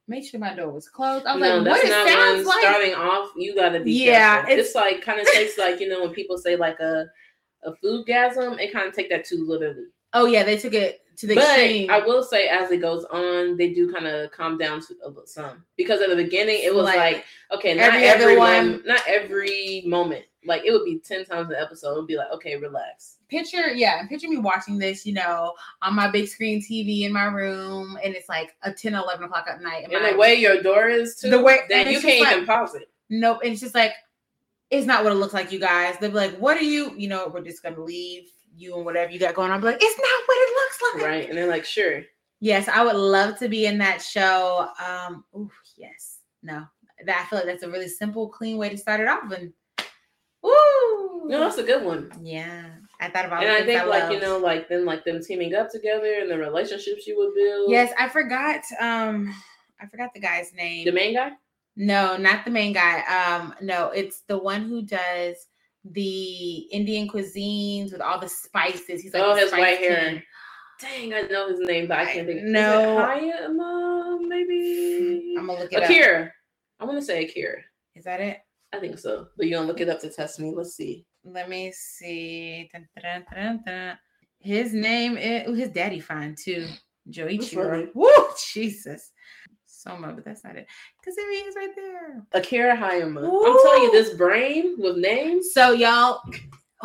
[0.06, 1.26] make sure my door was closed.
[1.26, 2.60] I was no, like, what it sounds like.
[2.60, 3.30] starting off.
[3.36, 4.52] You gotta be Yeah, careful.
[4.52, 7.06] it's- It's, like kind of takes like you know when people say like a
[7.64, 9.84] a food gasm, it kind of take that too literally.
[10.14, 11.90] oh yeah, they took it to the but extreme.
[11.90, 15.08] I will say, as it goes on, they do kind of calm down to a
[15.08, 18.36] little some because at the beginning it was Like, like, okay, not every other every
[18.38, 20.24] one- one, not every moment.
[20.44, 21.92] Like it would be ten times an episode.
[21.92, 23.18] It would be like, okay, relax.
[23.28, 27.12] picture yeah and picture me watching this you know on my big screen tv in
[27.12, 30.34] my room and it's like a 10 11 o'clock at night And my- the way
[30.34, 32.90] your door is too, The way- that you can't just even pause it.
[33.08, 33.92] nope and it's just like
[34.72, 37.06] it's not what it looks like you guys they'll be like what are you you
[37.06, 38.24] know we're just gonna leave
[38.56, 41.02] you and whatever you got going on be like it's not what it looks like
[41.04, 41.28] Right.
[41.28, 42.02] And they're like, sure.
[42.40, 46.64] yes i would love to be in that show um ooh, yes no
[47.06, 49.52] that i feel like that's a really simple clean way to start it off and
[50.44, 51.24] Ooh.
[51.28, 52.10] No, that's a good one.
[52.22, 52.64] yeah
[53.00, 53.48] i thought about it.
[53.48, 56.38] And I think like you know, like then like them teaming up together and the
[56.38, 57.70] relationships you would build.
[57.70, 58.60] Yes, I forgot.
[58.80, 59.34] Um,
[59.80, 60.84] I forgot the guy's name.
[60.84, 61.32] The main guy?
[61.76, 63.00] No, not the main guy.
[63.02, 65.36] Um, no, it's the one who does
[65.84, 69.02] the Indian cuisines with all the spices.
[69.02, 70.22] He's like Oh, his white hair.
[70.80, 72.42] Dang, I know his name, but I can't think.
[72.42, 72.96] No.
[72.98, 75.34] Hayama, maybe?
[75.38, 75.84] I'm gonna look it up.
[75.84, 76.32] Akira.
[76.80, 77.58] I want to say Akira.
[77.94, 78.38] Is that it?
[78.72, 79.28] I think so.
[79.36, 80.52] But you don't look it up to test me.
[80.54, 81.06] Let's see.
[81.24, 82.68] Let me see.
[82.72, 82.88] Dun,
[83.32, 83.98] dun, dun.
[84.40, 86.66] His name is ooh, his daddy fine too.
[87.10, 87.70] Joichiro.
[87.70, 87.86] funny.
[87.94, 88.10] Woo,
[88.52, 89.11] Jesus.
[89.82, 90.66] Soma, but that's not it.
[91.00, 92.22] Because there he is right there.
[92.32, 93.24] Akira Hayama.
[93.24, 95.52] I'm telling you, this brain with names.
[95.52, 96.20] So y'all,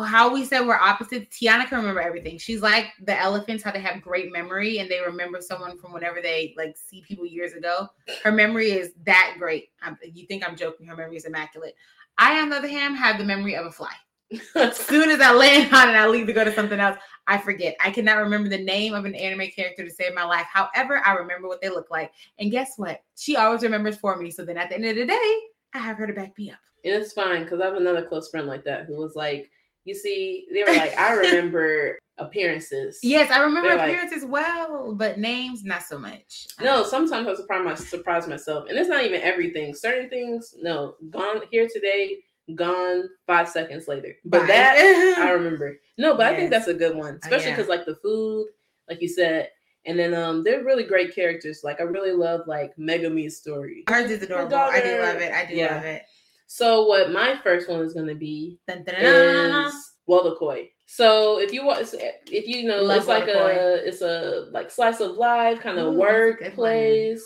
[0.04, 1.30] how we said we're opposite.
[1.30, 2.38] Tiana can remember everything.
[2.38, 6.20] She's like the elephants, how they have great memory and they remember someone from whenever
[6.22, 7.88] they like see people years ago.
[8.22, 9.70] Her memory is that great.
[9.82, 10.86] I'm, you think I'm joking?
[10.86, 11.74] Her memory is immaculate.
[12.16, 13.92] I, on the other hand, have the memory of a fly.
[14.54, 16.98] As soon as I land on it, I leave to go to something else.
[17.26, 17.76] I forget.
[17.80, 20.46] I cannot remember the name of an anime character to save my life.
[20.52, 22.12] However, I remember what they look like.
[22.38, 23.02] And guess what?
[23.16, 24.30] She always remembers for me.
[24.30, 25.36] So then at the end of the day,
[25.74, 26.58] I have her to back me up.
[26.84, 29.50] And it's fine because I have another close friend like that who was like,
[29.84, 32.98] you see, they were like, I remember appearances.
[33.02, 36.48] Yes, I remember They're like- well, but names not so much.
[36.60, 38.68] No, sometimes I surprise, my, surprise myself.
[38.68, 39.74] And it's not even everything.
[39.74, 42.18] Certain things, no, gone here today,
[42.54, 44.14] gone five seconds later.
[44.24, 44.46] But Bye.
[44.48, 45.78] that I remember.
[45.98, 47.56] No, but I think that's a good one, Uh, especially yeah.
[47.56, 48.48] because like the food,
[48.88, 49.50] like you said,
[49.86, 51.60] and then um, they're really great characters.
[51.64, 53.84] Like I really love like Megumi's story.
[53.88, 54.56] Hers is adorable.
[54.56, 55.32] I do love it.
[55.32, 55.74] I do yeah.
[55.76, 56.02] love it.
[56.46, 60.70] So what my first one is gonna be Dun, dun, dun, is Wotakoi.
[60.86, 63.56] So if you want, if you know, Love it's like Wotakoi.
[63.56, 67.22] a, it's a like slice of life kind of work plays,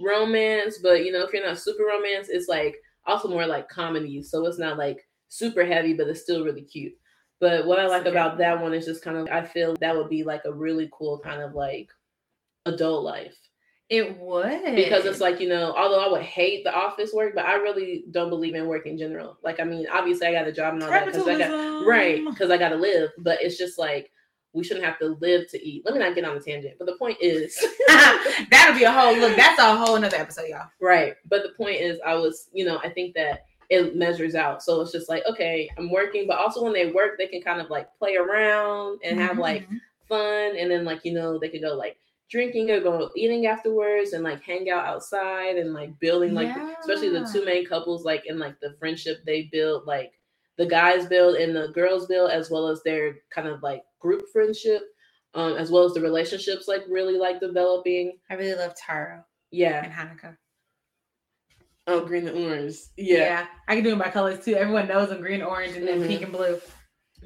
[0.00, 0.78] romance.
[0.80, 2.76] But you know, if you're not super romance, it's like
[3.06, 4.22] also more like comedy.
[4.22, 6.94] So it's not like super heavy, but it's still really cute.
[7.40, 10.08] But what I like about that one is just kind of I feel that would
[10.08, 11.88] be like a really cool kind of like
[12.66, 13.36] adult life
[13.90, 17.44] It would because it's like you know although i would hate the office work but
[17.44, 20.52] i really don't believe in work in general like i mean obviously i got a
[20.52, 23.78] job and all that because i got right because i gotta live but it's just
[23.78, 24.10] like
[24.54, 26.86] we shouldn't have to live to eat let me not get on a tangent but
[26.86, 27.56] the point is
[28.50, 29.36] That'll be a whole look.
[29.36, 30.68] That's a whole another episode, y'all.
[30.80, 34.62] right but the point is i was you know i think that it measures out
[34.62, 37.60] so it's just like okay i'm working but also when they work they can kind
[37.60, 39.80] of like play around and have like Mhm.
[40.08, 41.96] fun and then like you know they could go like
[42.30, 47.08] drinking or go eating afterwards and like hang out outside and like building like especially
[47.10, 50.12] the two main couples like in like the friendship they build like
[50.56, 54.28] the guys build and the girls build, as well as their kind of like group
[54.30, 54.82] friendship,
[55.32, 58.18] um, as well as the relationships like really like developing.
[58.30, 59.24] I really love Taro.
[59.50, 59.82] Yeah.
[59.82, 60.36] And Hanako.
[61.86, 62.76] Oh, green and orange.
[62.96, 63.18] Yeah.
[63.18, 63.46] yeah.
[63.66, 64.54] I can do them by colors too.
[64.54, 66.08] Everyone knows them green, orange, and then mm-hmm.
[66.08, 66.60] pink and blue.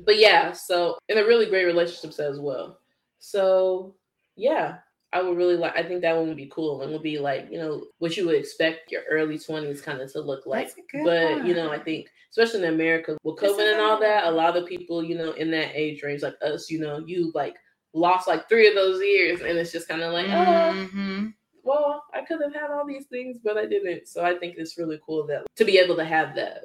[0.07, 2.79] But yeah, so in a really great relationships as well.
[3.19, 3.97] So
[4.37, 4.79] yeah,
[5.13, 5.75] I would really like.
[5.77, 8.27] I think that one would be cool and would be like you know what you
[8.27, 10.71] would expect your early twenties kind of to look like.
[10.93, 11.47] But one.
[11.47, 14.67] you know, I think especially in America with COVID and all that, a lot of
[14.67, 17.57] people you know in that age range like us, you know, you like
[17.95, 21.27] lost like three of those years, and it's just kind of like, oh, mm-hmm.
[21.29, 21.33] oh,
[21.63, 24.09] well, I could have had all these things, but I didn't.
[24.09, 26.65] So I think it's really cool that to be able to have that.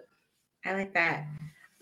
[0.66, 1.26] I like that.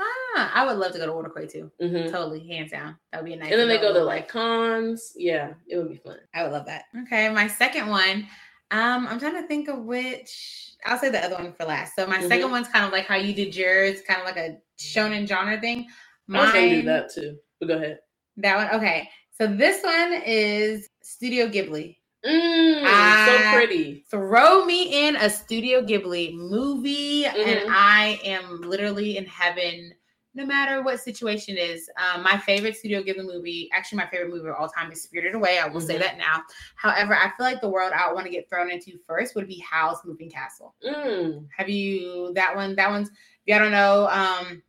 [0.02, 1.72] Ah, I would love to go to Wotakoi too.
[1.82, 2.12] Mm-hmm.
[2.12, 2.97] Totally, hands down.
[3.12, 3.52] That would be a nice.
[3.52, 5.14] And then they go to like cons.
[5.16, 6.18] Yeah, it would be fun.
[6.34, 6.86] I would love that.
[7.04, 8.28] Okay, my second one.
[8.72, 10.74] Um, I'm trying to think of which.
[10.86, 11.95] I'll say the other one for last.
[11.95, 12.28] So my mm-hmm.
[12.28, 15.60] second one's kind of like how you did yours, kind of like a shonen genre
[15.60, 15.88] thing.
[16.28, 17.38] Mine, I can do that too.
[17.60, 17.99] But go ahead.
[18.38, 19.10] That one, okay.
[19.39, 21.97] So this one is Studio Ghibli.
[22.26, 24.05] Mm, so pretty.
[24.09, 27.49] Throw me in a Studio Ghibli movie, mm-hmm.
[27.49, 29.93] and I am literally in heaven
[30.34, 31.89] no matter what situation is.
[31.97, 35.36] Um, my favorite Studio Ghibli movie, actually, my favorite movie of all time is Spirited
[35.36, 35.59] Away.
[35.59, 35.88] I will mm-hmm.
[35.88, 36.41] say that now.
[36.76, 39.63] However, I feel like the world I want to get thrown into first would be
[39.69, 40.74] Howl's Moving Castle.
[40.88, 41.47] Mm.
[41.57, 42.76] Have you that one?
[42.76, 43.15] That one's, if
[43.45, 44.61] you don't know, um,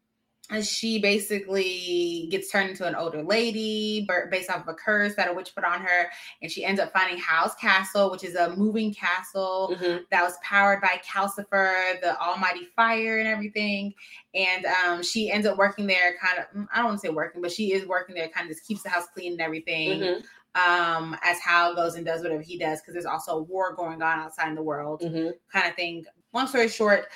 [0.61, 5.33] she basically gets turned into an older lady based off of a curse that a
[5.33, 6.11] witch put on her
[6.43, 9.99] and she ends up finding Howl's Castle which is a moving castle mm-hmm.
[10.11, 13.93] that was powered by calcifer the almighty fire and everything
[14.35, 17.13] and um, she ends up working there kind of mm, i don't want to say
[17.13, 20.01] working but she is working there kind of just keeps the house clean and everything
[20.01, 20.61] mm-hmm.
[20.61, 24.03] um, as Howl goes and does whatever he does because there's also a war going
[24.03, 25.31] on outside in the world mm-hmm.
[25.53, 27.07] kind of thing long story short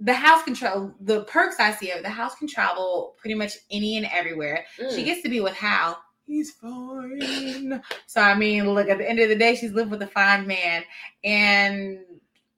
[0.00, 0.94] the house can travel.
[1.00, 4.64] The perks I see of the house can travel pretty much any and everywhere.
[4.80, 4.94] Mm.
[4.94, 5.98] She gets to be with Howl.
[6.26, 7.82] He's fine.
[8.06, 10.46] so I mean, look at the end of the day, she's lived with a fine
[10.46, 10.84] man,
[11.22, 11.98] and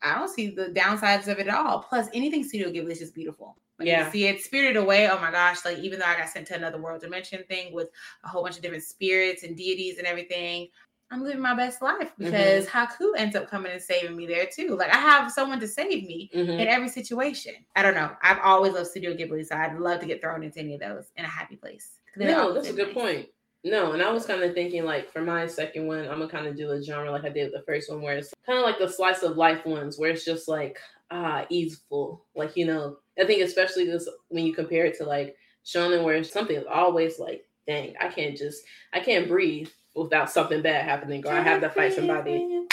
[0.03, 1.81] I don't see the downsides of it at all.
[1.81, 3.57] Plus, anything Studio Ghibli is just beautiful.
[3.77, 4.05] When yeah.
[4.05, 5.65] you see it spirited away, oh my gosh!
[5.65, 7.89] Like even though I got sent to another world dimension thing with
[8.23, 10.69] a whole bunch of different spirits and deities and everything,
[11.13, 12.25] I'm living my best life mm-hmm.
[12.25, 13.05] because mm-hmm.
[13.05, 14.77] Haku ends up coming and saving me there too.
[14.77, 16.51] Like I have someone to save me mm-hmm.
[16.51, 17.55] in every situation.
[17.77, 18.11] I don't know.
[18.23, 21.13] I've always loved Studio Ghibli, so I'd love to get thrown into any of those
[21.17, 21.99] in a happy place.
[22.17, 22.95] No, that's a good nice.
[22.95, 23.29] point.
[23.65, 26.47] No, and I was kind of thinking like for my second one, I'm gonna kind
[26.47, 28.65] of do a genre like I did with the first one, where it's kind of
[28.65, 30.79] like the slice of life ones, where it's just like
[31.11, 32.97] ah easeful, like you know.
[33.21, 35.37] I think especially this when you compare it to like
[35.67, 40.63] shonen, where something is always like, dang, I can't just, I can't breathe without something
[40.63, 42.67] bad happening, or I have to fight somebody.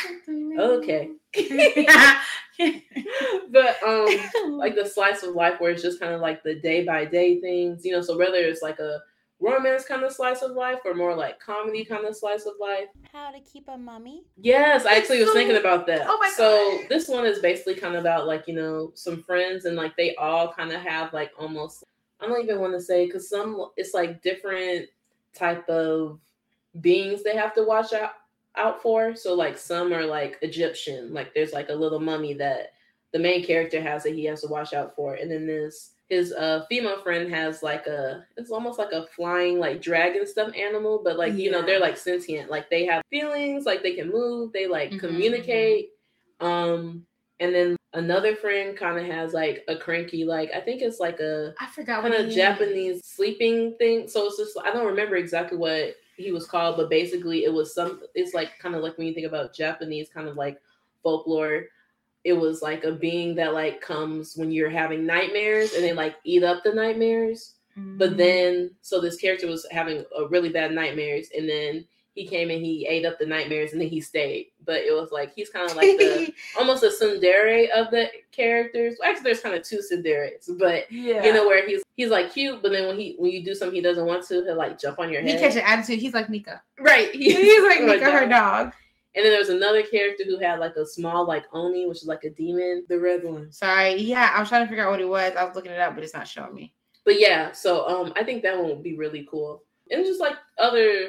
[0.58, 1.10] Okay.
[3.52, 4.08] but um
[4.58, 7.40] like the slice of life where it's just kind of like the day by day
[7.40, 9.00] things, you know, so whether it's like a
[9.40, 12.88] romance kind of slice of life or more like comedy kind of slice of life.
[13.12, 14.24] How to keep a mummy?
[14.38, 16.06] Yes, I actually was thinking about that.
[16.08, 16.90] Oh my so God.
[16.90, 20.16] this one is basically kind of about like, you know, some friends and like they
[20.16, 21.84] all kind of have like almost
[22.20, 24.88] I don't even want to say because some it's like different
[25.34, 26.20] type of
[26.82, 28.12] beings they have to watch out
[28.56, 29.16] out for.
[29.16, 32.74] So like some are like Egyptian, like there's like a little mummy that
[33.12, 36.34] the main character has that he has to watch out for, and then this his
[36.34, 41.02] uh female friend has like a it's almost like a flying like dragon stuff animal,
[41.04, 41.40] but like yeah.
[41.40, 44.90] you know they're like sentient, like they have feelings, like they can move, they like
[44.90, 45.00] mm-hmm.
[45.00, 45.90] communicate.
[46.40, 47.06] Um,
[47.40, 51.20] and then another friend kind of has like a cranky like I think it's like
[51.20, 54.08] a I forgot kind of Japanese sleeping thing.
[54.08, 57.74] So it's just I don't remember exactly what he was called, but basically it was
[57.74, 58.02] some.
[58.14, 60.60] It's like kind of like when you think about Japanese kind of like
[61.02, 61.66] folklore.
[62.26, 66.16] It was like a being that like comes when you're having nightmares and they like
[66.26, 67.56] eat up the nightmares.
[67.78, 67.98] Mm-hmm.
[67.98, 71.86] But then, so this character was having a really bad nightmares, and then
[72.20, 74.48] he came and he ate up the nightmares and then he stayed.
[74.66, 78.98] But it was like he's kind of like the almost a tsundere of the characters.
[79.00, 81.24] Well, actually, there's kind of two tsunderes, but yeah.
[81.24, 83.76] you know where he's he's like cute, but then when he when you do something
[83.76, 85.32] he doesn't want to, he'll like jump on your head.
[85.32, 86.00] He catch an attitude.
[86.00, 86.62] He's like Nika.
[86.78, 87.10] Right.
[87.12, 88.74] He, he's like Nika, her dog.
[89.16, 92.08] And then there was another character who had like a small like Oni, which is
[92.08, 92.86] like a demon.
[92.90, 93.52] The red one.
[93.52, 95.34] Sorry, yeah, I was trying to figure out what it was.
[95.38, 96.74] I was looking it up, but it's not showing me.
[97.06, 99.64] But yeah, so um, I think that one would be really cool.
[99.90, 101.08] And just like other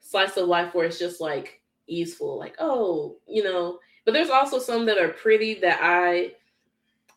[0.00, 3.78] slice of life where it's just like easeful, like oh, you know.
[4.04, 6.32] But there's also some that are pretty that I,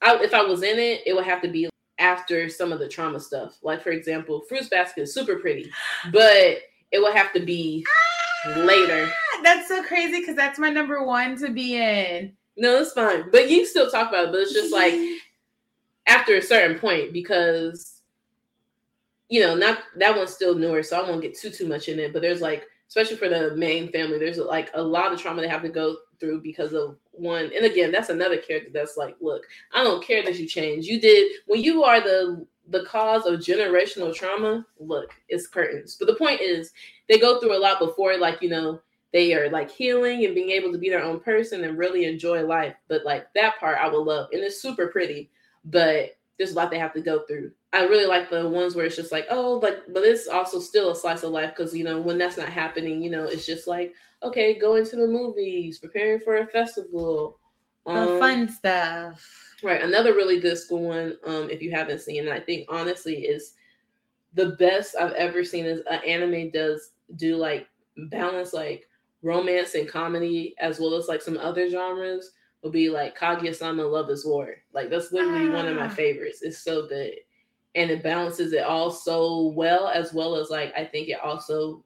[0.01, 1.69] I if I was in it, it would have to be
[1.99, 3.57] after some of the trauma stuff.
[3.63, 5.71] Like for example, Fruits Basket is super pretty,
[6.11, 6.57] but
[6.91, 7.85] it would have to be
[8.57, 9.09] later.
[9.09, 12.33] Ah, that's so crazy because that's my number one to be in.
[12.57, 13.31] No, it's fine.
[13.31, 14.93] But you still talk about it, but it's just like
[16.07, 17.93] after a certain point because
[19.29, 21.97] you know, not that one's still newer, so I won't get too too much in
[21.97, 22.13] it.
[22.13, 25.47] But there's like, especially for the main family, there's like a lot of trauma they
[25.47, 27.49] have to go through because of one.
[27.55, 30.85] And again, that's another character that's like, look, I don't care that you change.
[30.85, 34.63] You did when you are the the cause of generational trauma.
[34.79, 35.95] Look, it's curtains.
[35.99, 36.71] But the point is,
[37.09, 38.79] they go through a lot before, like you know,
[39.11, 42.45] they are like healing and being able to be their own person and really enjoy
[42.45, 42.75] life.
[42.87, 45.31] But like that part, I would love, and it's super pretty.
[45.65, 46.11] But
[46.43, 47.51] there's a lot they have to go through.
[47.71, 50.91] I really like the ones where it's just like, oh, like, but it's also still
[50.91, 53.65] a slice of life because you know when that's not happening, you know, it's just
[53.65, 57.39] like, okay, going to the movies, preparing for a festival,
[57.85, 59.25] um, the fun stuff.
[59.63, 59.81] Right.
[59.81, 63.53] Another really good school one, um, if you haven't seen, and I think honestly is
[64.33, 67.67] the best I've ever seen is an anime does do like
[68.09, 68.87] balance like
[69.21, 72.31] romance and comedy as well as like some other genres
[72.63, 74.55] will be like Kaguya-sama Love is War.
[74.73, 75.53] Like that's literally ah.
[75.53, 75.89] one of my ah.
[75.89, 76.41] favorites.
[76.41, 77.13] It's so good.
[77.75, 81.83] And it balances it all so well, as well as like I think it also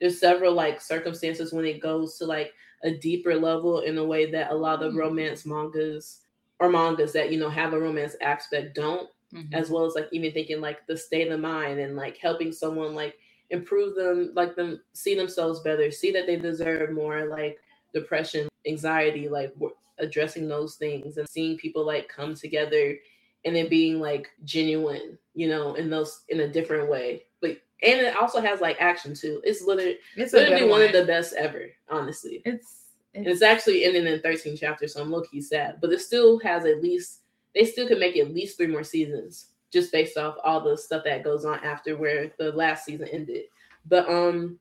[0.00, 2.52] there's several like circumstances when it goes to like
[2.84, 5.00] a deeper level in a way that a lot of mm-hmm.
[5.00, 6.20] romance mangas
[6.60, 9.54] or mangas that you know have a romance aspect don't, mm-hmm.
[9.54, 12.94] as well as like even thinking like the state of mind and like helping someone
[12.94, 13.14] like
[13.50, 17.58] improve them, like them see themselves better, see that they deserve more, like
[17.94, 19.54] depression, anxiety, like
[19.98, 22.96] addressing those things and seeing people like come together
[23.44, 27.22] and then being like genuine, you know, in those in a different way.
[27.40, 29.40] But and it also has like action too.
[29.44, 32.42] It's literally it's literally one, of the best ever, honestly.
[32.44, 35.78] It's it's, it's actually ending in 13 chapters, so I'm low key sad.
[35.80, 37.20] But it still has at least
[37.54, 41.04] they still could make at least three more seasons just based off all the stuff
[41.04, 43.44] that goes on after where the last season ended.
[43.86, 44.58] But um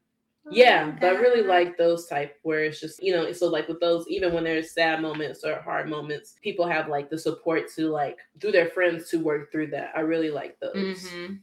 [0.52, 3.80] yeah but i really like those type where it's just you know so like with
[3.80, 7.89] those even when there's sad moments or hard moments people have like the support to
[7.89, 9.91] like through their friends to work through that.
[9.96, 10.76] I really like those.
[10.76, 11.34] Mm-hmm.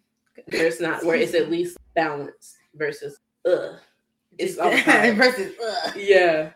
[0.48, 3.76] there's not where it's at least balanced versus uh
[4.38, 6.50] it's all versus uh yeah.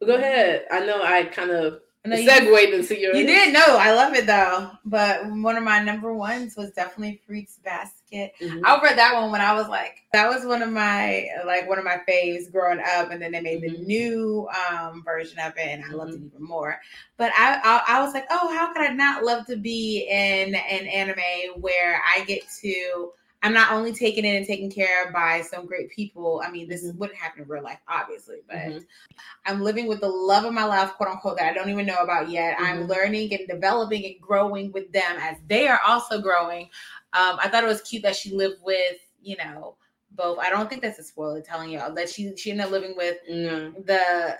[0.00, 0.66] But go ahead.
[0.70, 1.80] I know i kind of
[2.14, 3.14] segued into your.
[3.14, 3.64] You did know.
[3.66, 4.70] I love it though.
[4.84, 8.32] But one of my number ones was definitely Fruits Basket.
[8.40, 8.64] Mm-hmm.
[8.64, 11.78] I read that one when I was like, that was one of my like one
[11.78, 13.82] of my faves growing up, and then they made mm-hmm.
[13.82, 16.26] the new um, version of it, and I loved mm-hmm.
[16.26, 16.80] it even more.
[17.16, 20.54] But I, I I was like, oh, how could I not love to be in
[20.54, 23.12] an anime where I get to
[23.46, 26.42] I'm not only taken in and taken care of by some great people.
[26.44, 26.98] I mean, this mm-hmm.
[26.98, 28.78] wouldn't happen in real life, obviously, but mm-hmm.
[29.44, 31.98] I'm living with the love of my life, quote unquote, that I don't even know
[31.98, 32.56] about yet.
[32.56, 32.64] Mm-hmm.
[32.64, 36.64] I'm learning and developing and growing with them as they are also growing.
[37.12, 39.76] Um, I thought it was cute that she lived with, you know,
[40.10, 40.40] both.
[40.40, 43.18] I don't think that's a spoiler telling y'all that she she ended up living with
[43.28, 44.38] the.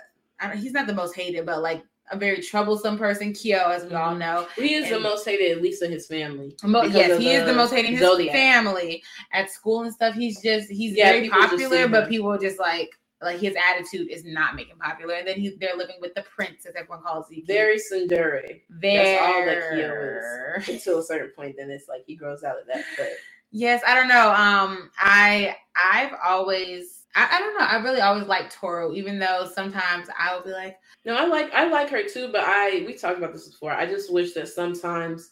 [0.55, 4.11] he's not the most hated, but like a very troublesome person, Kyo, as we all
[4.11, 4.19] mm-hmm.
[4.19, 4.47] know.
[4.55, 6.55] He is and, the most hated, at least in his family.
[6.63, 8.33] yes, he is the most hated in his Zodiac.
[8.33, 9.03] family
[9.33, 10.15] at school and stuff.
[10.15, 12.91] He's just he's yeah, very popular, but people just like
[13.21, 15.15] like his attitude is not making popular.
[15.15, 17.43] And then he's they're living with the prince, as everyone calls him.
[17.45, 18.61] Very tsundere.
[18.69, 18.97] Very.
[18.97, 21.55] That's all that Kyo is until a certain point.
[21.57, 22.83] Then it's like he grows out of that.
[22.97, 23.09] But
[23.51, 24.29] yes, I don't know.
[24.31, 27.65] Um, I I've always I, I, don't know.
[27.65, 31.51] I really always like Tohru, even though sometimes I will be like, no, I like
[31.51, 32.29] I like her too.
[32.31, 33.71] But I we talked about this before.
[33.71, 35.31] I just wish that sometimes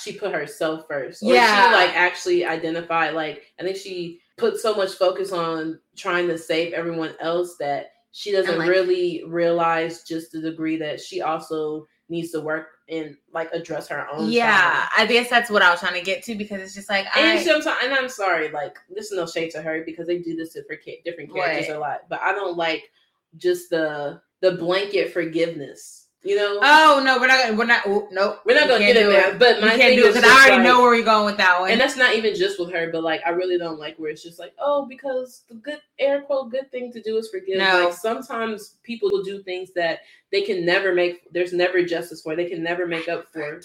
[0.00, 1.22] she put herself first.
[1.22, 1.68] Or yeah.
[1.68, 6.38] she like actually identified like I think she put so much focus on trying to
[6.38, 11.86] save everyone else that she doesn't like, really realize just the degree that she also
[12.08, 14.30] needs to work and like address her own.
[14.30, 17.06] Yeah, I guess that's what I was trying to get to because it's just like
[17.16, 20.18] and I, sometimes, and I'm sorry, like this is no shade to her because they
[20.18, 21.76] do this to for different characters right.
[21.76, 22.90] a lot, but I don't like
[23.36, 26.58] just the the blanket forgiveness you know?
[26.62, 27.56] Oh no, we're not.
[27.56, 27.82] We're not.
[27.86, 28.40] Oh, nope.
[28.44, 29.34] We're not gonna get in there.
[29.34, 31.70] But my thing is, because I already like, know where we're going with that one.
[31.70, 34.22] And that's not even just with her, but like I really don't like where it's
[34.22, 37.58] just like, oh, because the good air quote good thing to do is forgive.
[37.58, 37.84] No.
[37.84, 40.00] Like sometimes people will do things that
[40.32, 41.32] they can never make.
[41.32, 42.34] There's never justice for.
[42.34, 43.60] They can never make up for.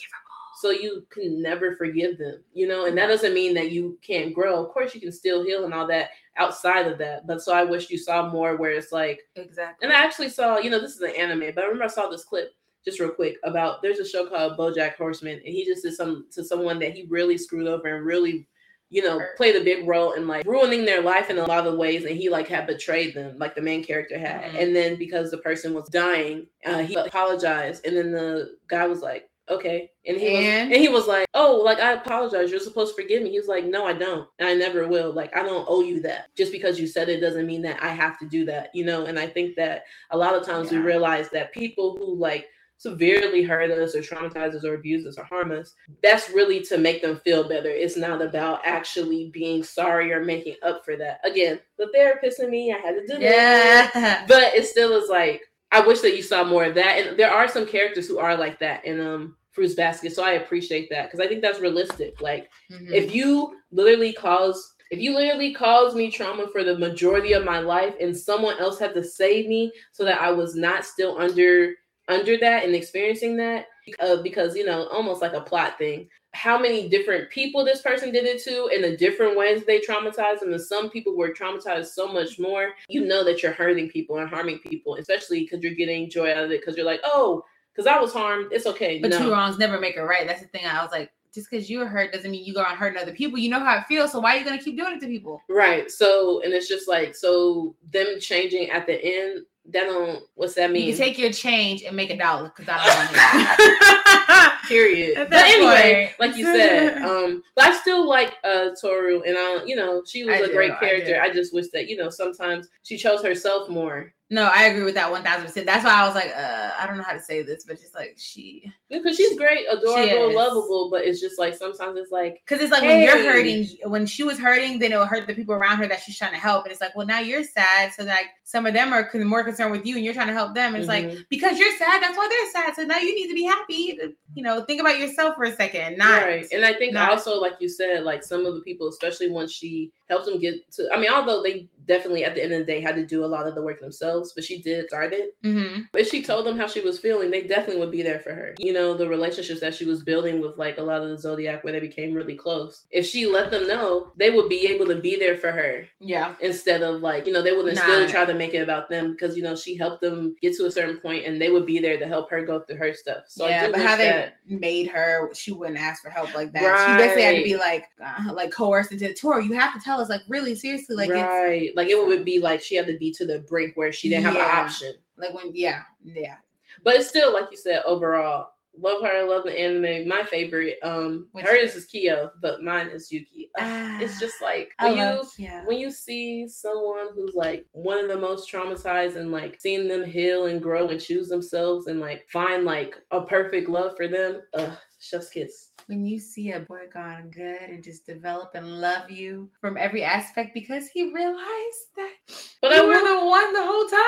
[0.64, 4.34] So you can never forgive them, you know, and that doesn't mean that you can't
[4.34, 4.64] grow.
[4.64, 7.28] Of course, you can still heal and all that outside of that.
[7.28, 9.86] But so I wish you saw more where it's like exactly.
[9.86, 12.07] And I actually saw, you know, this is an anime, but I remember I saw
[12.07, 12.53] this clip
[12.86, 16.28] just real quick about there's a show called BoJack Horseman, and he just did some
[16.32, 18.47] to someone that he really screwed over and really,
[18.89, 21.76] you know, played a big role in like ruining their life in a lot of
[21.76, 24.43] ways, and he like had betrayed them, like the main character had.
[24.43, 24.57] Mm-hmm.
[24.59, 29.01] And then because the person was dying, uh, he apologized, and then the guy was
[29.01, 29.89] like, okay.
[30.06, 30.70] And he and?
[30.70, 32.51] Was, and he was like, oh, like I apologize.
[32.51, 33.32] You're supposed to forgive me.
[33.32, 35.14] He was like, no, I don't, and I never will.
[35.14, 36.36] Like I don't owe you that.
[36.36, 39.06] Just because you said it doesn't mean that I have to do that, you know.
[39.06, 40.80] And I think that a lot of times yeah.
[40.80, 42.47] we realize that people who like
[42.78, 46.78] severely hurt us or traumatize us or abuse us or harm us, that's really to
[46.78, 47.70] make them feel better.
[47.70, 51.22] It's not about actually being sorry or making up for that.
[51.24, 53.89] Again, the therapist in me, I had to do yeah.
[53.93, 54.26] that.
[54.28, 56.99] But it still is like, I wish that you saw more of that.
[56.99, 60.14] And there are some characters who are like that And um Fruits Basket.
[60.14, 62.22] So I appreciate that because I think that's realistic.
[62.22, 62.91] Like mm-hmm.
[62.93, 67.60] if you literally cause if you literally caused me trauma for the majority of my
[67.60, 71.74] life and someone else had to save me so that I was not still under
[72.10, 73.68] under that and experiencing that
[73.99, 78.12] uh, because you know almost like a plot thing how many different people this person
[78.12, 81.88] did it to and the different ways they traumatized them and some people were traumatized
[81.88, 85.74] so much more you know that you're hurting people and harming people especially because you're
[85.76, 87.43] getting joy out of it because you're like oh
[87.74, 89.20] because i was harmed it's okay but no.
[89.20, 91.80] two wrongs never make a right that's the thing i was like just because you
[91.80, 93.40] were hurt doesn't mean you go on hurting other people.
[93.40, 95.42] You know how it feels, so why are you gonna keep doing it to people?
[95.50, 95.90] Right.
[95.90, 100.72] So, and it's just like so them changing at the end that don't what's that
[100.72, 100.88] mean?
[100.88, 104.64] You take your change and make a dollar because I don't want.
[104.68, 105.16] Period.
[105.30, 106.20] But anyway, point.
[106.20, 110.24] like you said, um, but I still like uh Toru and I you know, she
[110.24, 111.20] was I a do, great character.
[111.20, 114.84] I, I, just wish that, you know, sometimes she chose herself more no, I agree
[114.84, 115.66] with that one thousand percent.
[115.66, 117.94] That's why I was like, uh, I don't know how to say this, but just
[117.94, 122.62] like she, because she's great, adorable, lovable, but it's just like sometimes it's like because
[122.62, 122.88] it's like hey.
[122.88, 125.88] when you're hurting, when she was hurting, then it will hurt the people around her
[125.88, 128.66] that she's trying to help, and it's like, well, now you're sad, so like some
[128.66, 130.76] of them are more concerned with you, and you're trying to help them.
[130.76, 131.10] It's mm-hmm.
[131.10, 132.76] like because you're sad, that's why they're sad.
[132.76, 134.00] So now you need to be happy.
[134.34, 136.48] You know, think about yourself for a second, not right.
[136.52, 139.52] And I think not, also, like you said, like some of the people, especially once
[139.52, 140.90] she helps them get to.
[140.92, 143.28] I mean, although they definitely at the end of the day had to do a
[143.28, 145.36] lot of the work themselves, but she did start it.
[145.44, 145.84] Mm-hmm.
[145.96, 148.56] If she told them how she was feeling, they definitely would be there for her.
[148.60, 151.64] You know, the relationships that she was building with like a lot of the Zodiac
[151.64, 152.86] where they became really close.
[152.92, 155.86] If she let them know, they would be able to be there for her.
[156.00, 156.36] Yeah.
[156.42, 157.84] Instead of like, you know, they wouldn't nah.
[157.84, 160.66] still try to make it about them because, you know, she helped them get to
[160.66, 163.24] a certain point and they would be there to help her go through her stuff.
[163.28, 164.36] So yeah, but how that...
[164.48, 166.64] they made her, she wouldn't ask for help like that.
[166.64, 166.92] Right.
[166.92, 169.42] She basically had to be like, uh, like coerced into the tour.
[169.42, 171.73] You have to tell us, like, really seriously, like, right.
[171.76, 174.24] Like it would be like she had to be to the brink where she didn't
[174.24, 174.32] yeah.
[174.32, 174.94] have an option.
[175.18, 176.38] Like when, yeah, yeah.
[176.84, 180.08] But it's still like you said, overall, love her, love the anime.
[180.08, 183.50] My favorite, um, Which hers is Kyo, but mine is Yuki.
[183.60, 185.24] Ah, it's just like when you
[185.66, 190.04] when you see someone who's like one of the most traumatized and like seeing them
[190.04, 194.42] heal and grow and choose themselves and like find like a perfect love for them.
[194.56, 199.10] Ugh, chef's kiss when you see a boy gone good and just develop and love
[199.10, 202.14] you from every aspect because he realized that
[202.62, 204.00] but you I were the one the whole time.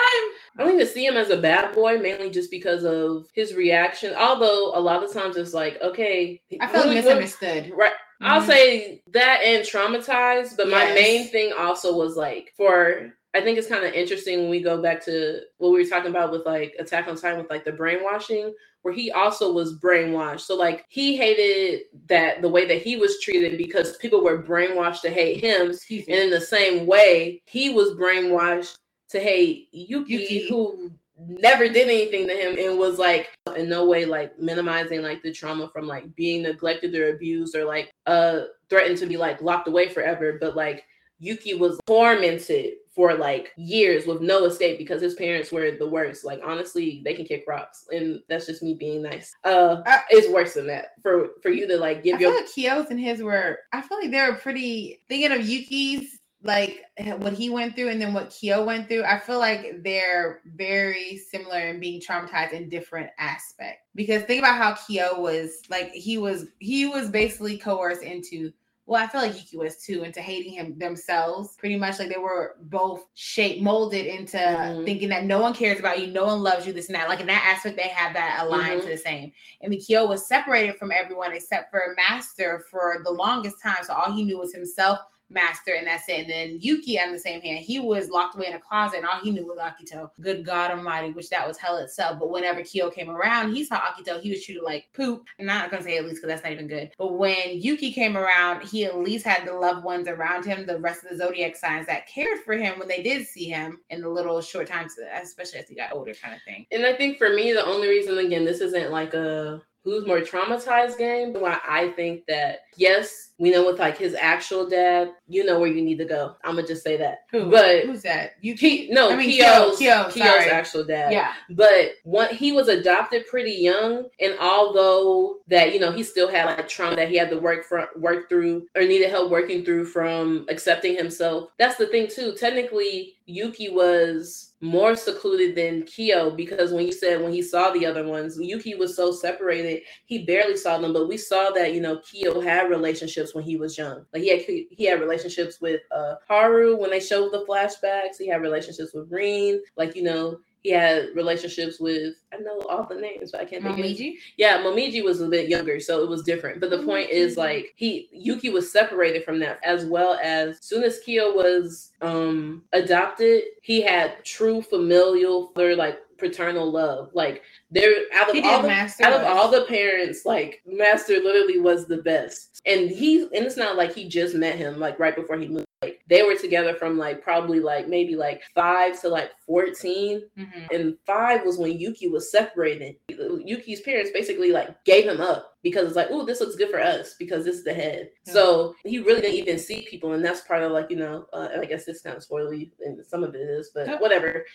[0.57, 4.13] I don't even see him as a bad boy, mainly just because of his reaction.
[4.15, 7.71] Although a lot of times it's like, okay, I felt misunderstood.
[7.75, 7.91] Right.
[7.91, 8.25] Mm-hmm.
[8.25, 10.71] I'll say that and traumatized, but yes.
[10.71, 14.61] my main thing also was like for I think it's kind of interesting when we
[14.61, 17.65] go back to what we were talking about with like Attack on Titan with like
[17.65, 20.41] the brainwashing, where he also was brainwashed.
[20.41, 25.01] So like he hated that the way that he was treated because people were brainwashed
[25.01, 28.77] to hate him, and in the same way he was brainwashed
[29.09, 30.47] to hate Yuki, Yuki.
[30.47, 35.21] who never did anything to him and was like in no way like minimizing like
[35.23, 39.41] the trauma from like being neglected or abused or like uh threatened to be like
[39.41, 40.83] locked away forever but like
[41.19, 46.23] Yuki was tormented for like years with no escape because his parents were the worst.
[46.23, 49.33] Like honestly, they can kick rocks, and that's just me being nice.
[49.43, 52.31] Uh, it's worse than that for for you to like give I your.
[52.31, 53.59] feel like Kyo's and his were.
[53.73, 55.01] I feel like they were pretty.
[55.09, 56.83] Thinking of Yuki's like
[57.17, 61.19] what he went through and then what Kyo went through, I feel like they're very
[61.31, 63.81] similar in being traumatized in different aspects.
[63.95, 68.53] Because think about how Kyo was like he was he was basically coerced into
[68.87, 71.55] well, I feel like Yuki was too, into hating him themselves.
[71.57, 74.85] Pretty much like they were both shaped, molded into mm-hmm.
[74.85, 77.09] thinking that no one cares about you, no one loves you, this and that.
[77.09, 78.87] Like in that aspect, they have that aligned mm-hmm.
[78.87, 79.31] to the same.
[79.61, 83.83] And Mikio was separated from everyone except for Master for the longest time.
[83.83, 84.99] So all he knew was himself
[85.35, 86.21] master and that's it.
[86.21, 89.05] And then Yuki on the same hand, he was locked away in a closet and
[89.05, 90.09] all he knew was Akito.
[90.21, 92.17] Good God Almighty, which that was hell itself.
[92.19, 95.25] But whenever Kyo came around, he saw Akito, he was treated like poop.
[95.37, 96.91] And I'm not gonna say at least because that's not even good.
[96.97, 100.79] But when Yuki came around, he at least had the loved ones around him, the
[100.79, 104.01] rest of the zodiac signs that cared for him when they did see him in
[104.01, 106.65] the little short times, especially as he got older, kind of thing.
[106.71, 110.19] And I think for me, the only reason again, this isn't like a who's more
[110.19, 111.33] traumatized game.
[111.33, 115.69] Why I think that yes, we know with like his actual dad, you know where
[115.69, 116.35] you need to go.
[116.43, 117.25] I'm gonna just say that.
[117.31, 117.49] Who?
[117.49, 118.33] But who's that?
[118.41, 121.11] You Ke- no, I mean, Kyo's, Kyo, Kyo's actual dad.
[121.11, 121.33] Yeah.
[121.51, 126.45] But one he was adopted pretty young, and although that you know he still had
[126.45, 129.85] like trauma that he had to work from work through or needed help working through
[129.85, 131.49] from accepting himself.
[131.57, 132.35] That's the thing too.
[132.37, 137.85] Technically, Yuki was more secluded than Kyo because when you said when he saw the
[137.85, 140.93] other ones, Yuki was so separated, he barely saw them.
[140.93, 144.05] But we saw that you know Kyo had relationships when he was young.
[144.13, 145.14] Like he had he had relationships
[145.61, 148.17] with uh Haru when they showed the flashbacks.
[148.17, 149.61] He had relationships with Rin.
[149.77, 153.63] Like you know he had relationships with I know all the names, but I can't
[153.63, 154.15] think Momiji?
[154.35, 156.59] Yeah, Momiji was a bit younger, so it was different.
[156.59, 160.83] But the point is like he Yuki was separated from that as well as soon
[160.83, 167.11] as Kyo was um adopted, he had true familial or like paternal love.
[167.13, 167.43] Like
[167.75, 171.97] there out of all the, out of all the parents, like Master literally was the
[171.97, 172.61] best.
[172.65, 175.65] And he and it's not like he just met him like right before he moved
[175.85, 180.65] like they were together from like probably like maybe like five to like 14 mm-hmm.
[180.73, 185.85] and five was when yuki was separated yuki's parents basically like gave him up because
[185.85, 188.33] it's like oh this looks good for us because this is the head mm-hmm.
[188.33, 191.49] so he really didn't even see people and that's part of like you know uh,
[191.59, 194.45] i guess this kind of spoilery and some of it is but whatever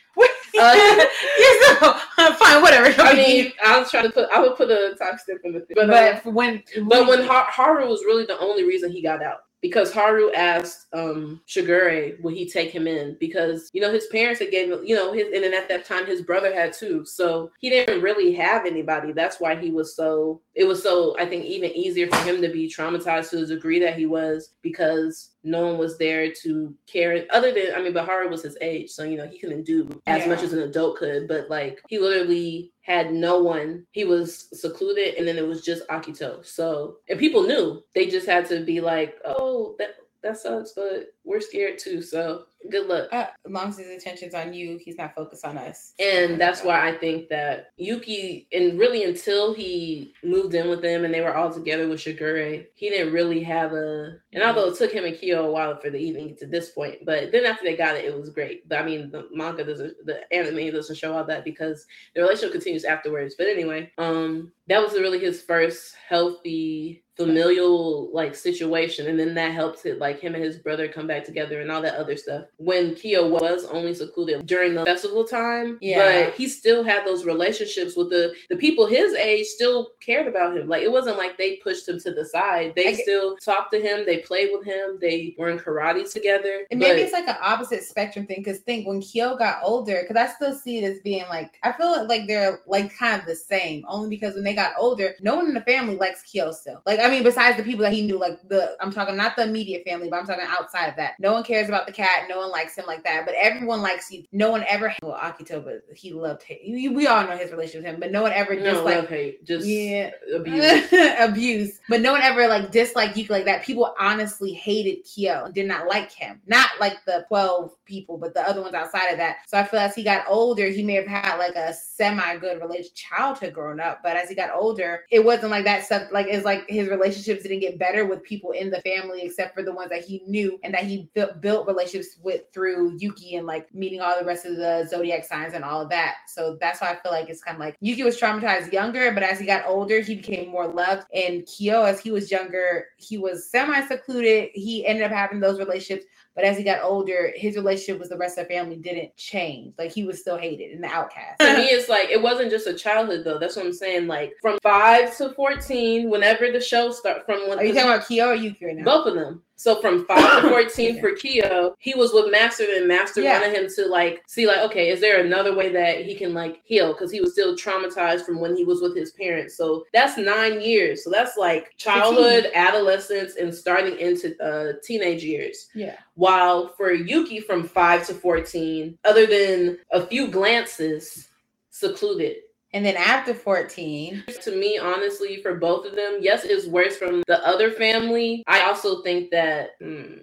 [0.59, 0.75] uh,
[1.39, 1.93] yes, no,
[2.35, 2.91] fine, whatever.
[3.11, 5.75] I mean, I was trying to put, I would put a timestamp in the thing,
[5.75, 9.41] but, but uh, when, but when Haru was really the only reason he got out
[9.61, 14.41] because Haru asked um Shigure would he take him in because you know his parents
[14.41, 17.05] had gave him you know his and then at that time his brother had too.
[17.05, 19.13] So he didn't really have anybody.
[19.13, 22.49] That's why he was so it was so I think even easier for him to
[22.49, 27.27] be traumatized to the degree that he was because no one was there to care
[27.31, 30.23] other than I mean Bahara was his age so you know he couldn't do as
[30.23, 30.29] yeah.
[30.29, 33.87] much as an adult could but like he literally had no one.
[33.93, 36.45] He was secluded and then it was just Akito.
[36.45, 37.83] So and people knew.
[37.95, 42.45] They just had to be like oh that that sucks but we're scared too so
[42.69, 43.09] good luck.
[43.13, 45.95] Uh, as long as his attention's on you, he's not focused on us.
[45.99, 51.05] And that's why I think that Yuki, and really until he moved in with them
[51.05, 54.17] and they were all together with Shigure, he didn't really have a.
[54.33, 56.71] And although it took him and Kyo a while for the even get to this
[56.71, 58.69] point, but then after they got it, it was great.
[58.69, 62.53] But I mean, the manga doesn't, the anime doesn't show all that because the relationship
[62.53, 63.35] continues afterwards.
[63.39, 69.53] But anyway, um, that was really his first healthy familial like situation and then that
[69.53, 72.45] helped it like him and his brother come back together and all that other stuff
[72.57, 75.77] when Kyo was only secluded during the festival time.
[75.83, 76.25] Yeah.
[76.25, 80.57] But he still had those relationships with the the people his age still cared about
[80.57, 80.67] him.
[80.67, 82.73] Like it wasn't like they pushed him to the side.
[82.75, 86.67] They still talked to him, they played with him, they were in karate together.
[86.71, 90.17] And maybe it's like an opposite spectrum thing because think when Kyo got older, because
[90.17, 93.37] I still see it as being like I feel like they're like kind of the
[93.37, 96.81] same, only because when they got older, no one in the family likes Kyo still.
[96.87, 99.45] Like I mean, besides the people that he knew, like the I'm talking not the
[99.45, 101.15] immediate family, but I'm talking outside of that.
[101.19, 104.11] No one cares about the cat, no one likes him like that, but everyone likes
[104.11, 104.25] you.
[104.33, 106.59] No one ever well Akito, but he loved him.
[106.95, 109.45] We all know his relationship with him, but no one ever just no, like hate,
[109.45, 111.79] just yeah abuse, abuse.
[111.89, 113.63] But no one ever like disliked you like that.
[113.63, 116.41] People honestly hated Kyo and did not like him.
[116.47, 119.39] Not like the twelve people, but the other ones outside of that.
[119.49, 122.61] So I feel as he got older, he may have had like a semi good
[122.61, 126.09] relationship childhood growing up, but as he got older, it wasn't like that stuff.
[126.13, 129.63] Like it's like his relationships didn't get better with people in the family, except for
[129.63, 133.47] the ones that he knew and that he built, built relationships with through Yuki and
[133.47, 136.17] like meeting all the rest of the zodiac signs and all of that.
[136.29, 139.23] So that's why I feel like it's kind of like Yuki was traumatized younger, but
[139.23, 141.07] as he got older, he became more loved.
[141.15, 144.51] And Kyo, as he was younger, he was semi secluded.
[144.55, 146.05] He ended up having those relationships
[146.41, 149.75] but as he got older, his relationship with the rest of the family didn't change.
[149.77, 151.41] Like he was still hated and the outcast.
[151.41, 153.39] To me, it's like it wasn't just a childhood though.
[153.39, 154.07] That's what I'm saying.
[154.07, 158.09] Like from five to fourteen, whenever the show started, from when are you talking about
[158.09, 158.85] Kyo or Yuki right now?
[158.85, 159.43] Both of them.
[159.57, 163.39] So from five to fourteen for Kyo, he was with Master, and Master yeah.
[163.39, 166.63] wanted him to like see like, okay, is there another way that he can like
[166.65, 166.95] heal?
[166.95, 169.57] Because he was still traumatized from when he was with his parents.
[169.57, 171.05] So that's nine years.
[171.05, 172.53] So that's like childhood, 15.
[172.55, 175.69] adolescence, and starting into uh, teenage years.
[175.75, 175.97] Yeah.
[176.15, 181.29] While for Yuki from five to fourteen, other than a few glances,
[181.69, 182.37] secluded.
[182.73, 184.25] And then after 14.
[184.43, 188.45] To me, honestly, for both of them, yes, it's worse from the other family.
[188.47, 189.71] I also think that.
[189.81, 190.15] Hmm,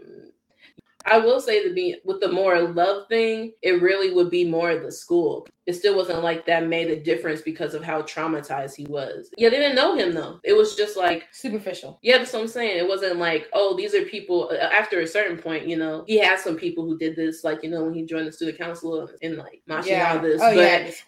[1.09, 4.77] I will say to be with the more love thing, it really would be more
[4.77, 8.85] the school it still wasn't like that made a difference because of how traumatized he
[8.85, 9.29] was.
[9.37, 10.39] Yeah, they didn't know him though.
[10.43, 11.99] It was just like superficial.
[12.01, 12.77] Yeah, that's what I'm saying.
[12.77, 14.51] It wasn't like, oh, these are people.
[14.59, 17.69] After a certain point, you know, he had some people who did this, like you
[17.69, 20.17] know, when he joined the student council and like Machi yeah.
[20.17, 20.41] this.
[20.41, 20.57] Oh, but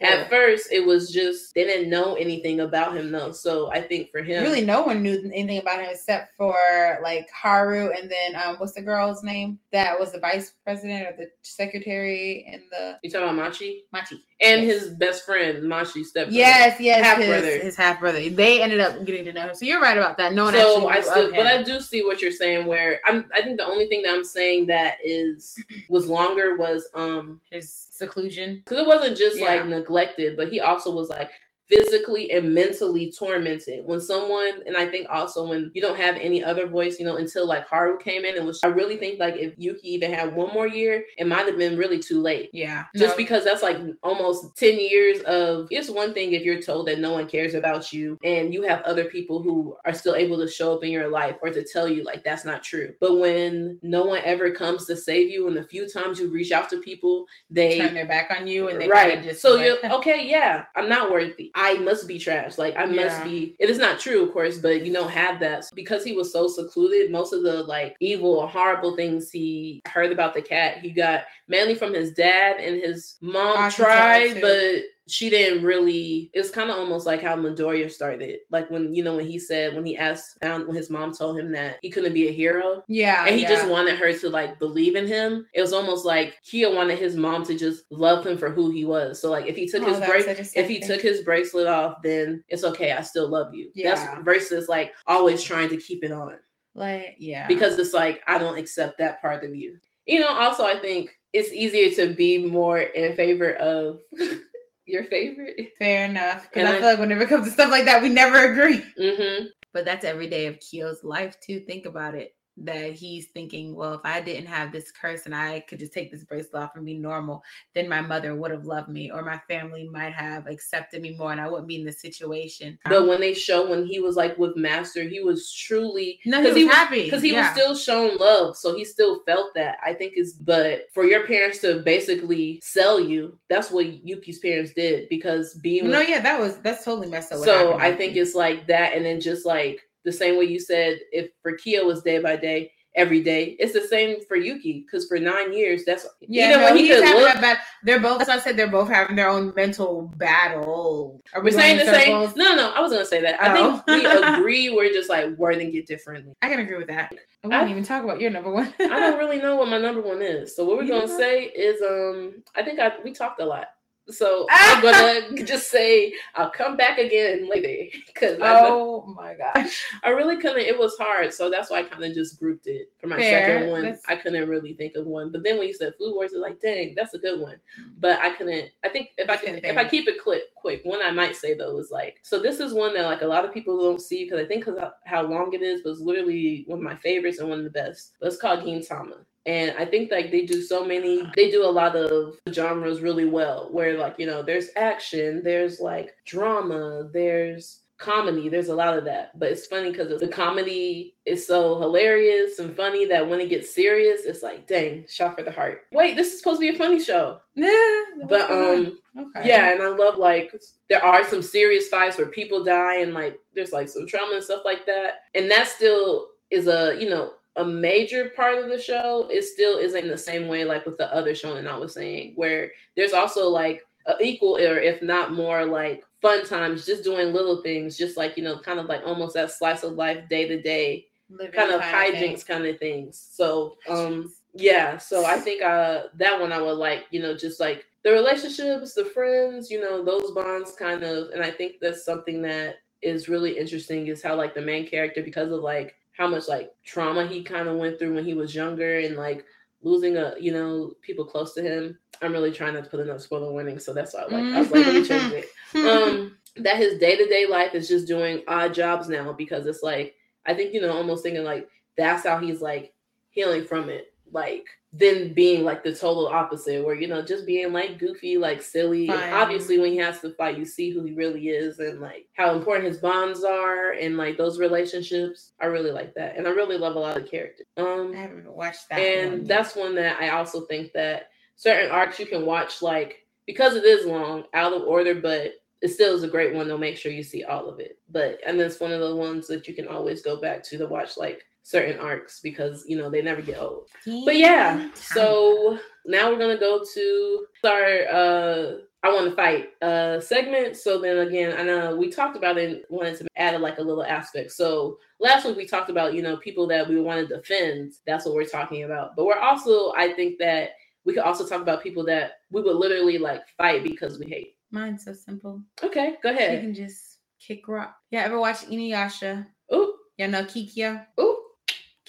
[0.01, 3.31] yeah, at first, it was just they didn't know anything about him though.
[3.31, 6.55] So I think for him, really, no one knew anything about him except for
[7.03, 11.07] like Haru and then um, what's the girl's name that that was the vice president
[11.07, 14.23] or the secretary in the You talking about Machi Machi.
[14.41, 16.35] And his best friend Machi stepbrother.
[16.37, 17.59] Yes, yes, Half his, brother.
[17.59, 18.29] his half brother.
[18.29, 19.55] They ended up getting to know him.
[19.55, 20.33] So you're right about that.
[20.33, 22.65] No one so I still, but I do see what you're saying.
[22.65, 26.87] Where I'm, I think the only thing that I'm saying that is was longer was
[26.93, 28.61] um his seclusion.
[28.63, 29.45] because it wasn't just Yeah.
[29.45, 31.31] like neglected, but he also was like
[31.69, 33.85] physically and mentally tormented.
[33.85, 37.17] When someone and i think also when you don't have any other voice you know
[37.17, 40.35] until like haru came in and was i really think like if yuki even had
[40.35, 42.49] one more year it might have been really too late.
[42.53, 42.85] Yeah.
[42.95, 43.17] just No.
[43.17, 47.13] because that's like almost 10 years of it's one thing if you're told that no
[47.13, 50.73] one cares about you and you have other people who are still able to show
[50.73, 52.93] up in your life or to tell you like that's not true.
[52.99, 56.51] But when no one ever comes to save you and the few times you reach
[56.51, 59.23] out to people they turn their back on you and they right.
[59.23, 62.57] just so like, you're okay yeah i'm not worthy i must be trash.
[62.57, 63.23] Like i must Yeah.
[63.25, 65.65] be it is not true of course but you don't have that.
[65.75, 70.33] Because he was so secluded most of the like evil horrible things he heard about
[70.33, 75.29] the cat he got mainly from his dad and his mom I tried but she
[75.29, 79.27] didn't really it's kind of almost like how Midoriya started like when you know when
[79.27, 82.27] he said when he asked found when his mom told him that he couldn't be
[82.27, 83.49] a hero yeah, and he yeah.
[83.49, 85.45] just wanted her to like believe in him.
[85.53, 88.85] It was almost like Kyo wanted his mom to just love him for who he
[88.85, 89.21] was.
[89.21, 91.01] So like if he took Oh, his break, was such a sad if he took
[91.01, 92.91] his bracelet off, then it's okay.
[92.91, 93.71] I still love you.
[93.73, 93.95] Yeah.
[93.95, 96.37] That's versus like always trying to keep it on
[96.75, 99.77] like yeah because it's like I don't accept that part of you.
[100.05, 100.29] You know.
[100.29, 103.99] Also, I think it's easier to be more in favor of
[104.89, 105.55] your favorite.
[105.79, 106.49] fair enough.
[106.51, 108.83] Because I, I- feel like whenever it comes to stuff like that, we never agree.
[108.99, 109.45] Mm-hmm.
[109.73, 111.59] But that's every day of Kyo's life too.
[111.61, 112.33] Think about it.
[112.63, 116.11] That he's thinking, well, if I didn't have this curse and I could just take
[116.11, 117.43] this bracelet off and be normal,
[117.73, 121.31] then my mother would have loved me, or my family might have accepted me more,
[121.31, 122.77] and I wouldn't be in this situation.
[122.85, 126.41] But um when they show when he was like with Master, he was truly no,
[126.41, 127.41] he was he was happy because he yeah.
[127.41, 131.25] was still shown love so he still felt that i think is but for your
[131.25, 136.21] parents to basically sell you that's what yuki's parents did because being No, with- yeah,
[136.21, 137.39] that was that's totally messed up.
[137.39, 140.99] so i think it's like that and then just like the same way you said
[141.11, 145.07] if for Kyo was day by day every day it's the same for yuki because
[145.07, 147.59] for nine years that's Yeah, even no, when he he's having look that bad.
[147.83, 148.27] They're both.
[148.27, 151.21] I said they're both having their own mental battle.
[151.33, 153.77] Are we're saying the same no no i was gonna say that i Oh.
[153.77, 154.05] think we
[154.39, 157.13] agree we're just like wording it differently I can agree with that.
[157.43, 158.73] I I- wouldn't even talk about your number one.
[158.79, 160.55] I don't really know what my number one is.
[160.55, 163.67] So what we're You gonna say is um I think I we talked a lot.
[164.09, 169.85] So I'm gonna just say I'll come back again later because oh my gosh.
[170.03, 170.59] I, really couldn't.
[170.59, 173.59] It was hard, so that's why I kind of just grouped it for my Fair.
[173.59, 173.81] second one.
[173.83, 176.41] That's- I couldn't really think of one, but then when you said Food Wars, it's
[176.41, 177.57] like, dang, that's a good one.
[177.77, 177.89] Hmm.
[177.99, 178.69] But I couldn't.
[178.83, 181.53] I think if I can, if I keep it quick, quick, one I might say
[181.53, 184.23] though is like, so this is one that like a lot of people don't see
[184.23, 187.49] because I think because how long it is, was literally one of my favorites and
[187.49, 188.13] one of the best.
[188.19, 189.25] But it's called Gintama.
[189.45, 193.25] And I think like they do so many, they do a lot of genres really
[193.25, 193.69] well.
[193.71, 198.49] Where like you know, there's action, there's like drama, there's comedy.
[198.49, 199.37] There's a lot of that.
[199.37, 203.75] But it's funny because the comedy is so hilarious and funny that when it gets
[203.75, 205.81] serious, it's like, dang, shot for the heart.
[205.91, 207.39] Wait, this is supposed to be a funny show.
[207.55, 209.47] Yeah, But um, okay.
[209.47, 210.55] yeah, and I love like
[210.89, 214.43] there are some serious fights where people die and like there's like some trauma and
[214.43, 215.23] stuff like that.
[215.35, 219.27] And that still is a you know a major part of the show.
[219.29, 222.33] It still isn't the same way like with the other show that I was saying,
[222.35, 227.33] where there's also like a equal or if not more like fun times just doing
[227.33, 230.47] little things, just like you know, kind of like almost that slice of life day
[230.47, 231.05] to day
[231.53, 233.27] kind of hijinks kind of things.
[233.31, 237.59] So um yeah, so I think uh that one I would like, you know, just
[237.59, 242.05] like the relationships, the friends, you know, those bonds kind of and I think that's
[242.05, 246.27] something that is really interesting is how like the main character because of like how
[246.27, 249.43] much like trauma he kind of went through when he was younger and like
[249.81, 251.97] losing a you know people close to him.
[252.21, 254.59] I'm really trying not to put enough spoiler warning, so that's why I like I
[254.59, 258.73] was like let me change it um that his day-to-day life is just doing odd
[258.73, 260.15] jobs now because it's like
[260.45, 261.67] i think you know almost thinking like
[261.97, 262.93] that's how he's like
[263.29, 267.71] healing from it like then being like the total opposite where you know just being
[267.71, 271.49] like goofy like silly obviously when he has to fight you see who he really
[271.49, 276.11] is and like how important his bonds are and like those relationships i really like
[276.15, 278.99] that and i really love a lot of characters um I haven't watched that.
[278.99, 283.27] and one that's one that I also think that certain arcs you can watch like
[283.49, 286.67] because it is long, out of order, but it still is a great one.
[286.67, 287.97] They'll make sure you see all of it.
[288.07, 290.85] But and it's one of the ones that you can always go back to to
[290.85, 293.89] watch like certain arcs because you know they never get old.
[294.25, 298.71] But yeah, so now we're gonna go to our uh
[299.01, 300.75] I want to fight uh segment.
[300.75, 304.03] So then again, I know we talked about it wanted to add like a little
[304.03, 304.51] aspect.
[304.51, 307.93] So last week we talked about, you know, people that we want to defend.
[308.05, 309.15] That's what we're talking about.
[309.15, 310.71] But we're also, I think that
[311.05, 314.55] we could also talk about people that we would literally like fight because we hate.
[314.71, 315.61] Mine's so simple.
[315.81, 316.55] Okay, go ahead.
[316.55, 317.95] You can just kick rock.
[318.11, 319.47] Yeah, ever watch Inuyasha?
[319.73, 321.05] Ooh, Yeah, know Kikyo?
[321.19, 321.38] ooh.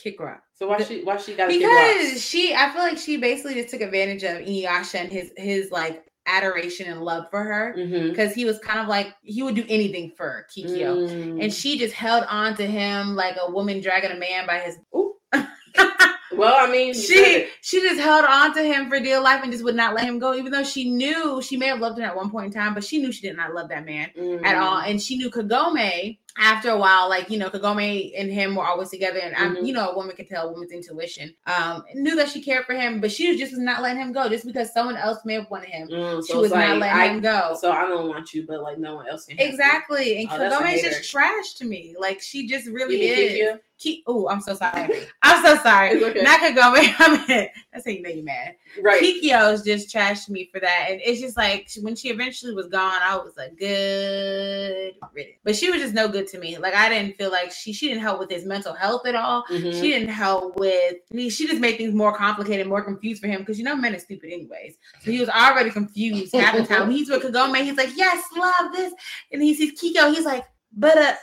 [0.03, 0.43] Kick rock.
[0.55, 3.81] So why she why she got Because she, I feel like she basically just took
[3.81, 7.75] advantage of Inuyasha and his his like adoration and love for her.
[7.77, 8.11] Mm-hmm.
[8.11, 11.09] Because he was kind of like he would do anything for Kikyo.
[11.09, 11.43] Mm.
[11.43, 14.79] And she just held on to him like a woman dragging a man by his
[16.33, 19.65] well, I mean, she she just held on to him for dear life and just
[19.65, 22.17] would not let him go, even though she knew she may have loved him at
[22.17, 24.61] one point in time, but she knew she did not love that man at Mm.
[24.61, 24.79] all.
[24.79, 28.91] And she knew Kagome after a while, like you know, Kagome and him were always
[28.91, 29.67] together, and I'm, Mhm.
[29.67, 31.35] you know, a woman can tell a woman's intuition.
[31.47, 34.29] Um, knew that she cared for him, but she was just not letting him go,
[34.29, 35.89] just because someone else may have wanted him.
[35.89, 37.57] Mm, She was it's not letting I, him go.
[37.61, 39.39] So I don't want you, but like no one else can.
[39.39, 40.89] Exactly, and Oh, Kagome's hater.
[40.91, 41.95] just trash to me.
[41.99, 43.59] Like she just really is.
[43.81, 45.07] Keep, oh, I'm so sorry.
[45.23, 46.05] I'm so sorry.
[46.05, 46.21] Okay.
[46.21, 46.95] Not gonna Kagome.
[46.99, 48.57] I mean, that's how you know you're mad.
[48.83, 49.03] Right.
[49.03, 50.87] Kikyo is just trashed me for that.
[50.91, 55.39] And it's just like when she eventually was gone, I was like, good riddance.
[55.45, 56.59] But she was just no good to me.
[56.59, 59.45] Like I didn't feel like she she didn't help with his mental health at all.
[59.49, 59.73] Mhm.
[59.73, 63.29] She didn't help with I mean, she just made things more complicated, more confused for
[63.29, 64.77] him because you know men are stupid anyways.
[65.03, 66.89] So he was already confused half the time.
[66.89, 68.93] When he's with Kagome, he's like, Yes, love this.
[69.33, 70.45] And he sees Kikyo, he's like,
[70.77, 71.15] but uh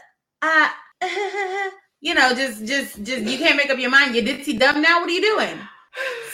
[0.41, 0.71] I
[2.01, 4.15] you know, just just just you can't make up your mind.
[4.15, 4.99] You ditzy dumb now.
[4.99, 5.59] What are you doing?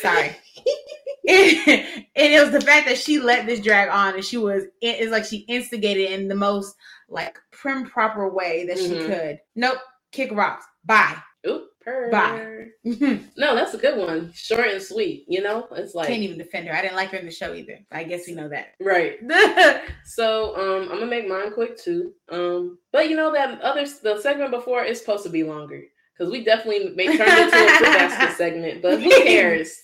[0.01, 0.35] Sorry.
[1.27, 5.11] and it was the fact that she let this drag on and she was it's
[5.11, 6.75] like she instigated in the most
[7.09, 9.05] like prim proper way that she Mhm.
[9.05, 9.39] could.
[9.55, 9.77] Nope,
[10.11, 10.65] kick rocks.
[10.85, 11.15] Bye.
[11.47, 12.09] Oop, purr.
[12.11, 12.49] Bye.
[13.37, 14.31] No, that's a good one.
[14.33, 15.25] Short and sweet.
[15.27, 16.75] You know, it's like can't even defend her.
[16.75, 17.79] I didn't like her in the show either.
[17.91, 18.73] I guess we know that.
[18.79, 19.19] right.
[20.05, 22.13] So um, I'm gonna make mine quick too.
[22.29, 25.81] Um, but you know that other the segment before is supposed to be longer
[26.17, 28.81] because we definitely may turn it into a basket segment.
[28.81, 29.75] But who cares?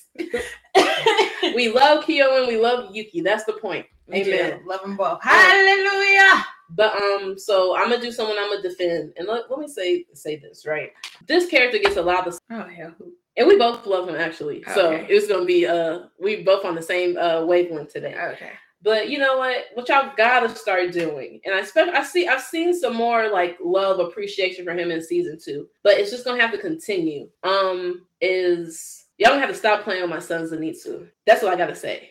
[1.56, 3.22] we love Kyo and we love Yuki.
[3.22, 3.86] That's the point.
[4.14, 4.62] Amen.
[4.66, 5.20] Love them both.
[5.24, 6.46] Hallelujah.
[6.72, 10.06] But um, so I'm gonna do someone I'm gonna defend, and let, let me say
[10.14, 10.92] say this right.
[11.30, 12.94] This character gets a lot of, Oh hell.
[13.38, 14.64] and we both love him actually.
[14.74, 18.16] So it's gonna be uh, we both on the same uh wavelength today.
[18.34, 18.52] Okay.
[18.82, 19.66] But you know what?
[19.76, 23.58] What y'all gotta start doing, and I expect I see I've seen some more like
[23.64, 27.30] love appreciation for him in season two, but it's just gonna have to continue.
[27.44, 31.08] Um, is y'all gonna have to stop playing with my son Zenitsu?
[31.28, 32.10] That's what I gotta say,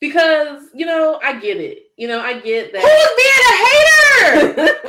[0.00, 1.84] because you know I get it.
[1.98, 2.82] You know I get that.
[2.82, 4.88] Who's being a hater?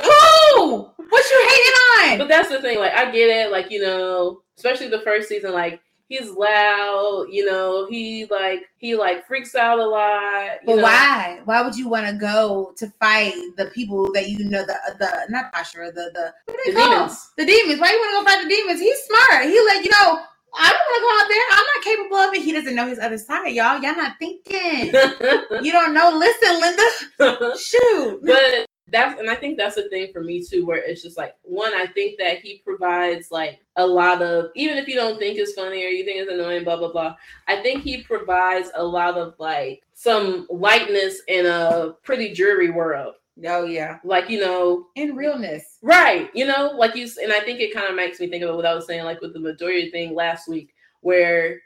[1.14, 4.88] What you hating But that's the thing, like I get it, like you know, especially
[4.88, 9.84] the first season, like he's loud, you know, he like he like freaks out a
[9.86, 10.44] lot.
[10.62, 10.82] You But know?
[10.82, 11.40] why?
[11.44, 15.26] Why would you want to go to fight the people that you know the the
[15.30, 16.90] not Ashura the the what The are they called?
[16.92, 17.30] demons.
[17.38, 17.80] The demons.
[17.80, 18.80] Why you want to go fight the demons?
[18.80, 19.44] He's smart.
[19.46, 20.20] He like you know.
[20.56, 21.46] I don't want to go out there.
[21.50, 22.42] I'm not capable of it.
[22.44, 23.82] He doesn't know his other side, y'all.
[23.82, 24.94] Y'all not thinking.
[25.64, 26.16] You don't know.
[26.16, 27.56] Listen, Linda.
[27.58, 28.20] Shoot.
[28.22, 31.34] but that's and I think that's the thing for me too, where it's just like
[31.42, 35.38] one, I think that he provides like a lot of even if you don't think
[35.38, 37.16] it's funny or you think it's annoying, blah blah blah.
[37.48, 43.14] I think he provides a lot of like some lightness in a pretty dreary world.
[43.46, 43.98] Oh yeah.
[44.04, 45.78] Like you know, In realness.
[45.82, 46.30] Right.
[46.34, 48.66] You know, like you, and I think it kind of makes me think of what
[48.66, 51.60] I was saying, like with the Midoriya thing last week, where,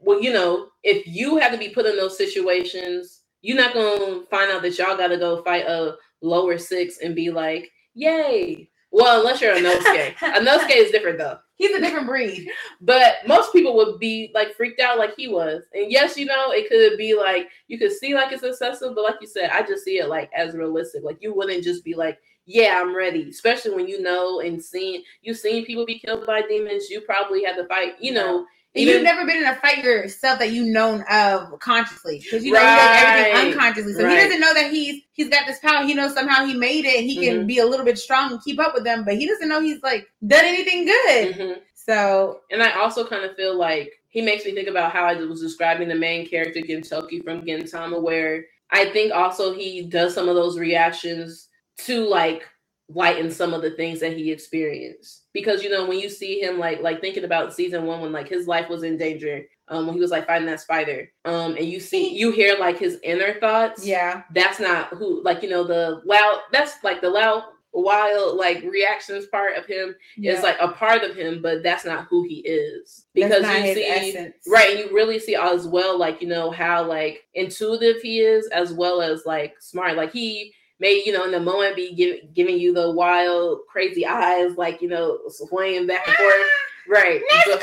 [0.00, 4.26] well, you know, if you have to be put in those situations, you're not to
[4.30, 8.68] find out that y'all got to go fight a lower six and be like, yay.
[8.90, 10.14] Well, unless you're Inosuke.
[10.22, 11.38] a Nosuke is different though.
[11.56, 12.48] He's a different breed.
[12.80, 15.64] But most people would be like freaked out like he was.
[15.74, 19.04] And yes, you know, it could be like you could see like it's excessive, but
[19.04, 21.02] like you said, I just see it like as realistic.
[21.04, 23.28] Like you wouldn't just be like, Yeah, I'm ready.
[23.28, 27.44] Especially when you know and seen you've seen people be killed by demons, you probably
[27.44, 28.46] had to fight, you know.
[28.74, 32.52] Even- you've never been in a fight yourself that you've known of consciously because you
[32.52, 33.92] know he does everything unconsciously.
[33.94, 34.16] So Right.
[34.18, 35.84] he doesn't know that he's he's got this power.
[35.84, 37.00] He knows somehow he made it.
[37.04, 37.46] He can Mhm.
[37.46, 39.82] be a little bit strong and keep up with them, but he doesn't know he's
[39.82, 41.34] like done anything good.
[41.34, 41.58] Mhm.
[41.74, 45.14] So And I also kind of feel like he makes me think about how I
[45.14, 50.28] was describing the main character Gintoki from Gintama, where I think also he does some
[50.28, 51.48] of those reactions
[51.86, 52.46] to like
[52.90, 55.24] lighten some of the things that he experienced.
[55.38, 58.28] Because you know, when you see him like like thinking about season one when like
[58.28, 61.66] his life was in danger, um, when he was like fighting that spider, um, and
[61.66, 63.86] you see you hear like his inner thoughts.
[63.86, 67.44] yeah, That's not who like you know the loud that's like the loud
[67.74, 70.32] wild like reactions part of him Yeah.
[70.32, 73.04] is like a part of him, but that's not who he is.
[73.14, 74.34] Because you see essence.
[74.48, 78.48] right, and you really see as well, like you know how like intuitive he is,
[78.48, 79.96] as well as like smart.
[79.96, 84.06] Like he may you know in the moment be give, giving you the wild, crazy
[84.06, 86.34] eyes, like you know swaying back and forth.
[86.90, 87.20] Right.
[87.44, 87.60] But-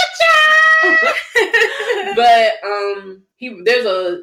[2.16, 4.22] but um he there's a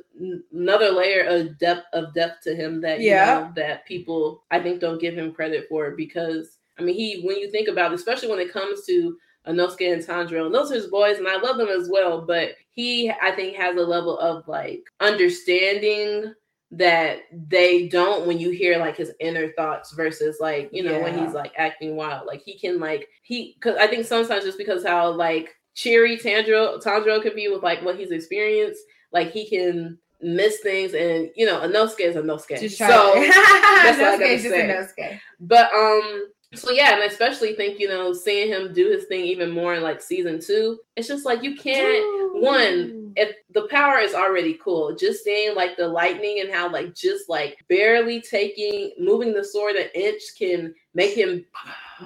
[0.52, 3.24] another layer of depth of depth to him that you Yeah.
[3.26, 7.36] know that people I think don't give him credit for because I mean he when
[7.38, 9.16] you think about it, especially when it comes to
[9.48, 12.20] Inosuke and Tanjiro, and those are his boys, and I love them as well.
[12.24, 16.32] But he, I think, has a level of like understanding
[16.72, 21.16] that they don't when you hear like his inner thoughts versus like you know when
[21.16, 22.26] he's like acting wild.
[22.26, 26.82] Like he can like he because I think sometimes just because how like cheery Tanjiro
[26.82, 28.80] Tanjiro could be with like what he's experienced,
[29.12, 32.58] like he can miss things and you know Inosuke is Inosuke.
[32.58, 32.86] Just so
[33.16, 34.70] that's what I gotta say.
[34.70, 39.04] a but um so yeah, and I especially think, you know, seeing him do his
[39.06, 42.04] thing even more in like season two, it's just like you can't
[42.42, 46.94] one, if the power is already cool, just seeing like the lightning and how like
[46.94, 51.44] just like barely taking moving the sword an inch can make him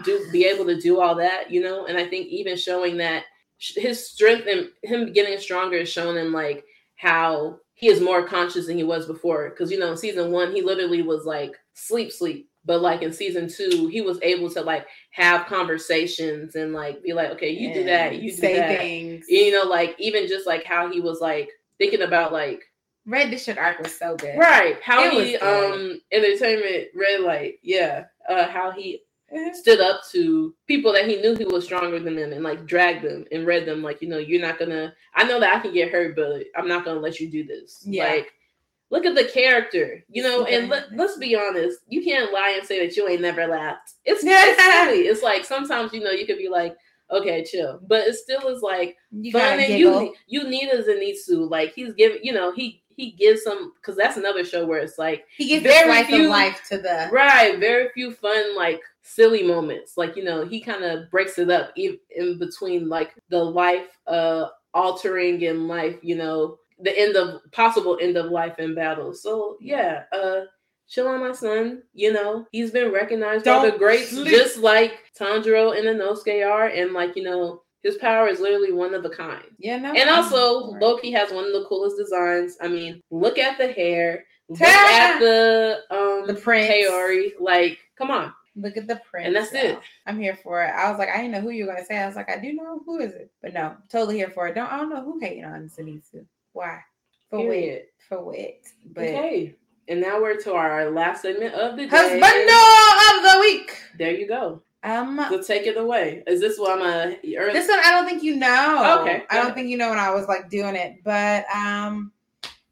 [0.05, 1.87] do be able to do all that, you know.
[1.87, 3.25] And I think even showing that
[3.59, 6.65] his strength and him getting stronger is shown in like
[6.97, 9.51] how he is more conscious than he was before.
[9.51, 12.49] Because you know, in season one, he literally was like sleep, sleep.
[12.67, 17.13] But like in season two, he was able to like have conversations and like be
[17.13, 18.79] like, okay, you do that, you do say that.
[18.81, 19.27] things.
[19.29, 21.49] You know, like even just like how he was like
[21.79, 22.63] thinking about like
[23.07, 24.37] Red District arc was so good.
[24.37, 29.03] right how It he um entertainment red light yeah uh how he
[29.33, 29.55] Mhm.
[29.57, 33.03] stood up to people that he knew he was stronger than them and like dragged
[33.05, 35.73] them and read them like you know you're not gonna i know that i can
[35.75, 38.05] get hurt but i'm not gonna let you do this Yeah.
[38.05, 38.33] like
[38.91, 42.67] look at the character you know and let, let's be honest you can't lie and
[42.67, 43.95] say that you ain't never laughed.
[44.05, 46.77] It's, it's silly it's like sometimes you know you could be like
[47.11, 47.81] okay chill.
[47.87, 51.51] But it still is like You fun and you you need a Zenitsu.
[51.51, 54.99] Like he's giving, you know, he he gives some because that's another show where it's
[54.99, 59.97] like he gives very few- life to the right, very few fun like silly moments.
[59.97, 63.99] Like you know, he kind of breaks it up in, in between like the life
[64.07, 69.13] uh altering and life, you know, the end of possible end of life in battle.
[69.15, 70.43] So yeah, uh.
[70.89, 74.29] Chill on my son, you know, he's been recognized by the greats sleep.
[74.29, 78.95] just like Tanjiro and Inosuke are, and like, you know, his power is literally one
[78.95, 79.43] of a kind.
[79.59, 80.61] yeah no And also.
[80.79, 82.57] Loki has one of the coolest designs.
[82.61, 84.27] I mean, look at the hair.
[84.49, 86.73] Look at the um The prints.
[86.73, 87.33] Kaori.
[87.41, 88.33] Like, come on.
[88.55, 89.27] Look at the print.
[89.27, 89.81] And that's it.
[90.07, 90.69] I'm here for it.
[90.69, 91.99] I was like, I didn't know who you were gonna say.
[91.99, 94.55] I was like, I do know who is it, but no, totally here for it.
[94.55, 96.25] Don't I don't know who hating on Zenitsu.
[96.57, 96.81] Why?
[97.29, 97.43] For what?
[97.51, 97.83] Period.
[98.09, 98.37] For what?
[98.95, 99.55] But Okay.
[99.89, 101.89] And now we're to our last segment of the day.
[101.91, 103.77] husband of the week.
[103.99, 104.63] There you go.
[104.83, 106.23] Um, So take it away.
[106.27, 107.53] Is this what I'm a early?
[107.53, 109.01] this one I don't think you know.
[109.03, 111.05] Okay, I don't think you know when I was like doing it.
[111.05, 112.11] But um,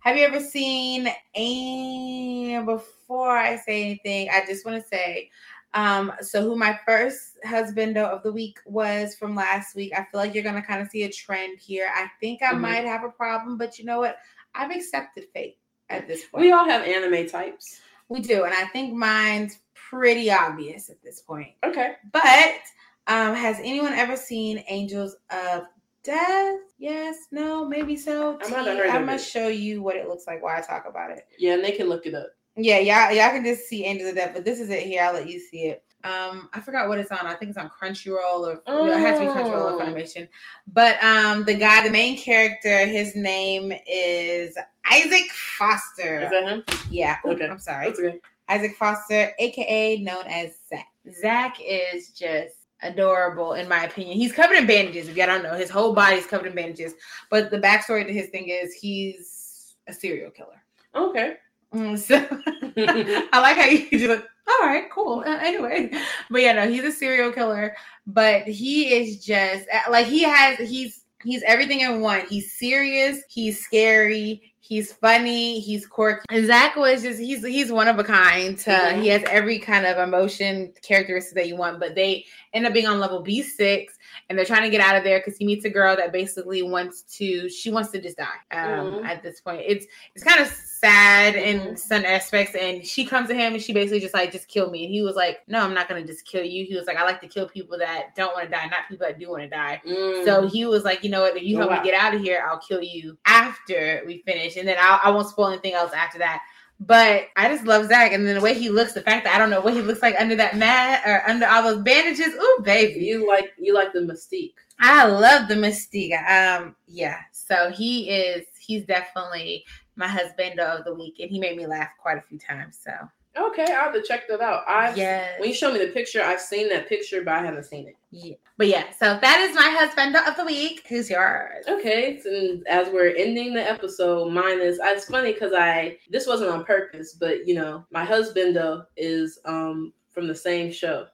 [0.01, 2.63] have you ever seen a?
[2.65, 5.31] Before I say anything, I just want to say.
[5.75, 9.93] Um, so who my first husband of the week was from last week.
[9.93, 11.91] I feel like you're gonna kind of see a trend here.
[11.95, 12.61] I think I Mhm.
[12.61, 14.19] might have a problem, but you know what?
[14.55, 15.59] I've accepted fate
[15.91, 16.43] at this point.
[16.43, 17.81] we all have anime types.
[18.09, 21.55] we do, and I think mine's pretty obvious at this point.
[21.65, 21.97] Okay.
[22.13, 22.61] But
[23.07, 25.65] um, has anyone ever seen Angels of
[26.03, 26.61] Death?
[26.79, 28.39] Yes, no, maybe so.
[28.43, 30.87] I might have T, I'm gonna show you what it looks like while I talk
[30.87, 31.27] about it.
[31.39, 32.29] Yeah, and they can look it up.
[32.57, 35.03] Yeah, y'all, y'all can just see Angels of Death, but this is it here.
[35.03, 35.83] I'll let you see it.
[36.05, 37.27] Um, I forgot what it's on.
[37.27, 39.79] I think it's on Crunchyroll or no, it has to be Crunchyroll Oh.
[39.79, 40.29] or Funimation.
[40.73, 44.57] But um, the guy, the main character, his name is
[44.91, 46.21] Isaac Foster.
[46.25, 46.63] Is that him?
[46.91, 47.17] yeah.
[47.25, 47.47] Okay.
[47.49, 47.87] I'm sorry.
[47.87, 48.21] That's okay.
[48.51, 50.89] Isaac Foster, aka known as Zach.
[51.23, 54.19] Zach is just adorable in my opinion.
[54.19, 55.09] He's covered in bandages.
[55.09, 56.93] If y'all don't know, his whole body's covered in bandages.
[57.31, 60.63] But the backstory to his thing is he's a serial killer.
[60.95, 61.37] Okay.
[61.75, 62.17] Mm, so
[63.33, 65.25] I like how you do like, all right, cool.
[65.27, 65.91] Uh, anyway,
[66.31, 67.75] but yeah, no, he's a serial killer,
[68.07, 72.23] but he is just uh, like he has he's he's everything in one.
[72.29, 76.25] He's serious, he's scary, he's funny, he's quirky.
[76.31, 78.57] And Zach was just he's he's one of a kind.
[78.61, 79.03] To, Mhm.
[79.03, 82.87] He has every kind of emotion characteristic that you want, but they end up being
[82.87, 83.94] on level B six
[84.29, 86.63] and they're trying to get out of there because he meets a girl that basically
[86.63, 89.05] wants to she wants to just die um, Mhm.
[89.07, 89.63] at this point.
[89.67, 91.79] It's it's kind of sad in Mhm.
[91.79, 92.55] some aspects.
[92.55, 94.85] And she comes to him and she basically just like, just kill me.
[94.85, 96.65] And he was like, No, I'm not gonna just kill you.
[96.65, 99.07] He was like, I like to kill people that don't want to die, not people
[99.07, 99.81] that do want to die.
[99.87, 100.25] Mm.
[100.25, 101.37] So he was like, you know what?
[101.37, 101.83] If you Oh, help wow.
[101.83, 104.57] me get out of here, I'll kill you after we finish.
[104.57, 106.41] And then I'll, I won't spoil anything else after that.
[106.87, 109.39] But I just love Zach, and then the way he looks, the fact that I
[109.39, 112.35] don't know what he looks like under that mat or under all those bandages.
[112.35, 114.55] Ooh, baby, you like you like the mystique.
[114.81, 116.13] I love the mystique.
[116.29, 117.21] Um, yeah.
[117.33, 118.45] So he is.
[118.59, 119.65] He's definitely
[119.97, 122.79] my husband of the week, and he made me laugh quite a few times.
[122.83, 122.93] So
[123.37, 124.63] Okay, I'll have to check that out.
[124.69, 125.41] I yes.
[125.41, 127.97] when you show me the picture, I've seen that picture, but I haven't seen it.
[128.11, 128.35] Yeah.
[128.57, 130.85] But yeah, so that is my husband of the week.
[130.89, 131.65] Who's yours?
[131.69, 136.51] Okay, so as we're ending the episode, mine is it's funny because I this wasn't
[136.51, 141.07] on purpose, but you know, my husband though is um from the same show.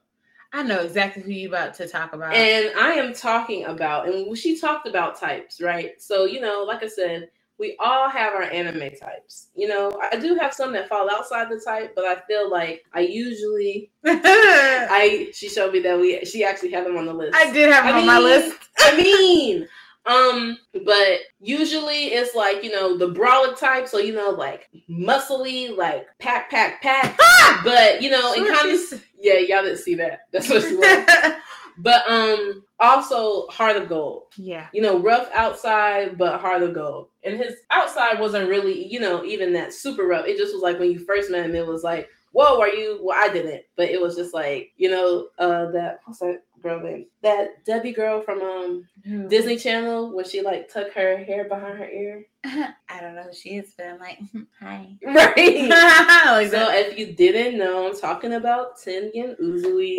[0.53, 2.33] I know exactly who you about to talk about.
[2.33, 6.01] And I am talking about, and she talked about types, right?
[6.01, 7.29] So, you know, like I said,
[7.61, 9.49] we all have our anime types.
[9.55, 12.83] You know, I do have some that fall outside the type, but I feel like
[12.93, 17.37] I usually I she showed me that we she actually had them on the list.
[17.37, 18.57] I did have them I on mean, my list.
[18.79, 19.67] I mean,
[20.07, 25.77] um, but usually it's like you know the brawler type, so you know like muscly,
[25.77, 27.15] like pack, pack, pack.
[27.63, 30.21] but you know, it kind of yeah, y'all didn't see that.
[30.31, 31.33] That's what she was.
[31.77, 34.23] But um also heart of gold.
[34.37, 34.67] Yeah.
[34.73, 37.09] You know, rough outside, but heart of gold.
[37.23, 40.25] And his outside wasn't really, you know, even that super rough.
[40.25, 42.99] It just was like when you first met him, it was like, whoa, are you
[43.01, 43.63] well, I didn't.
[43.75, 47.05] But it was just like, you know, uh that what's that girl name?
[47.21, 48.87] That Debbie girl from um
[49.29, 52.25] Disney Channel when she like tuck her hair behind her ear.
[52.43, 54.19] I don't know who she is, but I'm like,
[54.59, 54.95] hi.
[55.03, 55.69] Right.
[55.69, 56.87] like so that.
[56.87, 59.97] if you didn't know, I'm talking about Tengen Uzui.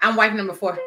[0.00, 0.78] I'm wife number four.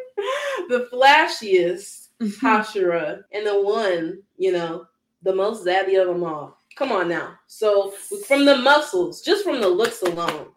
[0.69, 2.45] The flashiest mm-hmm.
[2.45, 4.85] Hashira and the one, you know,
[5.23, 6.57] the most zaddy of them all.
[6.75, 7.33] Come on now.
[7.47, 7.91] So
[8.27, 10.47] from the muscles, just from the looks alone,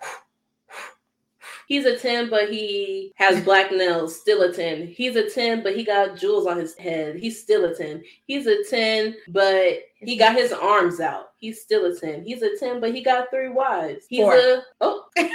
[1.72, 4.88] He's a 10, but he has black nails, still a 10.
[4.88, 7.16] He's a 10, but he got jewels on his head.
[7.16, 8.02] He's still a 10.
[8.26, 11.30] He's a 10, but he got his arms out.
[11.38, 12.26] He's still a 10.
[12.26, 14.04] He's a 10, but he got three wives.
[14.06, 14.34] He's Four.
[14.34, 15.04] a oh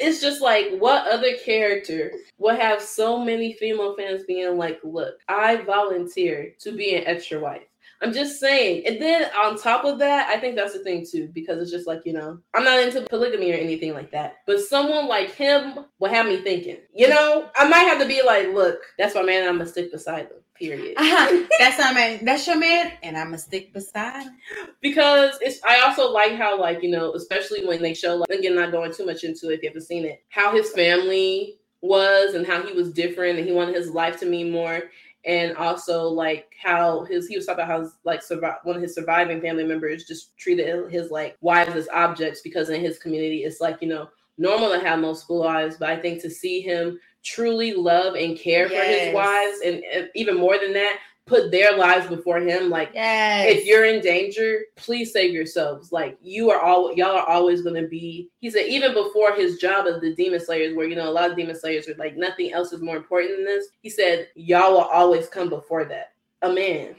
[0.00, 5.20] it's just like what other character would have so many female fans being like, look,
[5.28, 7.69] I volunteer to be an extra wife.
[8.02, 8.84] I'm just saying.
[8.86, 11.86] And then on top of that, I think that's the thing too, because it's just
[11.86, 14.38] like, you know, I'm not into polygamy or anything like that.
[14.46, 18.22] But someone like him will have me thinking, you know, I might have to be
[18.22, 20.38] like, look, that's my man, I'm gonna stick beside him.
[20.54, 20.94] Period.
[20.98, 21.46] Uh-huh.
[21.58, 22.22] That's my man.
[22.22, 24.36] That's your man, and I'm gonna stick beside him.
[24.82, 25.58] Because it's.
[25.64, 28.92] I also like how, like, you know, especially when they show, like, again, not going
[28.92, 32.62] too much into it if you haven't seen it, how his family was and how
[32.62, 34.82] he was different and he wanted his life to mean more
[35.24, 38.82] and also like how his he was talking about how his, like survive one of
[38.82, 43.44] his surviving family members just treated his like wives as objects because in his community
[43.44, 46.98] it's like you know normal to have multiple wives but i think to see him
[47.22, 48.72] truly love and care yes.
[48.72, 50.98] for his wives and, and even more than that
[51.30, 52.68] put their lives before him.
[52.68, 53.46] Like, yes.
[53.48, 55.92] if you're in danger, please save yourselves.
[55.92, 58.28] Like, you are all y'all are always going to be.
[58.40, 61.30] He said even before his job as the demon slayers, where you know a lot
[61.30, 63.68] of demon slayers are like nothing else is more important than this.
[63.80, 66.12] He said y'all will always come before that.
[66.42, 66.96] A man.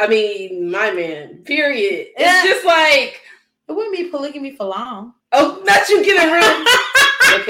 [0.00, 1.42] I mean, my man.
[1.44, 2.08] Period.
[2.16, 2.42] Yeah.
[2.42, 3.20] It's just like
[3.68, 5.12] it wouldn't be polygamy for long.
[5.32, 6.64] Oh, not you getting real.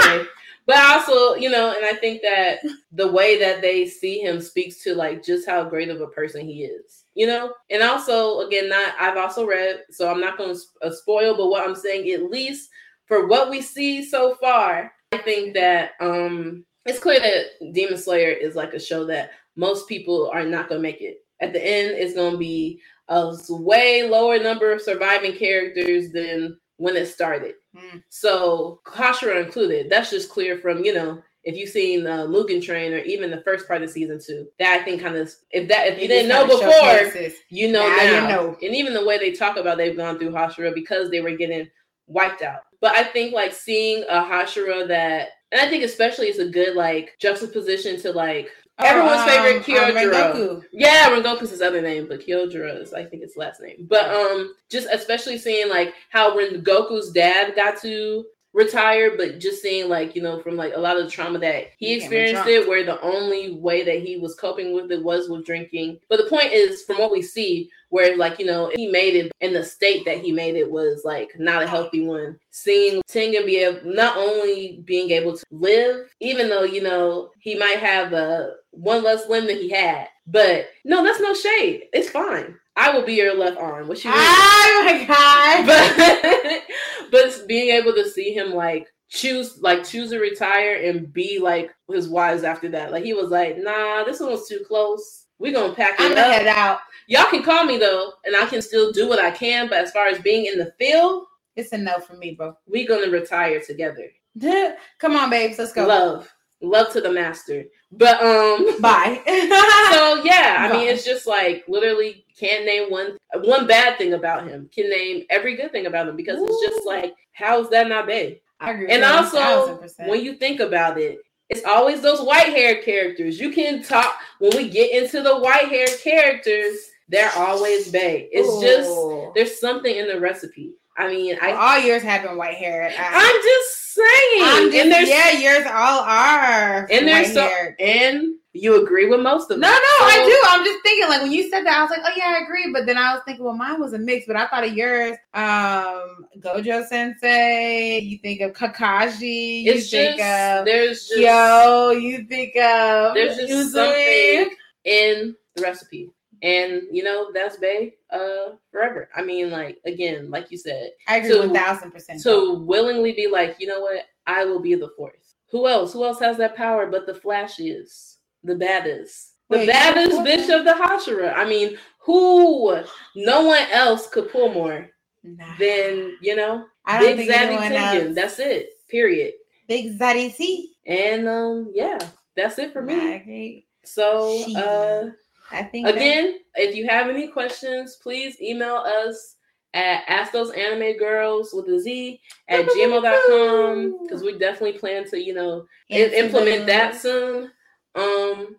[0.25, 0.29] okay.
[0.67, 2.59] But also, you know, and I think that
[2.93, 6.45] the way that they see him speaks to like just how great of a person
[6.45, 7.53] he is, you know.
[7.71, 11.49] And also, again, not I've also read, so I'm not going to uh, spoil, but
[11.49, 12.69] what I'm saying, at least
[13.07, 18.31] for what we see so far, I think that um it's clear that Demon Slayer
[18.31, 21.19] is like a show that most people are not going to make it.
[21.41, 26.59] At the end, it's going to be a way lower number of surviving characters than
[26.77, 27.55] when it started.
[27.77, 28.03] Mm.
[28.09, 29.91] So Hashira included.
[29.91, 33.43] That's just clear from you know if you've seen uh, Mugen Train or even the
[33.43, 34.49] first part of season two.
[34.59, 37.97] That I think kind of if that if you didn't know before, you know now.
[37.97, 38.03] now.
[38.05, 38.57] You know.
[38.63, 41.69] And even the way they talk about they've gone through Hashira because they were getting
[42.07, 42.61] wiped out.
[42.81, 46.77] But I think like seeing a Hashira that and I think especially it's a good
[46.77, 50.57] like juxtaposition to like Everyone's um, favorite Kyojuro.
[50.59, 53.87] Um, yeah, Rengoku's his other name, but Kyojuro is I think his last name.
[53.89, 59.89] But um, just especially seeing like how Rengoku's dad got to retire, but just seeing
[59.89, 62.69] like you know from like a lot of the trauma that he, he experienced it,
[62.69, 65.99] where the only way that he was coping with it was with drinking.
[66.11, 69.33] But the point is, from what we see, where like you know he made it
[69.41, 73.47] and the state that he made it was like not a healthy one seeing Tengen
[73.47, 78.13] be able not only being able to live even though you know he might have
[78.13, 82.91] a one less limb than he had but no that's no shade it's fine I
[82.91, 83.89] will be your left arm.
[83.89, 84.19] What you mean?
[84.21, 86.63] Oh my god!
[87.11, 91.39] But, but being able to see him like choose like choose to retire and be
[91.39, 92.93] like his wives after that.
[92.93, 95.27] Like he was like, nah, this one was too close.
[95.39, 96.19] We're gonna pack it I'm up.
[96.19, 96.81] Head out.
[97.07, 99.69] Y'all can call me though, and I can still do what I can.
[99.69, 101.25] But as far as being in the field,
[101.55, 102.57] it's a no for me, bro.
[102.67, 104.11] We gonna retire together.
[104.99, 105.87] Come on, babes, let's go.
[105.87, 106.31] Love,
[106.61, 107.65] love to the master.
[107.93, 109.21] But um, bye.
[109.27, 110.77] so yeah, I bye.
[110.77, 114.69] mean, it's just like literally can't name one one bad thing about him.
[114.73, 116.47] Can name every good thing about him because Ooh.
[116.49, 118.39] it's just like, how's that not bad?
[118.61, 118.89] I agree.
[118.91, 123.39] And also, when you think about it, it's always those white hair characters.
[123.39, 128.29] You can talk when we get into the white hair characters, they're always bae.
[128.33, 128.61] It's Ooh.
[128.63, 130.73] just there's something in the recipe.
[130.99, 132.85] I mean, well, I all yours having white hair.
[132.85, 134.43] I, am just saying.
[134.43, 136.87] I'm just, and there's, yeah, yours all are.
[136.91, 137.77] And there's so, hair.
[137.81, 139.61] and you agree with most of them.
[139.61, 140.49] No, no, so, I do.
[140.49, 142.73] I'm just thinking, like when you said that, I was like, oh yeah, I agree.
[142.73, 145.17] But then I was thinking, well, mine was a mix, but I thought of yours.
[145.35, 148.01] Um, Gojo Sensei.
[148.01, 149.63] You think of Kakashi.
[149.63, 151.91] You it's think just, of there's just, Yo.
[151.93, 154.51] You think of there's just something
[154.85, 156.11] in the recipe.
[156.43, 159.09] And you know that's bae uh forever.
[159.17, 162.23] I mean, like again, like you said, I agree one thousand percent.
[162.25, 165.35] To willingly be like, you know what, I will be the fourth.
[165.51, 165.93] Who else?
[165.93, 170.65] Who else has that power but the flashiest, the baddest, the Wait, baddest bitch of
[170.65, 171.35] the Hashira?
[171.35, 172.77] I mean, who?
[173.15, 174.91] No one else could pull more
[175.23, 175.57] nah.
[175.59, 178.15] than you know I don't Big Zaddy Tengen.
[178.15, 178.71] That's it.
[178.89, 179.35] Period.
[179.69, 180.75] Big Zaddy T.
[180.87, 181.99] And um, yeah,
[182.37, 183.67] that's it for me.
[183.85, 185.11] So uh
[185.51, 186.65] I think again, that...
[186.65, 189.37] if you have any questions, please email us
[189.75, 195.23] at ask those anime girls with a Z at gmail.com because we definitely plan to,
[195.23, 197.51] you know, implement that soon.
[197.95, 198.57] Um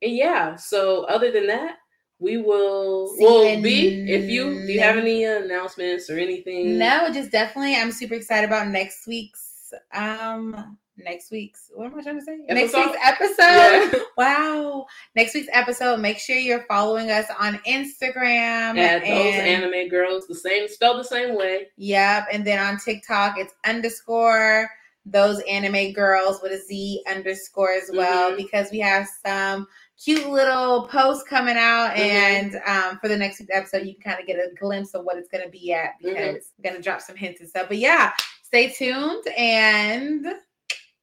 [0.00, 1.78] and yeah, so other than that,
[2.20, 6.78] we will will be if you do you have any announcements or anything?
[6.78, 12.02] No, just definitely I'm super excited about next week's um next week's what am I
[12.02, 12.38] trying to say?
[12.48, 12.76] Episode?
[12.78, 13.98] Next week's episode.
[13.98, 14.04] Yeah.
[14.18, 14.86] Wow.
[15.14, 16.00] Next week's episode.
[16.00, 20.98] Make sure you're following us on Instagram at and, those anime girls, the same spelled
[20.98, 21.68] the same way.
[21.76, 22.26] Yep.
[22.32, 24.68] And then on TikTok it's underscore
[25.06, 28.36] those anime girls with a Z underscore as well, mm-hmm.
[28.36, 29.66] because we have some
[30.02, 32.00] cute little posts coming out mm-hmm.
[32.00, 35.04] and um, for the next week's episode you can kind of get a glimpse of
[35.04, 36.36] what it's going to be at because mm-hmm.
[36.36, 38.12] I'm going to drop some hints and stuff but yeah
[38.42, 40.26] stay tuned and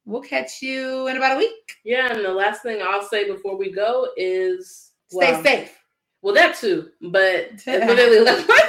[0.06, 1.76] we'll catch you in about a week.
[1.84, 5.78] Yeah, and the last thing I'll say before we go is stay well, safe.
[6.22, 8.60] Well, that too, but literally left my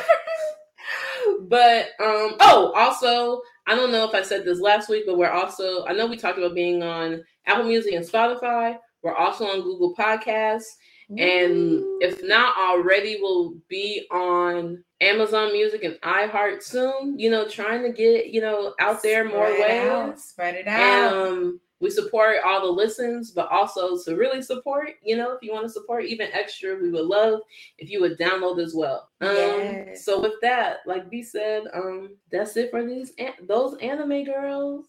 [1.41, 5.29] But um, oh, also, I don't know if I said this last week, but we're
[5.29, 8.77] also I know we talked about being on Apple Music and Spotify.
[9.03, 10.65] We're also on Google Podcasts.
[11.09, 17.19] And if not already, we'll be on Amazon Music and iHeart soon.
[17.19, 19.89] You know, trying to get you know out there Spread more ways.
[19.89, 20.19] Out.
[20.19, 21.13] Spread it out.
[21.13, 25.43] And, um, we support all the listens, but also to really support, you know, if
[25.43, 27.41] you want to support even extra, we would love
[27.77, 29.09] if you would download as well.
[29.21, 30.03] Um, yes.
[30.03, 33.13] So with that, like B said, um, that's it for these
[33.47, 34.85] those anime girls.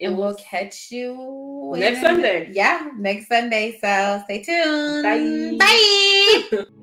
[0.00, 2.50] And we'll catch you next Sunday.
[2.52, 3.78] Yeah, next Sunday.
[3.80, 5.58] So stay tuned.
[5.60, 5.64] Bye.
[6.60, 6.64] Bye.